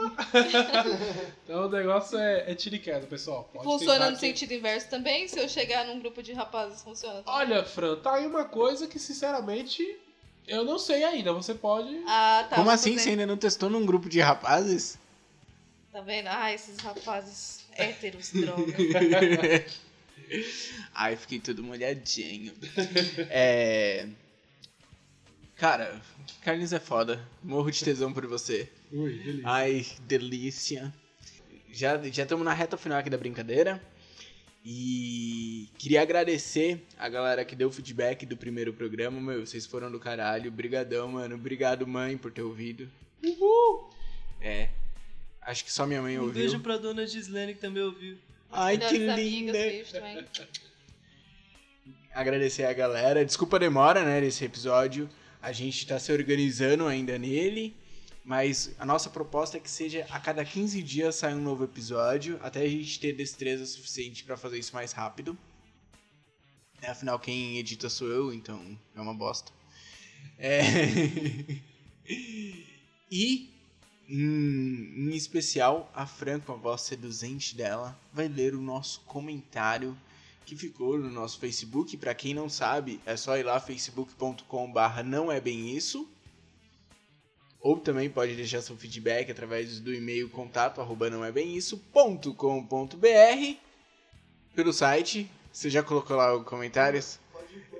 então, 1.44 1.66
o 1.66 1.68
negócio 1.68 2.18
é, 2.18 2.50
é 2.50 2.54
tiriqué, 2.54 2.98
pessoal. 3.00 3.48
Pode 3.52 3.64
Funciona 3.64 4.06
no 4.10 4.14
que- 4.16 4.20
sentido 4.20 4.52
inverso 4.54 4.88
também? 4.88 5.26
Se 5.28 5.38
eu 5.38 5.48
chegar 5.48 5.84
num 5.86 5.98
grupo 6.00 6.22
de 6.22 6.32
rapazes, 6.32 6.82
funciona 6.82 7.22
também? 7.22 7.34
Olha, 7.40 7.64
Fran, 7.64 7.96
tá 7.96 8.14
aí 8.14 8.26
uma 8.26 8.44
coisa 8.44 8.86
que, 8.86 8.98
sinceramente, 8.98 9.82
eu 10.46 10.64
não 10.64 10.78
sei 10.78 11.04
ainda. 11.04 11.32
Você 11.32 11.54
pode... 11.54 12.02
Ah, 12.06 12.46
tá. 12.48 12.56
Como 12.56 12.70
assim? 12.70 12.92
fazer- 12.92 13.02
Você 13.04 13.10
ainda 13.10 13.26
não 13.26 13.36
testou 13.36 13.68
num 13.70 13.84
grupo 13.84 14.08
de 14.08 14.20
rapazes? 14.20 14.98
Tá 15.92 16.00
vendo? 16.00 16.28
Ah, 16.28 16.52
esses 16.52 16.78
rapazes 16.78 17.64
héteros, 17.76 18.30
droga. 18.34 18.62
Ai, 20.94 21.16
fiquei 21.16 21.40
todo 21.40 21.62
molhadinho. 21.62 22.52
É. 23.28 24.06
Cara, 25.56 26.00
Carlinhos 26.42 26.72
é 26.72 26.78
foda. 26.80 27.20
Morro 27.42 27.70
de 27.70 27.84
tesão 27.84 28.12
por 28.12 28.24
você. 28.26 28.68
Ui, 28.92 29.12
delícia. 29.18 29.42
Ai, 29.48 29.86
delícia. 30.06 30.94
Já 31.72 31.96
já 32.10 32.24
estamos 32.24 32.44
na 32.44 32.52
reta 32.52 32.76
final 32.76 32.98
aqui 32.98 33.08
da 33.10 33.16
brincadeira. 33.18 33.80
E 34.64 35.68
queria 35.78 36.02
agradecer 36.02 36.84
a 36.98 37.08
galera 37.08 37.44
que 37.44 37.56
deu 37.56 37.70
feedback 37.72 38.26
do 38.26 38.36
primeiro 38.36 38.74
programa, 38.74 39.18
meu, 39.18 39.46
vocês 39.46 39.64
foram 39.64 39.90
do 39.90 39.98
caralho. 39.98 40.50
Brigadão, 40.50 41.08
mano. 41.08 41.34
Obrigado, 41.34 41.86
mãe, 41.86 42.18
por 42.18 42.30
ter 42.30 42.42
ouvido. 42.42 42.90
Uhul! 43.24 43.88
É. 44.40 44.68
Acho 45.40 45.64
que 45.64 45.72
só 45.72 45.86
minha 45.86 46.02
mãe 46.02 46.18
Um 46.18 46.22
ouviu. 46.24 46.34
beijo 46.42 46.60
pra 46.60 46.76
dona 46.76 47.06
Gislene 47.06 47.54
que 47.54 47.60
também 47.60 47.82
ouviu. 47.82 48.18
Ai, 48.52 48.76
que 48.76 48.98
linda. 48.98 49.52
beijo 49.52 49.92
também. 49.92 50.26
agradecer 52.12 52.64
a 52.64 52.72
galera. 52.72 53.24
Desculpa 53.24 53.56
a 53.56 53.60
demora, 53.60 54.04
né, 54.04 54.20
desse 54.20 54.44
episódio. 54.44 55.08
A 55.40 55.52
gente 55.52 55.86
tá 55.86 55.98
se 55.98 56.12
organizando 56.12 56.86
ainda 56.86 57.16
nele. 57.18 57.74
Mas 58.24 58.74
a 58.78 58.84
nossa 58.84 59.08
proposta 59.08 59.56
é 59.56 59.60
que 59.60 59.70
seja 59.70 60.06
a 60.10 60.20
cada 60.20 60.44
15 60.44 60.82
dias 60.82 61.16
saia 61.16 61.34
um 61.34 61.40
novo 61.40 61.64
episódio, 61.64 62.38
até 62.42 62.60
a 62.60 62.68
gente 62.68 63.00
ter 63.00 63.12
destreza 63.14 63.64
suficiente 63.64 64.24
pra 64.24 64.36
fazer 64.36 64.58
isso 64.58 64.74
mais 64.74 64.92
rápido. 64.92 65.36
É, 66.82 66.90
Afinal, 66.90 67.18
quem 67.18 67.58
edita 67.58 67.88
sou 67.88 68.08
eu, 68.08 68.32
então 68.32 68.78
é 68.94 69.00
uma 69.00 69.14
bosta. 69.14 69.52
É... 70.38 70.60
e, 73.10 73.50
em 74.08 75.14
especial, 75.14 75.90
a 75.94 76.06
Fran, 76.06 76.40
com 76.40 76.52
a 76.52 76.56
voz 76.56 76.82
seduzente 76.82 77.54
dela, 77.54 77.98
vai 78.12 78.28
ler 78.28 78.54
o 78.54 78.60
nosso 78.60 79.00
comentário 79.02 79.96
que 80.44 80.56
ficou 80.56 80.98
no 80.98 81.10
nosso 81.10 81.38
Facebook. 81.38 81.96
Pra 81.96 82.14
quem 82.14 82.34
não 82.34 82.48
sabe, 82.48 83.00
é 83.06 83.16
só 83.16 83.36
ir 83.36 83.44
lá 83.44 83.60
facebook.com/barra 83.60 85.02
não 85.02 85.30
é 85.30 85.40
bem 85.40 85.76
isso. 85.76 86.08
Ou 87.60 87.76
também 87.78 88.08
pode 88.08 88.34
deixar 88.34 88.62
seu 88.62 88.76
feedback 88.76 89.30
através 89.30 89.80
do 89.80 89.92
e-mail 89.92 90.28
contato 90.30 90.80
arroba 90.80 91.10
não 91.10 91.24
é 91.24 91.30
bem 91.30 91.56
isso.com.br 91.56 92.26
pelo 94.54 94.72
site. 94.72 95.30
Você 95.52 95.68
já 95.68 95.82
colocou 95.82 96.16
lá 96.16 96.34
os 96.34 96.44
comentários? 96.44 97.18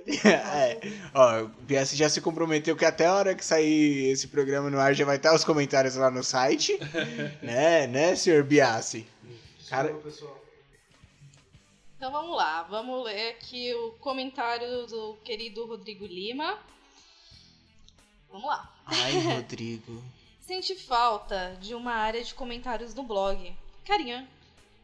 é, 0.25 0.79
ó, 1.13 1.43
o 1.43 1.49
PS 1.67 1.95
já 1.95 2.09
se 2.09 2.21
comprometeu 2.21 2.75
que 2.75 2.85
até 2.85 3.05
a 3.05 3.13
hora 3.13 3.35
que 3.35 3.45
sair 3.45 4.11
esse 4.11 4.27
programa 4.27 4.69
no 4.69 4.79
ar 4.79 4.93
já 4.93 5.05
vai 5.05 5.17
estar 5.17 5.33
os 5.33 5.43
comentários 5.43 5.95
lá 5.95 6.09
no 6.11 6.23
site. 6.23 6.77
né, 7.41 7.87
né, 7.87 8.15
senhor 8.15 8.43
Biassi? 8.43 9.07
Cara. 9.69 9.95
Então 11.95 12.11
vamos 12.11 12.35
lá, 12.35 12.63
vamos 12.63 13.05
ler 13.05 13.29
aqui 13.29 13.73
o 13.75 13.91
comentário 13.91 14.87
do 14.87 15.13
querido 15.23 15.65
Rodrigo 15.65 16.05
Lima. 16.05 16.57
Vamos 18.31 18.47
lá. 18.47 18.71
Ai, 18.85 19.19
Rodrigo. 19.35 20.01
Sente 20.45 20.75
falta 20.75 21.55
de 21.61 21.73
uma 21.75 21.93
área 21.93 22.23
de 22.23 22.33
comentários 22.33 22.93
no 22.93 23.03
blog. 23.03 23.55
Carinha 23.85 24.27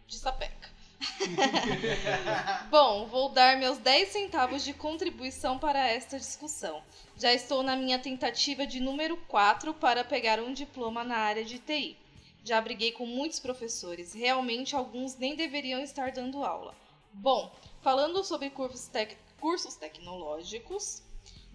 de 0.08 0.16
sapeca. 0.18 0.68
Bom, 2.70 3.06
vou 3.08 3.30
dar 3.30 3.58
meus 3.58 3.78
10 3.78 4.10
centavos 4.10 4.64
de 4.64 4.74
contribuição 4.74 5.60
para 5.60 5.86
esta 5.88 6.18
discussão. 6.18 6.82
Já 7.18 7.34
estou 7.34 7.62
na 7.64 7.76
minha 7.76 8.00
tentativa 8.00 8.66
de 8.66 8.80
número 8.80 9.18
4 9.28 9.74
para 9.74 10.04
pegar 10.04 10.40
um 10.40 10.54
diploma 10.54 11.04
na 11.04 11.18
área 11.18 11.44
de 11.44 11.60
TI. 11.60 11.98
Já 12.44 12.62
briguei 12.62 12.92
com 12.94 13.06
muitos 13.06 13.40
professores, 13.40 14.14
realmente 14.14 14.76
alguns 14.76 15.16
nem 15.18 15.36
deveriam 15.36 15.82
estar 15.82 16.12
dando 16.12 16.44
aula. 16.46 16.74
Bom, 17.12 17.52
falando 17.82 18.24
sobre 18.24 18.50
cursos, 18.50 18.88
tec- 18.88 19.18
cursos 19.40 19.76
tecnológicos 19.76 21.02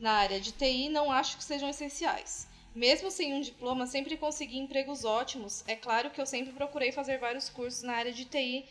na 0.03 0.15
área 0.15 0.41
de 0.41 0.51
TI, 0.51 0.89
não 0.89 1.13
acho 1.13 1.37
que 1.37 1.45
sejam 1.45 1.69
essenciais. 1.71 2.49
Mesmo 2.75 3.09
sem 3.09 3.35
um 3.35 3.41
diploma, 3.41 3.87
sempre 3.87 4.17
consegui 4.17 4.59
empregos 4.59 5.05
ótimos. 5.05 5.63
É 5.69 5.77
claro 5.77 6.11
que 6.11 6.21
eu 6.21 6.27
sempre 6.27 6.53
procurei 6.53 6.91
fazer 6.91 7.19
vários 7.19 7.49
cursos 7.49 7.83
na 7.83 7.95
área 7.95 8.13
de 8.13 8.25
TI, 8.25 8.67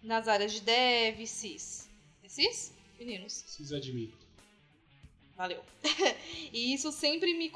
nas 0.00 0.28
áreas 0.28 0.52
de 0.52 0.60
Dev, 0.60 1.26
CIS. 1.26 1.88
É 2.22 2.28
CIS? 2.28 2.72
Meninos. 3.00 3.42
Precisa 3.42 3.80
de 3.80 3.92
mim. 3.92 4.14
Valeu. 5.36 5.60
e 6.52 6.72
isso 6.72 6.92
sempre 6.92 7.34
me 7.34 7.52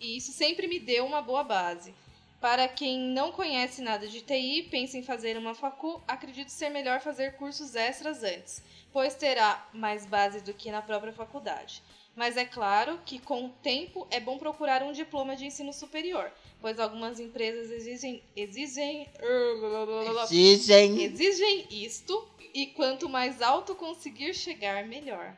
e 0.00 0.16
isso 0.16 0.30
sempre 0.30 0.68
me 0.68 0.78
deu 0.78 1.04
uma 1.04 1.20
boa 1.20 1.42
base. 1.42 1.92
Para 2.40 2.68
quem 2.68 2.96
não 2.96 3.32
conhece 3.32 3.82
nada 3.82 4.06
de 4.06 4.20
TI, 4.20 4.68
pensa 4.70 4.96
em 4.96 5.02
fazer 5.02 5.36
uma 5.36 5.54
facu, 5.54 6.00
acredito 6.06 6.48
ser 6.48 6.68
melhor 6.68 7.00
fazer 7.00 7.34
cursos 7.34 7.74
extras 7.74 8.22
antes, 8.22 8.62
pois 8.92 9.16
terá 9.16 9.68
mais 9.72 10.06
base 10.06 10.40
do 10.42 10.54
que 10.54 10.70
na 10.70 10.82
própria 10.82 11.12
faculdade. 11.12 11.82
Mas 12.14 12.36
é 12.36 12.44
claro 12.44 13.00
que 13.06 13.18
com 13.18 13.46
o 13.46 13.48
tempo 13.48 14.06
é 14.10 14.20
bom 14.20 14.38
procurar 14.38 14.82
um 14.82 14.92
diploma 14.92 15.34
de 15.34 15.46
ensino 15.46 15.72
superior, 15.72 16.30
pois 16.60 16.78
algumas 16.78 17.18
empresas 17.18 17.70
exigem 17.70 18.22
exigem 18.36 19.08
Dizem. 20.28 21.02
exigem 21.02 21.66
isto 21.70 22.28
e 22.52 22.66
quanto 22.66 23.08
mais 23.08 23.40
alto 23.40 23.74
conseguir 23.74 24.34
chegar, 24.34 24.86
melhor. 24.86 25.34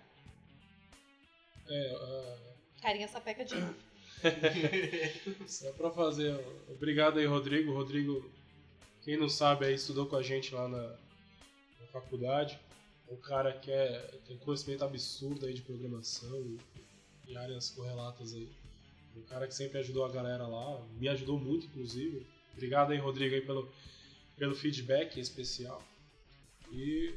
É, 1.69 1.97
ah, 1.97 2.37
Carinha 2.83 3.09
sapeca 3.09 3.45
de 3.45 3.55
novo. 3.55 3.75
Só 5.47 5.71
pra 5.73 5.91
fazer. 5.91 6.35
Obrigado 6.69 7.19
aí, 7.19 7.27
Rodrigo. 7.27 7.73
Rodrigo, 7.73 8.31
quem 9.03 9.17
não 9.17 9.29
sabe, 9.29 9.67
aí 9.67 9.75
estudou 9.75 10.07
com 10.07 10.17
a 10.17 10.23
gente 10.23 10.55
lá 10.55 10.69
na, 10.69 10.83
na 10.83 11.87
faculdade. 11.93 12.59
É 13.15 13.17
um 13.17 13.21
cara 13.21 13.53
que 13.53 13.71
é, 13.71 14.19
tem 14.27 14.37
conhecimento 14.39 14.85
absurdo 14.85 15.47
aí 15.47 15.55
de 15.55 15.63
programação 15.63 16.37
e, 16.41 16.59
e 17.29 17.37
áreas 17.37 17.71
correlatas 17.71 18.35
aí. 18.35 18.49
Um 19.17 19.23
cara 19.23 19.47
que 19.47 19.55
sempre 19.55 19.79
ajudou 19.79 20.05
a 20.05 20.11
galera 20.11 20.47
lá, 20.47 20.85
me 20.99 21.09
ajudou 21.09 21.39
muito, 21.39 21.67
inclusive. 21.67 22.27
Obrigado 22.53 22.91
aí, 22.91 22.99
Rodrigo, 22.99 23.37
aí, 23.37 23.41
pelo, 23.41 23.71
pelo 24.37 24.55
feedback 24.55 25.21
especial. 25.21 25.81
E 26.73 27.15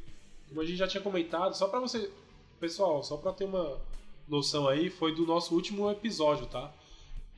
como 0.48 0.62
a 0.62 0.66
gente 0.66 0.78
já 0.78 0.88
tinha 0.88 1.02
comentado, 1.02 1.56
só 1.56 1.68
pra 1.68 1.80
você. 1.80 2.12
Pessoal, 2.60 3.04
só 3.04 3.18
pra 3.18 3.34
ter 3.34 3.46
uma 3.46 3.80
noção 4.28 4.68
aí, 4.68 4.90
foi 4.90 5.16
do 5.16 5.26
nosso 5.26 5.56
último 5.56 5.90
episódio, 5.90 6.46
tá? 6.48 6.74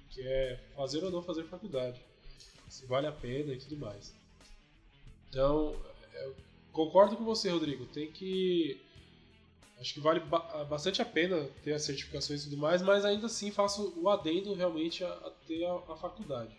que 0.09 0.21
é 0.21 0.59
fazer 0.75 1.03
ou 1.03 1.11
não 1.11 1.21
fazer 1.21 1.43
faculdade, 1.43 2.03
se 2.67 2.85
vale 2.85 3.07
a 3.07 3.11
pena 3.11 3.53
e 3.53 3.57
tudo 3.57 3.77
mais. 3.77 4.13
Então, 5.29 5.75
eu 6.13 6.35
concordo 6.71 7.15
com 7.15 7.23
você, 7.23 7.49
Rodrigo. 7.49 7.85
Tem 7.87 8.11
que. 8.11 8.79
Acho 9.79 9.93
que 9.93 9.99
vale 9.99 10.19
ba- 10.19 10.65
bastante 10.65 11.01
a 11.01 11.05
pena 11.05 11.45
ter 11.63 11.73
as 11.73 11.83
certificações 11.83 12.41
e 12.41 12.49
tudo 12.49 12.57
mais, 12.57 12.81
mas 12.81 13.05
ainda 13.05 13.27
assim 13.27 13.49
faço 13.49 13.93
o 13.97 14.09
adendo 14.09 14.53
realmente 14.53 15.03
a, 15.03 15.09
a 15.09 15.29
ter 15.47 15.63
a, 15.65 15.73
a 15.73 15.95
faculdade. 15.95 16.53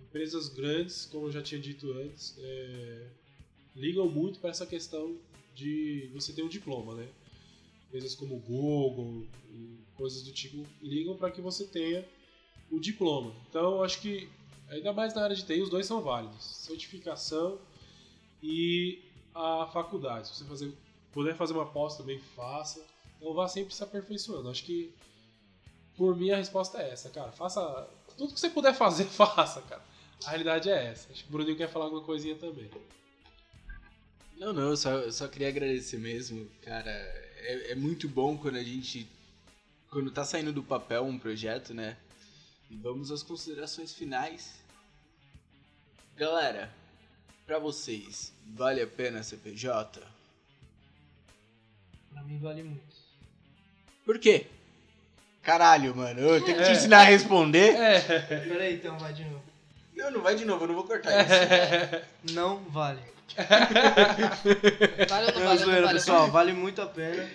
Empresas 0.00 0.48
grandes, 0.48 1.06
como 1.06 1.26
eu 1.26 1.32
já 1.32 1.40
tinha 1.40 1.60
dito 1.60 1.92
antes, 1.92 2.34
é, 2.38 3.06
ligam 3.76 4.08
muito 4.08 4.40
para 4.40 4.50
essa 4.50 4.66
questão 4.66 5.16
de 5.54 6.10
você 6.12 6.32
ter 6.32 6.42
um 6.42 6.48
diploma, 6.48 6.94
né? 6.94 7.08
Empresas 7.86 8.14
como 8.14 8.38
Google 8.40 9.26
coisas 10.02 10.22
do 10.22 10.32
tipo 10.32 10.66
ligam 10.82 11.16
para 11.16 11.30
que 11.30 11.40
você 11.40 11.64
tenha 11.64 12.04
o 12.70 12.80
diploma. 12.80 13.32
Então, 13.48 13.82
acho 13.84 14.00
que, 14.00 14.28
ainda 14.68 14.92
mais 14.92 15.14
na 15.14 15.22
área 15.22 15.36
de 15.36 15.44
TI, 15.44 15.62
os 15.62 15.70
dois 15.70 15.86
são 15.86 16.00
válidos: 16.00 16.44
certificação 16.44 17.60
e 18.42 18.98
a 19.34 19.66
faculdade. 19.72 20.28
Se 20.28 20.34
você 20.34 20.44
fazer, 20.44 20.72
puder 21.12 21.36
fazer 21.36 21.52
uma 21.52 21.66
pós 21.66 21.96
também, 21.96 22.18
faça. 22.18 22.84
Então, 23.16 23.32
vá 23.34 23.48
sempre 23.48 23.74
se 23.74 23.82
aperfeiçoando. 23.82 24.50
Acho 24.50 24.64
que, 24.64 24.92
por 25.96 26.16
mim, 26.16 26.30
a 26.30 26.36
resposta 26.36 26.82
é 26.82 26.90
essa, 26.90 27.10
cara. 27.10 27.32
Faça 27.32 27.88
tudo 28.16 28.34
que 28.34 28.40
você 28.40 28.50
puder 28.50 28.74
fazer, 28.74 29.04
faça, 29.10 29.62
cara. 29.62 29.82
A 30.24 30.30
realidade 30.30 30.70
é 30.70 30.86
essa. 30.86 31.10
Acho 31.12 31.24
que 31.24 31.28
o 31.28 31.32
Bruninho 31.32 31.56
quer 31.56 31.68
falar 31.68 31.86
alguma 31.86 32.02
coisinha 32.02 32.36
também. 32.36 32.70
Não, 34.36 34.52
não, 34.52 34.70
eu 34.70 34.76
só, 34.76 34.90
eu 34.90 35.12
só 35.12 35.28
queria 35.28 35.48
agradecer 35.48 35.98
mesmo, 35.98 36.48
cara. 36.62 36.90
É, 36.90 37.72
é 37.72 37.74
muito 37.74 38.08
bom 38.08 38.36
quando 38.36 38.56
a 38.56 38.62
gente. 38.62 39.08
Quando 39.90 40.10
tá 40.10 40.24
saindo 40.24 40.52
do 40.52 40.62
papel 40.62 41.04
um 41.04 41.18
projeto, 41.18 41.74
né? 41.74 41.96
E 42.70 42.76
vamos 42.76 43.10
às 43.10 43.22
considerações 43.22 43.92
finais. 43.92 44.54
Galera, 46.16 46.72
pra 47.52 47.58
vocês, 47.58 48.32
vale 48.54 48.80
a 48.80 48.86
pena 48.86 49.22
ser 49.22 49.36
PJ? 49.36 50.00
Pra 52.10 52.22
mim 52.22 52.38
vale 52.38 52.62
muito. 52.62 52.96
Por 54.06 54.18
quê? 54.18 54.46
Caralho, 55.42 55.94
mano, 55.94 56.18
eu 56.18 56.42
tenho 56.42 56.56
que 56.56 56.64
te 56.64 56.70
ensinar 56.70 57.00
a 57.00 57.04
responder? 57.04 57.74
Pera 58.26 58.64
aí, 58.64 58.76
então, 58.76 58.98
vai 58.98 59.12
de 59.12 59.24
novo. 59.24 59.44
Não, 59.94 60.10
não 60.12 60.22
vai 60.22 60.34
de 60.34 60.46
novo, 60.46 60.64
eu 60.64 60.68
não 60.68 60.74
vou 60.74 60.84
cortar 60.84 61.10
isso. 61.20 62.06
Não 62.32 62.64
vale. 62.70 63.02
Vale 65.08 65.26
ou 65.26 65.32
não 65.34 65.40
Não, 65.40 65.46
vale? 65.48 65.58
zoeira, 65.58 65.82
vale, 65.82 65.98
pessoal, 65.98 66.30
vale 66.30 66.52
muito 66.54 66.80
a 66.80 66.86
pena. 66.86 67.28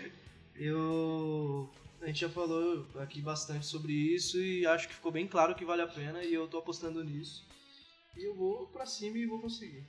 Eu. 0.55 1.69
A 2.01 2.07
gente 2.07 2.21
já 2.21 2.29
falou 2.29 2.87
aqui 2.99 3.21
bastante 3.21 3.67
sobre 3.67 3.93
isso 3.93 4.41
e 4.41 4.65
acho 4.65 4.87
que 4.87 4.95
ficou 4.95 5.11
bem 5.11 5.27
claro 5.27 5.53
que 5.53 5.63
vale 5.65 5.83
a 5.83 5.87
pena 5.87 6.23
e 6.23 6.33
eu 6.33 6.47
tô 6.47 6.57
apostando 6.57 7.03
nisso. 7.03 7.45
E 8.15 8.23
eu 8.23 8.33
vou 8.35 8.65
pra 8.67 8.85
cima 8.87 9.17
e 9.17 9.27
vou 9.27 9.39
conseguir. 9.39 9.83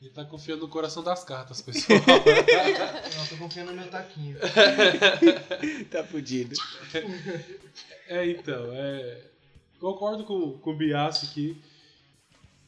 Ele 0.00 0.10
tá 0.10 0.24
confiando 0.24 0.62
no 0.62 0.68
coração 0.68 1.02
das 1.02 1.24
cartas, 1.24 1.60
pessoal. 1.60 1.98
Não, 3.16 3.26
tô 3.26 3.36
confiando 3.36 3.72
no 3.72 3.80
meu 3.80 3.90
taquinho. 3.90 4.36
tá 5.90 6.04
fudido. 6.04 6.54
É, 8.06 8.30
então, 8.30 8.72
é, 8.72 9.22
concordo 9.80 10.24
com, 10.24 10.58
com 10.58 10.70
o 10.70 10.76
Biassi 10.76 11.26
aqui. 11.26 11.56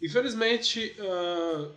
Infelizmente, 0.02 0.96
ah, 0.98 1.70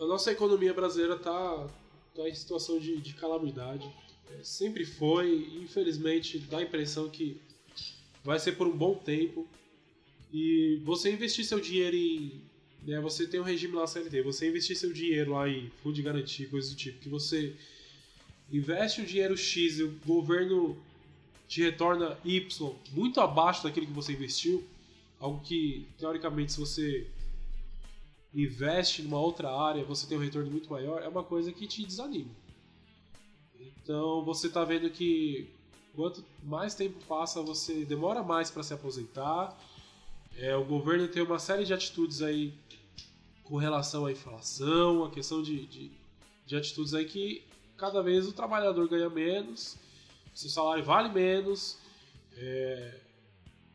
a 0.00 0.04
nossa 0.04 0.30
economia 0.30 0.74
brasileira 0.74 1.18
tá, 1.18 1.66
tá 2.14 2.28
em 2.28 2.34
situação 2.34 2.78
de, 2.78 2.98
de 2.98 3.14
calamidade. 3.14 3.90
É, 4.30 4.42
sempre 4.42 4.84
foi, 4.84 5.30
e 5.30 5.62
infelizmente 5.64 6.38
dá 6.38 6.58
a 6.58 6.62
impressão 6.62 7.08
que 7.08 7.40
vai 8.22 8.38
ser 8.38 8.52
por 8.52 8.66
um 8.66 8.76
bom 8.76 8.94
tempo. 8.94 9.46
E 10.32 10.82
você 10.84 11.10
investir 11.10 11.44
seu 11.44 11.60
dinheiro 11.60 11.96
em. 11.96 12.42
Né, 12.86 13.00
você 13.00 13.26
tem 13.26 13.40
um 13.40 13.42
regime 13.42 13.74
lá 13.74 13.84
CLT, 13.84 14.22
você 14.22 14.48
investir 14.48 14.76
seu 14.76 14.92
dinheiro 14.92 15.32
lá 15.32 15.48
em 15.48 15.68
fundo 15.82 15.96
de 15.96 16.02
garantia, 16.02 16.48
coisas 16.48 16.70
do 16.70 16.76
tipo, 16.76 17.00
que 17.00 17.08
você 17.08 17.52
investe 18.50 19.00
o 19.00 19.04
dinheiro 19.04 19.36
X 19.36 19.80
e 19.80 19.82
o 19.82 19.98
governo 20.06 20.78
te 21.48 21.62
retorna 21.62 22.16
Y 22.24 22.76
muito 22.92 23.20
abaixo 23.20 23.64
daquilo 23.64 23.86
que 23.86 23.92
você 23.92 24.12
investiu, 24.12 24.64
algo 25.18 25.40
que, 25.40 25.84
teoricamente, 25.98 26.52
se 26.52 26.60
você 26.60 27.10
investe 28.32 29.02
numa 29.02 29.18
outra 29.18 29.50
área, 29.50 29.82
você 29.82 30.06
tem 30.06 30.16
um 30.16 30.20
retorno 30.20 30.48
muito 30.48 30.70
maior, 30.70 31.02
é 31.02 31.08
uma 31.08 31.24
coisa 31.24 31.52
que 31.52 31.66
te 31.66 31.84
desanima. 31.84 32.30
Então, 33.82 34.24
você 34.24 34.46
está 34.46 34.64
vendo 34.64 34.88
que 34.90 35.48
quanto 35.96 36.24
mais 36.44 36.76
tempo 36.76 37.04
passa, 37.06 37.42
você 37.42 37.84
demora 37.84 38.22
mais 38.22 38.48
para 38.48 38.62
se 38.62 38.72
aposentar. 38.72 39.58
É, 40.38 40.54
o 40.56 40.64
governo 40.64 41.08
tem 41.08 41.22
uma 41.22 41.38
série 41.38 41.64
de 41.64 41.72
atitudes 41.72 42.22
aí 42.22 42.54
com 43.42 43.56
relação 43.56 44.06
à 44.06 44.12
inflação, 44.12 45.04
a 45.04 45.10
questão 45.10 45.42
de, 45.42 45.66
de, 45.66 45.90
de 46.44 46.56
atitudes 46.56 46.94
aí 46.94 47.04
que 47.04 47.44
cada 47.76 48.02
vez 48.02 48.26
o 48.26 48.32
trabalhador 48.32 48.88
ganha 48.88 49.08
menos 49.08 49.78
seu 50.36 50.50
salário 50.50 50.84
vale 50.84 51.08
menos, 51.08 51.78
é, 52.36 53.00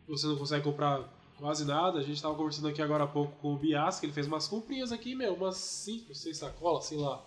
você 0.08 0.28
não 0.28 0.38
consegue 0.38 0.64
comprar 0.64 1.12
quase 1.40 1.66
nada. 1.66 1.98
A 1.98 2.04
gente 2.04 2.16
estava 2.18 2.36
conversando 2.36 2.68
aqui 2.68 2.82
agora 2.82 3.04
há 3.04 3.08
pouco 3.08 3.36
com 3.40 3.56
o 3.56 3.58
Bias, 3.58 4.00
que 4.00 4.06
ele 4.06 4.14
fez 4.14 4.28
umas 4.28 4.48
comprinhas 4.48 4.92
aqui, 4.92 5.16
meu, 5.16 5.34
umas 5.34 5.58
5, 5.58 6.14
6 6.14 6.38
sacolas, 6.38 6.86
sei 6.86 7.00
lá, 7.00 7.26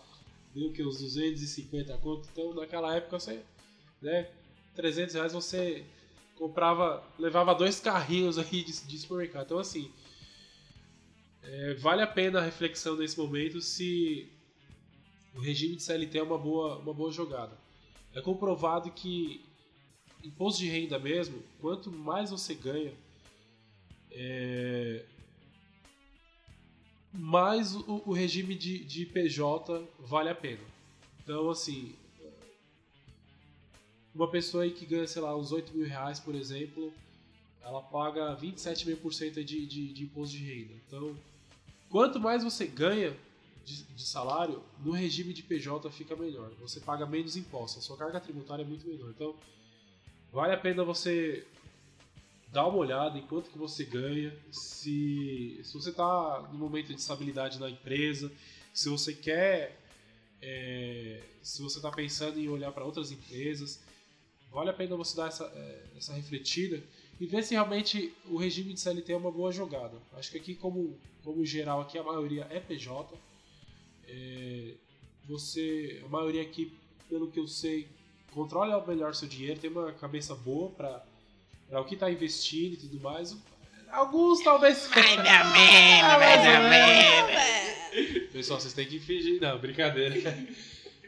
deu 0.55 0.72
que 0.72 0.85
uns 0.85 1.01
250 1.01 1.99
conto. 1.99 2.28
Então, 2.30 2.55
naquela 2.55 2.95
época, 2.95 3.18
você, 3.18 3.43
né, 4.01 4.30
300 4.76 5.14
reais 5.16 5.32
você 5.32 5.85
comprava, 6.37 7.05
levava 7.18 7.55
dois 7.55 7.80
carrinhos 7.80 8.39
aí 8.39 8.62
de, 8.62 8.87
de 8.87 8.99
supermercado. 8.99 9.47
Então, 9.47 9.59
assim, 9.59 9.91
é, 11.43 11.74
vale 11.74 12.03
a 12.03 12.07
pena 12.07 12.41
a 12.41 12.43
reflexão 12.43 12.97
nesse 12.97 13.18
momento 13.18 13.61
se 13.61 14.28
o 15.35 15.41
regime 15.41 15.76
de 15.76 15.82
CLT 15.82 16.18
é 16.18 16.22
uma 16.22 16.39
boa, 16.39 16.78
uma 16.78 16.95
boa 16.95 17.11
jogada. 17.11 17.57
É 18.14 18.20
comprovado 18.20 18.91
que 18.91 19.45
imposto 20.22 20.61
de 20.61 20.68
renda 20.68 20.99
mesmo, 20.99 21.43
quanto 21.61 21.91
mais 21.91 22.30
você 22.30 22.55
ganha, 22.55 22.95
é, 24.11 25.05
mais 27.12 27.74
o, 27.74 28.03
o 28.07 28.12
regime 28.12 28.55
de, 28.55 28.85
de 28.85 29.05
PJ 29.05 29.87
vale 29.99 30.30
a 30.30 30.35
pena. 30.35 30.62
Então, 31.22 31.51
assim, 31.51 31.95
uma 34.14 34.28
pessoa 34.28 34.64
aí 34.64 34.70
que 34.70 34.86
ganha, 34.86 35.06
sei 35.06 35.20
lá, 35.20 35.36
uns 35.36 35.50
8 35.50 35.76
mil 35.76 35.86
reais, 35.86 36.20
por 36.20 36.34
exemplo, 36.34 36.92
ela 37.62 37.82
paga 37.82 38.36
27,5% 38.36 39.42
de, 39.42 39.66
de, 39.66 39.92
de 39.92 40.02
imposto 40.04 40.36
de 40.36 40.44
renda. 40.44 40.74
Então, 40.86 41.16
quanto 41.90 42.20
mais 42.20 42.44
você 42.44 42.66
ganha 42.66 43.16
de, 43.64 43.82
de, 43.82 44.02
salário, 44.02 44.62
no 44.84 44.92
regime 44.92 45.32
de 45.32 45.42
PJ 45.42 45.90
fica 45.90 46.14
melhor. 46.14 46.50
Você 46.60 46.78
paga 46.78 47.06
menos 47.06 47.36
impostos, 47.36 47.82
a 47.82 47.86
sua 47.86 47.96
carga 47.96 48.20
tributária 48.20 48.62
é 48.62 48.66
muito 48.66 48.86
menor. 48.86 49.10
Então, 49.10 49.34
vale 50.32 50.52
a 50.52 50.58
pena 50.58 50.84
você 50.84 51.46
dar 52.52 52.68
uma 52.68 52.78
olhada 52.78 53.18
em 53.18 53.22
quanto 53.22 53.50
que 53.50 53.58
você 53.58 53.84
ganha, 53.84 54.32
se, 54.52 55.60
se 55.64 55.74
você 55.74 55.90
está 55.90 56.48
no 56.52 56.58
momento 56.58 56.88
de 56.88 57.00
estabilidade 57.00 57.58
na 57.58 57.68
empresa, 57.68 58.30
se 58.72 58.88
você 58.88 59.12
quer, 59.12 59.80
é, 60.40 61.20
se 61.42 61.62
você 61.62 61.78
está 61.78 61.90
pensando 61.90 62.38
em 62.38 62.48
olhar 62.48 62.70
para 62.70 62.84
outras 62.84 63.10
empresas, 63.10 63.82
vale 64.55 64.70
a 64.70 64.72
pena 64.72 64.96
você 64.96 65.16
dar 65.16 65.28
essa, 65.28 65.44
é, 65.44 65.82
essa 65.98 66.14
refletida 66.14 66.82
e 67.20 67.26
ver 67.26 67.42
se 67.42 67.55
realmente 67.55 68.14
o 68.26 68.36
regime 68.36 68.72
de 68.72 68.80
CLT 68.80 69.12
é 69.12 69.16
uma 69.16 69.30
boa 69.30 69.52
jogada. 69.52 69.96
Acho 70.16 70.30
que 70.30 70.38
aqui, 70.38 70.55
como, 70.55 70.96
como 71.22 71.44
geral, 71.44 71.80
aqui 71.80 71.98
a 71.98 72.02
maioria 72.02 72.46
é 72.50 72.61
PJ. 72.61 73.14
É, 74.07 74.74
você, 75.26 76.02
a 76.05 76.09
maioria 76.09 76.42
aqui, 76.42 76.72
pelo 77.09 77.30
que 77.30 77.40
eu 77.40 77.48
sei, 77.48 77.88
controla 78.32 78.84
melhor 78.86 79.14
seu 79.14 79.28
dinheiro, 79.28 79.61
tem 79.61 79.70
uma 79.70 79.92
cabeça 79.92 80.34
boa 80.34 80.70
para 80.70 81.05
para 81.68 81.80
o 81.80 81.84
que 81.84 81.94
está 81.94 82.11
investindo 82.11 82.74
e 82.74 82.76
tudo 82.76 83.00
mais. 83.00 83.36
Alguns 83.90 84.42
talvez. 84.42 84.88
Mais 84.94 85.09
ou 85.09 85.16
menos, 85.16 86.18
mais 86.18 86.46
ou 86.46 86.68
menos. 86.70 88.32
Pessoal, 88.32 88.61
vocês 88.61 88.74
têm 88.74 88.86
que 88.86 88.98
fingir. 89.00 89.40
Não, 89.40 89.59
brincadeira. 89.59 90.14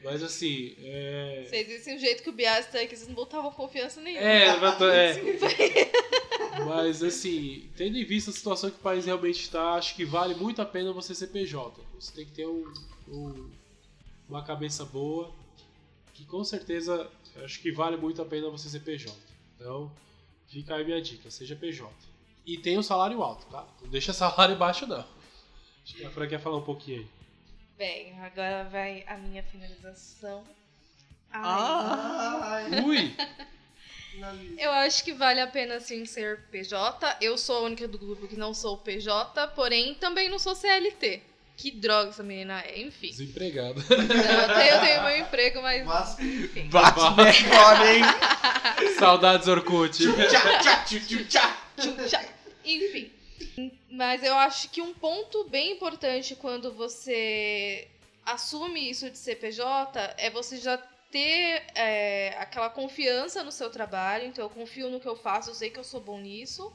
Mas 0.07 0.23
assim. 0.23 0.75
É... 0.79 1.45
Vocês 1.47 1.67
dizem 1.67 1.97
o 1.97 1.99
jeito 1.99 2.23
que 2.23 2.31
o 2.31 2.33
Bias 2.33 2.67
tá 2.67 2.81
aqui, 2.81 2.97
vocês 2.97 3.09
não 3.09 3.15
botavam 3.15 3.51
confiança 3.51 4.01
nenhuma. 4.01 4.25
É, 4.25 4.47
é. 4.47 5.91
Mas 6.65 7.03
assim, 7.03 7.69
tendo 7.77 7.99
em 7.99 8.05
vista 8.05 8.31
a 8.31 8.33
situação 8.33 8.71
que 8.71 8.77
o 8.77 8.83
país 8.83 9.05
realmente 9.05 9.43
está, 9.43 9.75
acho 9.75 9.95
que 9.95 10.05
vale 10.05 10.35
muito 10.35 10.63
a 10.63 10.65
pena 10.65 10.93
você 10.93 11.15
ser 11.15 11.27
PJ. 11.27 11.83
Você 12.01 12.15
tem 12.15 12.25
que 12.25 12.33
ter 12.33 12.47
um, 12.47 12.73
um, 13.09 13.51
uma 14.29 14.43
cabeça 14.43 14.85
boa, 14.85 15.31
que 16.15 16.25
com 16.25 16.43
certeza 16.43 17.11
acho 17.45 17.61
que 17.61 17.71
vale 17.71 17.99
muito 17.99 18.23
a 18.23 18.25
pena 18.25 18.49
você 18.49 18.71
ser 18.71 18.81
PJ. 18.81 19.13
Então, 19.57 19.93
Fica 20.49 20.77
aí 20.77 20.85
minha 20.85 21.03
dica, 21.03 21.31
seja 21.31 21.57
PJ. 21.57 21.93
E 22.47 22.57
tem 22.57 22.79
um 22.79 22.83
salário 22.83 23.21
alto, 23.23 23.45
tá? 23.47 23.67
Não 23.83 23.89
deixa 23.89 24.13
salário 24.13 24.55
baixo, 24.57 24.87
não. 24.87 25.05
Acho 25.83 25.95
que 25.95 26.05
a 26.05 26.11
Fran 26.11 26.29
quer 26.29 26.41
falar 26.41 26.57
um 26.57 26.63
pouquinho 26.63 27.01
aí. 27.01 27.07
Bem, 27.79 28.19
agora 28.21 28.65
vai 28.71 29.05
a 29.07 29.17
minha 29.17 29.43
finalização. 29.43 30.45
Ai. 31.33 32.81
Ui! 32.85 33.15
Eu 34.57 34.71
acho 34.73 35.05
que 35.05 35.13
vale 35.13 35.41
a 35.41 35.47
pena 35.47 35.79
sim 35.79 36.07
ser 36.07 36.45
PJ. 36.51 37.19
Eu 37.21 37.37
sou 37.37 37.59
a 37.59 37.61
única 37.61 37.87
do 37.87 37.99
grupo 37.99 38.27
que 38.27 38.35
não 38.37 38.55
sou 38.55 38.79
PJ, 38.79 39.47
porém 39.49 39.95
também 39.95 40.31
não 40.31 40.39
sou 40.39 40.55
CLT. 40.55 41.21
Que 41.55 41.71
droga 41.71 42.09
essa 42.11 42.23
menina 42.23 42.61
é, 42.63 42.81
enfim. 42.81 43.09
Desempregado. 43.09 43.81
Eu 43.81 43.97
tenho, 43.97 44.75
eu 44.75 44.81
tenho 44.81 45.03
meu 45.03 45.19
emprego, 45.19 45.61
mas. 45.61 45.85
Mas- 45.87 46.19
Enfim. 46.19 46.69
Bate 46.71 47.45
foda, 47.45 47.93
hein? 47.95 48.03
Saudades 48.99 49.49
Orkut. 49.49 49.99
Tchau. 51.29 51.57
Enfim. 52.65 53.13
Mas 53.97 54.23
eu 54.23 54.35
acho 54.37 54.69
que 54.69 54.83
um 54.83 54.93
ponto 54.93 55.45
bem 55.45 55.73
importante 55.73 56.37
quando 56.37 56.71
você 56.71 57.89
assume 58.27 58.91
isso 58.91 59.11
de 59.11 59.17
CPJ 59.17 60.17
é 60.19 60.29
você 60.29 60.59
já 60.59 60.77
ter 61.11 61.65
é, 61.75 62.37
aquela 62.39 62.69
confiança 62.69 63.43
no 63.43 63.51
seu 63.51 63.71
trabalho. 63.71 64.27
Então, 64.27 64.45
eu 64.45 64.51
confio 64.51 64.91
no 64.91 65.01
que 65.01 65.09
eu 65.09 65.17
faço, 65.17 65.49
eu 65.49 65.55
sei 65.55 65.71
que 65.71 65.79
eu 65.79 65.85
sou 65.85 65.99
bom 65.99 66.21
nisso. 66.21 66.71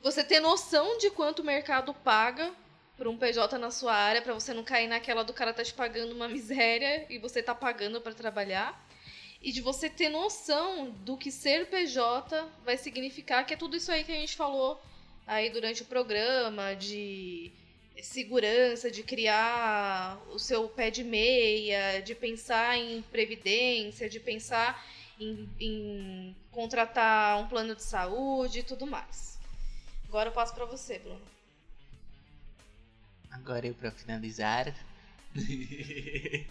Você 0.00 0.24
ter 0.24 0.40
noção 0.40 0.98
de 0.98 1.12
quanto 1.12 1.42
o 1.42 1.44
mercado 1.44 1.94
paga 1.94 2.52
por 2.96 3.06
um 3.06 3.16
PJ 3.16 3.56
na 3.56 3.70
sua 3.70 3.94
área, 3.94 4.20
para 4.20 4.34
você 4.34 4.52
não 4.52 4.64
cair 4.64 4.88
naquela 4.88 5.22
do 5.22 5.32
cara 5.32 5.54
tá 5.54 5.62
te 5.62 5.72
pagando 5.72 6.12
uma 6.12 6.26
miséria 6.28 7.06
e 7.08 7.20
você 7.20 7.40
tá 7.40 7.54
pagando 7.54 8.00
para 8.00 8.12
trabalhar. 8.12 8.84
E 9.40 9.52
de 9.52 9.60
você 9.60 9.88
ter 9.88 10.08
noção 10.08 10.90
do 10.90 11.16
que 11.16 11.30
ser 11.30 11.66
PJ 11.70 12.48
vai 12.64 12.76
significar, 12.76 13.46
que 13.46 13.54
é 13.54 13.56
tudo 13.56 13.76
isso 13.76 13.92
aí 13.92 14.02
que 14.02 14.10
a 14.10 14.16
gente 14.16 14.34
falou 14.34 14.82
aí 15.28 15.50
durante 15.50 15.82
o 15.82 15.84
programa, 15.84 16.74
de 16.74 17.52
segurança, 18.02 18.90
de 18.90 19.02
criar 19.02 20.18
o 20.32 20.38
seu 20.38 20.68
pé 20.68 20.90
de 20.90 21.04
meia, 21.04 22.00
de 22.00 22.14
pensar 22.14 22.78
em 22.78 23.02
previdência, 23.02 24.08
de 24.08 24.18
pensar 24.18 24.82
em, 25.20 25.46
em 25.60 26.36
contratar 26.50 27.38
um 27.38 27.46
plano 27.46 27.76
de 27.76 27.82
saúde 27.82 28.60
e 28.60 28.62
tudo 28.62 28.86
mais. 28.86 29.38
Agora 30.08 30.30
eu 30.30 30.32
passo 30.32 30.54
para 30.54 30.64
você, 30.64 30.98
Bruno. 30.98 31.20
Agora 33.30 33.66
eu 33.66 33.74
pra 33.74 33.90
finalizar. 33.90 34.74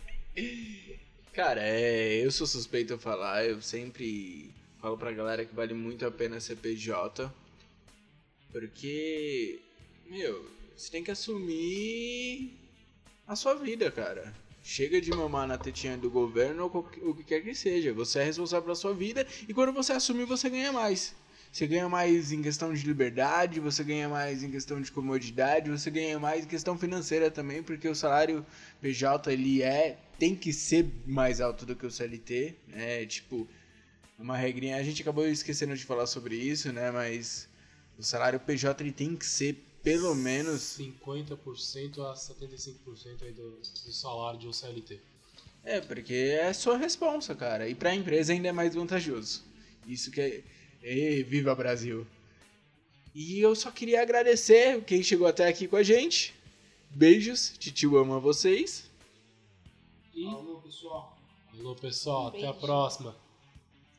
Cara, 1.33 1.61
é, 1.63 2.23
eu 2.23 2.29
sou 2.31 2.45
suspeito 2.45 2.93
a 2.93 2.99
falar, 2.99 3.43
eu 3.45 3.59
sempre 3.61 4.53
falo 4.79 4.97
pra 4.97 5.11
galera 5.11 5.45
que 5.45 5.55
vale 5.55 5.73
muito 5.73 6.05
a 6.05 6.11
pena 6.11 6.39
ser 6.39 6.57
PJ. 6.57 7.31
Porque, 8.51 9.59
meu, 10.09 10.49
você 10.75 10.91
tem 10.91 11.03
que 11.03 11.11
assumir 11.11 12.51
a 13.27 13.35
sua 13.35 13.55
vida, 13.55 13.91
cara. 13.91 14.33
Chega 14.63 14.99
de 14.99 15.11
mamar 15.11 15.47
na 15.47 15.57
tetinha 15.57 15.97
do 15.97 16.09
governo 16.09 16.69
ou 16.73 17.09
o 17.09 17.15
que 17.15 17.23
quer 17.23 17.41
que 17.41 17.55
seja. 17.55 17.93
Você 17.93 18.19
é 18.19 18.23
responsável 18.23 18.63
pela 18.63 18.75
sua 18.75 18.93
vida 18.93 19.25
e 19.47 19.53
quando 19.53 19.71
você 19.71 19.93
assumir, 19.93 20.25
você 20.25 20.49
ganha 20.49 20.71
mais. 20.71 21.15
Você 21.51 21.65
ganha 21.65 21.87
mais 21.87 22.31
em 22.31 22.41
questão 22.41 22.73
de 22.73 22.85
liberdade, 22.85 23.59
você 23.59 23.83
ganha 23.83 24.09
mais 24.09 24.43
em 24.43 24.51
questão 24.51 24.81
de 24.81 24.91
comodidade, 24.91 25.71
você 25.71 25.89
ganha 25.89 26.19
mais 26.19 26.43
em 26.43 26.47
questão 26.47 26.77
financeira 26.77 27.31
também, 27.31 27.63
porque 27.63 27.87
o 27.87 27.95
salário 27.95 28.45
PJ 28.81 29.31
ele 29.31 29.63
é 29.63 29.97
tem 30.19 30.35
que 30.35 30.51
ser 30.51 30.85
mais 31.05 31.39
alto 31.39 31.65
do 31.65 31.75
que 31.75 31.85
o 31.85 31.91
CLT, 31.91 32.55
né? 32.67 33.05
Tipo, 33.05 33.47
uma 34.19 34.35
regrinha, 34.37 34.77
a 34.77 34.83
gente 34.83 35.01
acabou 35.01 35.27
esquecendo 35.27 35.75
de 35.75 35.85
falar 35.85 36.07
sobre 36.07 36.35
isso, 36.35 36.71
né? 36.73 36.91
Mas 36.91 37.47
o 37.97 38.03
salário 38.03 38.39
PJ 38.39 38.83
ele 38.83 38.91
tem 38.91 39.15
que 39.15 39.25
ser 39.25 39.63
pelo 39.83 40.13
menos 40.13 40.77
50% 40.77 41.99
a 41.99 42.13
75% 42.13 43.23
aí 43.23 43.31
do, 43.31 43.51
do 43.51 43.91
salário 43.93 44.39
de 44.39 44.47
um 44.47 44.53
CLT. 44.53 44.99
É, 45.63 45.81
porque 45.81 46.13
é 46.13 46.51
sua 46.53 46.77
responsa, 46.77 47.35
cara. 47.35 47.67
E 47.67 47.75
pra 47.75 47.95
empresa 47.95 48.33
ainda 48.33 48.49
é 48.49 48.51
mais 48.51 48.75
vantajoso. 48.75 49.43
Isso 49.85 50.11
que 50.11 50.21
é. 50.21 50.43
Ê, 50.81 51.23
viva 51.23 51.53
Brasil! 51.55 52.05
E 53.13 53.39
eu 53.39 53.55
só 53.55 53.71
queria 53.71 54.01
agradecer 54.01 54.83
quem 54.83 55.01
chegou 55.01 55.27
até 55.27 55.47
aqui 55.47 55.67
com 55.67 55.75
a 55.75 55.83
gente. 55.83 56.35
Beijos, 56.91 57.53
titio 57.57 57.97
ama 57.97 58.19
vocês. 58.19 58.89
E, 60.13 60.25
Alô, 60.25 60.61
pessoal. 60.61 61.17
alô 61.53 61.75
pessoal, 61.75 62.27
até 62.27 62.47
a 62.47 62.53
próxima. 62.53 63.15